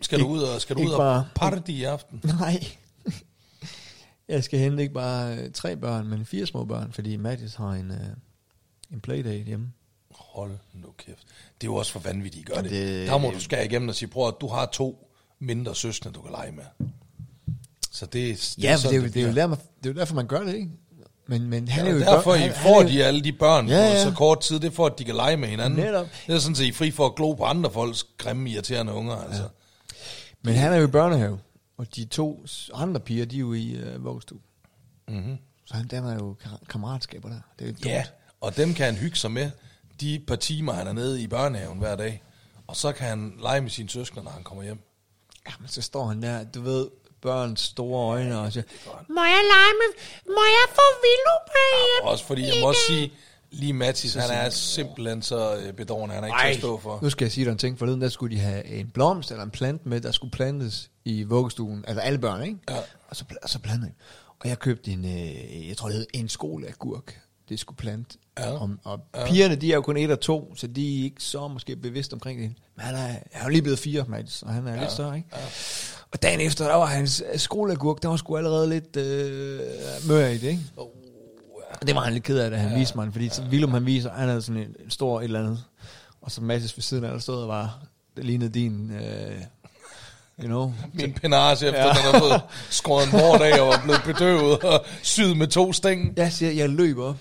[0.00, 2.20] Skal du Ikke- ud og, skal du ikke ud og bare- party i aften?
[2.40, 2.64] nej.
[4.28, 7.70] jeg skal hente ikke bare øh, tre børn, men fire små børn, fordi Mathis har
[7.70, 8.06] en, øh,
[8.90, 9.72] en playdate hjemme.
[10.18, 11.18] Hold nu kæft.
[11.60, 12.70] Det er jo også for vanvittigt, gør det.
[12.70, 13.08] Det- det.
[13.08, 16.20] Der må du skære igennem og sige, prøv at du har to mindre søskende, du
[16.22, 16.64] kan lege med.
[17.90, 19.32] Så det, det Ja, men det, er jo, det, er jo bliver.
[19.32, 20.70] der, man, det er jo derfor, man gør det, ikke?
[21.26, 22.00] Men, men han Ja, er jo...
[22.00, 23.88] det er derfor, børn- I han- han får er jo- de alle de børn Ja,
[23.88, 24.60] ja, på så kort tid.
[24.60, 25.80] Det er for, at de kan lege med hinanden.
[25.80, 26.06] Netop.
[26.26, 29.16] Det er sådan, I er fri for at glo på andre folks grimme, irriterende unger.
[29.16, 29.42] Altså.
[29.42, 29.48] Ja.
[30.42, 31.38] Men han er jo i børnehave,
[31.76, 34.38] og de to andre piger, de er jo i øh, vuggestue.
[35.08, 35.36] Mm-hmm.
[35.64, 37.40] Så han danner jo kar- kammeratskaber der.
[37.58, 37.84] Det er jo dumt.
[37.86, 38.04] ja,
[38.40, 39.50] og dem kan han hygge sig med
[40.00, 42.22] de par timer, han er nede i børnehaven hver dag.
[42.66, 44.78] Og så kan han lege med sine søskende, når han kommer hjem.
[45.48, 46.88] ja, men så står han der, du ved,
[47.22, 48.62] børns store øjne, og siger,
[49.08, 50.02] Må jeg lege med...
[50.26, 52.02] Må jeg få Villupæ?
[52.02, 53.12] Og også fordi, jeg må også sige,
[53.50, 56.98] lige Mathis, han er simpelthen så øh, bedårende, han er ikke til at stå for.
[57.02, 57.78] Nu skal jeg sige dig en ting.
[57.78, 61.22] Forleden der skulle de have en blomst eller en plant med, der skulle plantes i
[61.22, 61.84] vuggestuen.
[61.88, 62.58] Altså alle børn, ikke?
[62.70, 62.78] Ja.
[63.08, 64.06] Og så, og så plantede jeg.
[64.40, 67.20] Og jeg købte en, øh, jeg tror det hed en skoleagurk.
[67.48, 68.18] Det skulle plante.
[68.38, 68.50] Ja.
[68.50, 71.48] Og, og pigerne, de er jo kun et og to, så de er ikke så
[71.48, 72.52] måske bevidst omkring det.
[72.76, 74.80] Men han er, han er jo lige blevet fire, Mads, og han er ja.
[74.80, 75.28] lidt større, ikke?
[75.32, 75.38] Ja.
[76.12, 79.60] Og dagen efter, der var hans øh, skoleagurk, der var sgu allerede lidt øh,
[80.08, 80.62] mør i det, ikke?
[80.76, 80.86] Oh,
[81.80, 83.70] Og det var han lidt ked af, da han ja, viste mig, fordi så Willum
[83.70, 85.64] han viser, han havde sådan en, en stor et eller andet,
[86.20, 87.78] og så Mathis ved siden af, der stod og var,
[88.16, 89.40] det lignede din, øh,
[90.42, 91.88] you know, Min penage efter, ja.
[91.88, 92.40] den er blevet
[92.70, 96.12] skåret en bord af og var blevet bedøvet og syet med to stæng.
[96.16, 97.16] jeg siger, jeg løb op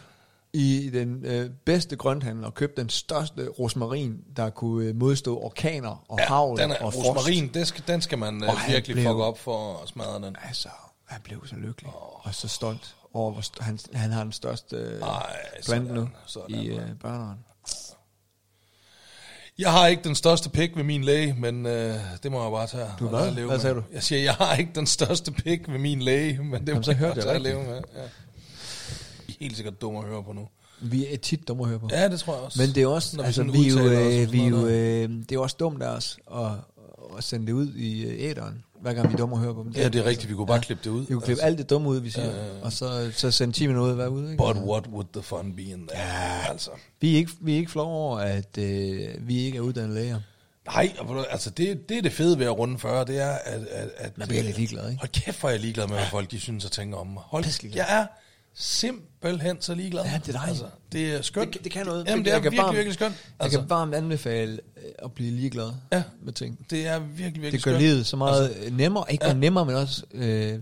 [0.56, 6.04] i den øh, bedste grønthandel og købte den største rosmarin, der kunne øh, modstå orkaner
[6.10, 7.08] og ja, havl den er, og frost.
[7.08, 10.36] rosmarin, det skal, den skal man han virkelig blev- fuck op for at smadre den.
[10.48, 10.70] Altså,
[11.06, 12.26] han blev så lykkelig oh.
[12.28, 15.88] og så stolt over, hvor st- han, han har den største øh, Ej, plant sådan,
[16.02, 17.38] nu sådan, i øh, børneren.
[19.58, 22.68] Jeg har ikke den største pik ved min læge, men øh, det må jeg bare
[22.68, 22.88] tage.
[23.00, 23.32] Du hvad?
[23.32, 23.60] leve Hvad med.
[23.62, 23.84] sagde du?
[23.94, 26.84] Jeg siger, jeg har ikke den største pik ved min læge, men det Jamen, må
[26.84, 27.82] så jeg bare tage at leve med.
[27.96, 28.02] Ja.
[29.46, 30.48] Er helt sikkert dumme at høre på nu.
[30.82, 31.90] Vi er tit dumme at høre på.
[31.92, 32.62] Ja, det tror jeg også.
[32.62, 35.10] Men det er også, Når altså, vi jo, udtaler os og øh, vi jo, øh,
[35.10, 36.52] det er jo også dumt af os at,
[37.18, 39.64] at sende det ud i øh, æderen, hver gang vi er dumme at høre på
[39.64, 39.72] dem.
[39.72, 40.30] Ja, det er rigtigt.
[40.30, 41.06] Vi kunne bare klippe det ud.
[41.08, 43.92] Vi kunne klippe alt det dumme ud, vi siger, og så, så sende 10 minutter
[43.92, 44.32] ud hver ude.
[44.32, 44.44] Ikke?
[44.44, 46.00] But what would the fun be in that?
[46.00, 46.50] Ja.
[46.50, 46.72] Altså.
[47.02, 50.20] Vi er ikke, vi er ikke flove over, at øh, vi ikke er uddannet læger.
[50.66, 50.96] Nej,
[51.30, 53.62] altså det, det er det fede ved at runde 40, det er, at...
[53.72, 55.00] at, at Man bliver lidt ligeglad, ikke?
[55.00, 57.24] Hold kæft, hvor er jeg ligeglad med, hvad folk de synes og tænker om mig.
[57.26, 57.46] Hold,
[57.76, 58.06] jeg er
[58.56, 60.04] simpelthen så ligeglad.
[60.04, 60.64] Ja, det er dejligt.
[60.64, 61.54] Altså, det er skønt.
[61.54, 62.08] Det, det kan noget.
[62.08, 63.14] Jamen, det er Jeg virkelig, varmt- virkelig skønt.
[63.14, 66.04] Jeg Altså, kan varmt anbefale øh, at blive ligeglad Ja.
[66.22, 66.66] med ting.
[66.70, 67.82] det er virkelig, virkelig Det gør skønt.
[67.84, 69.12] livet så meget altså, nemmere.
[69.12, 70.04] Ikke bare nemmere, men også...
[70.14, 70.60] Øh,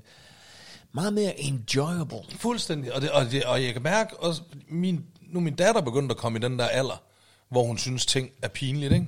[0.95, 2.17] Meget mere enjoyable.
[2.29, 2.93] Fuldstændig.
[2.93, 6.17] Og, det, og, det, og jeg kan mærke, også, min, nu min datter begyndt at
[6.17, 7.03] komme i den der alder,
[7.49, 9.07] hvor hun synes, ting er pinligt, ikke?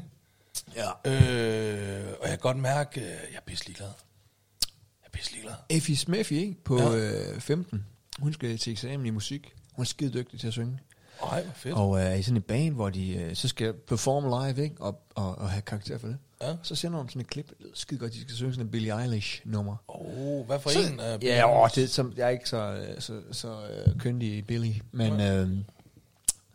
[0.76, 1.12] Ja.
[1.12, 3.88] Øh, og jeg kan godt mærke, øh, jeg er pisse ligeglad.
[3.88, 5.53] Jeg er pisse ligeglad.
[5.70, 6.64] Effie Smithy, ikke?
[6.64, 6.90] På Ja.
[6.91, 7.34] ja.
[7.36, 7.86] øh, 15.
[8.20, 9.54] Hun skal til eksamen i musik.
[9.74, 10.80] Hun er skide dygtig til at synge.
[11.24, 11.76] Ej, hvor fedt.
[11.76, 14.76] Og øh, i sådan et band, hvor de øh, så skal performe live, ikke?
[14.80, 16.18] Og, og, og have karakter for det.
[16.42, 16.56] Ja.
[16.64, 17.52] Så sender hun sådan et klip.
[17.74, 19.76] Skide godt, de skal synge sådan en Billie Eilish-nummer.
[19.88, 21.00] Oh, hvad for Så- en?
[21.00, 24.42] Uh, Ja, åh, det, som, jeg er ikke så, øh, så, så øh, køndig i
[24.42, 25.50] Billy, men øh,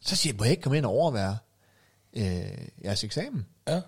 [0.00, 1.36] så siger jeg, må jeg ikke komme ind og overvære
[2.12, 2.24] øh,
[2.84, 3.46] jeres eksamen?
[3.68, 3.80] Ja.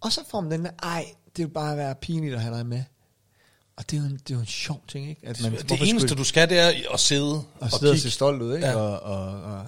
[0.00, 1.04] Og så får man den der, ej,
[1.36, 2.82] det vil bare være pinligt at have dig med.
[3.76, 5.26] Og det er jo en, det er jo en sjov ting, ikke?
[5.26, 7.94] At det hvorfor eneste, skulle- du skal, det er at sidde og og, sidde og
[7.94, 8.00] kigge.
[8.00, 8.66] se stolt ud, ikke?
[8.66, 8.72] Ja.
[8.72, 8.78] Ja.
[8.78, 9.66] Og, og, og,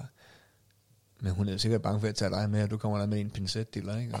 [1.21, 3.19] men hun er sikkert bange for at tage dig med, og du kommer der med
[3.19, 4.13] en pincetdiller, ikke?
[4.13, 4.19] Og,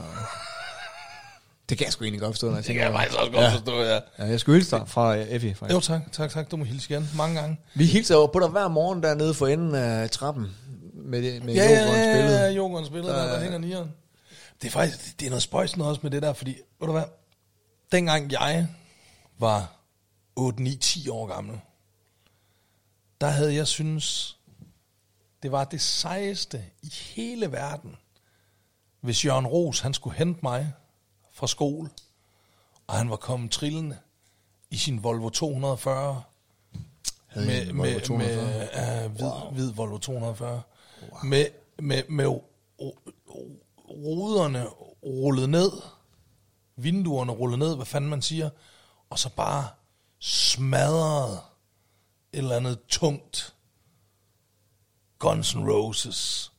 [1.69, 3.19] det kan jeg sgu egentlig godt forstå, når jeg Det tænker kan jeg over faktisk
[3.19, 3.53] også godt ja.
[3.53, 3.99] forstå, ja.
[4.25, 5.73] Ja, jeg skulle hilse dig fra uh, Effie, faktisk.
[5.75, 6.51] Jo, tak, tak, tak.
[6.51, 7.57] Du må hilse igen mange gange.
[7.75, 10.47] Vi hilser jo på dig hver morgen dernede for enden af trappen
[10.93, 12.39] med, det, med Ja, ja, Jokers ja, billede.
[12.39, 13.91] ja, Jokers billede, der, der Der- hænger nieren.
[14.61, 16.91] Det er faktisk, det er noget spøjs noget også med det der, fordi, ved du
[16.91, 17.03] hvad,
[17.91, 18.67] dengang jeg
[19.39, 19.75] var
[20.39, 21.59] 8, 9, 10 år gammel,
[23.21, 24.37] der havde jeg synes,
[25.43, 27.97] det var det sejeste i hele verden,
[29.01, 30.73] hvis Jørgen Ros, han skulle hente mig
[31.31, 31.89] fra skole,
[32.87, 33.97] og han var kommet trillende
[34.69, 36.23] i sin Volvo 240,
[37.27, 38.45] Havde med, en Volvo med, 240.
[38.45, 39.51] med uh, hvid, wow.
[39.51, 40.61] hvid Volvo 240.
[41.01, 41.23] Wow.
[41.23, 41.45] Med,
[41.79, 42.41] med, med
[43.89, 44.67] ruderne
[45.03, 45.71] rullet ned,
[46.75, 48.49] vinduerne rullet ned, hvad fanden man siger,
[49.09, 49.67] og så bare
[50.19, 51.39] smadret
[52.33, 53.53] et eller andet tungt
[55.19, 56.51] Guns N' Roses,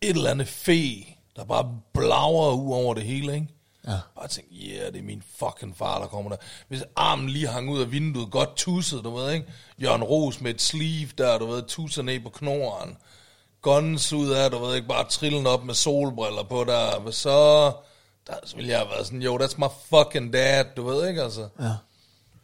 [0.00, 1.06] et eller andet fe,
[1.36, 3.48] der bare blager ud over det hele, ikke?
[3.86, 3.98] Ja.
[4.14, 6.36] Bare tænkte, yeah, det er min fucking far, der kommer der.
[6.68, 9.52] Hvis armen lige hang ud af vinduet, godt tusset, du ved, ikke?
[9.82, 12.96] Jørgen Ros med et sleeve der, du ved, tusser ned på knoren.
[13.62, 17.00] Guns ud af, du ved ikke, bare trillen op med solbriller på der.
[17.00, 17.72] Hvad så?
[18.26, 21.48] Der ville jeg have været sådan, yo, that's my fucking dad, du ved ikke, altså.
[21.58, 21.72] Ja.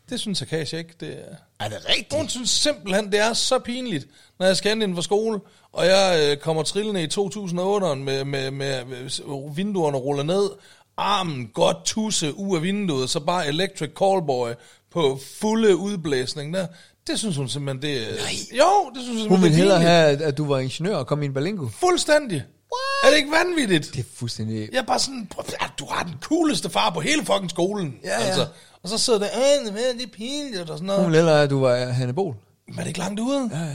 [0.09, 1.65] Det synes Akash ikke, det er...
[1.65, 2.15] Er det rigtigt?
[2.15, 4.07] Hun synes simpelthen, det er så pinligt,
[4.39, 5.41] når jeg skal ind inden for skole,
[5.73, 10.51] og jeg øh, kommer trillende i 2008'eren med, med, med, med vinduerne ruller ned,
[10.97, 14.51] armen godt tusse ud af vinduet, så bare electric callboy
[14.93, 16.67] på fulde udblæsning der.
[17.07, 18.13] Det synes hun simpelthen, det er...
[18.59, 20.59] Jo, det synes hun Hun simpelthen, ville det er hellere have, at, at du var
[20.59, 21.69] ingeniør og kom i en balingo.
[21.69, 22.45] Fuldstændig.
[22.77, 23.05] What?
[23.05, 23.95] Er det ikke vanvittigt?
[23.95, 24.69] Det er fuldstændig...
[24.73, 27.97] Jeg er bare sådan, "Prøv at- du har den cooleste far på hele fucking skolen.
[28.05, 28.27] Ja, ja.
[28.27, 28.47] Altså.
[28.83, 31.05] Og så sidder der, øh, det er pinligt og sådan Hun noget.
[31.05, 32.35] ville hellere, at du var Hanne Bol.
[32.69, 33.51] Men er det ikke langt ude?
[33.53, 33.67] Ja, ja.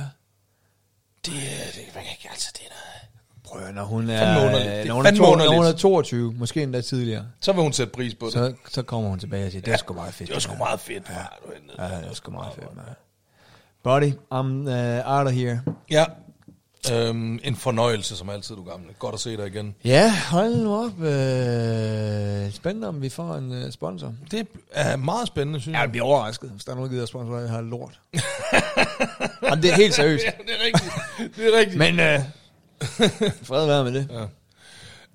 [1.26, 2.72] Det, er- det, man kan ikke, altså, det er.
[3.44, 4.68] Prøv når hun er, underligt.
[4.69, 5.78] Er når hun er, to, når hun er underligt.
[5.80, 8.34] 22, måske endda tidligere, Så vil hun sætte pris på det.
[8.34, 10.28] så, så kommer hun tilbage og siger, det er sgu meget fedt.
[10.28, 11.03] det var sgu mand." meget fedt.
[11.10, 11.14] Ja,
[11.84, 11.90] er.
[11.95, 12.86] Ja, det er sgu meget fedt, man.
[13.84, 15.61] Buddy, I'm uh, out of here.
[15.91, 16.06] ja.
[16.91, 18.87] Øhm, en fornøjelse, som altid, du gamle.
[18.99, 19.75] Godt at se dig igen.
[19.85, 21.01] Ja, hold nu op.
[21.01, 24.13] Øh, spændende, om vi får en uh, sponsor.
[24.31, 25.83] Det er meget spændende, synes Ja, jeg.
[25.85, 27.99] jeg bliver overrasket, hvis der er nogen, der gider sponsor, jeg har lort.
[29.43, 30.23] Jamen, det er helt seriøst.
[30.25, 31.35] Ja, det er rigtigt.
[31.35, 31.77] Det er rigtigt.
[31.77, 32.19] Men øh,
[33.43, 34.27] fred være med det.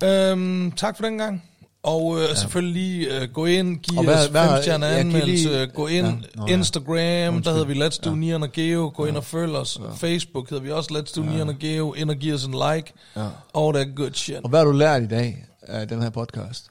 [0.01, 0.31] Ja.
[0.31, 1.43] Øhm, tak for den gang.
[1.87, 2.35] Og øh, ja.
[2.35, 5.49] selvfølgelig øh, gå ind, giv Og hvad- os hvad har- fem stjerne jeg kan anmeldelse,
[5.49, 6.17] lige- gå ind, Ja, ja.
[6.35, 6.53] nå, ja.
[6.53, 7.53] Instagram, der Undskyld.
[7.53, 8.25] hedder vi Let's Do Ja.
[8.37, 8.41] ja.
[8.41, 9.79] Og Geo, gå ind og følg os.
[9.95, 11.45] Facebook hedder vi også Let's Do ja.
[11.45, 12.93] Og Geo, ind og giv os en like.
[13.15, 13.25] Ja.
[13.53, 14.37] Og that good shit.
[14.43, 16.65] Og hvad har du lært i dag af den her podcast?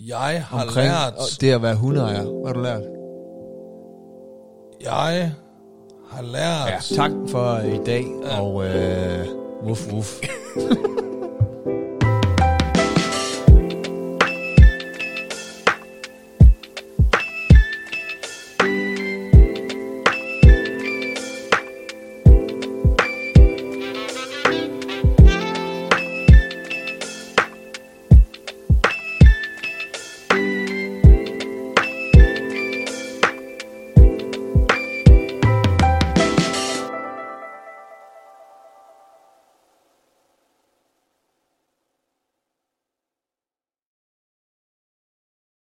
[0.00, 2.22] Jeg har Omkring lært, det at være hundeejer.
[2.22, 2.82] Hvad har du lært?
[4.80, 5.32] jeg
[6.10, 8.04] har lært, Tak for i dag,
[8.40, 9.26] og øh,
[9.66, 10.12] wuff wuff.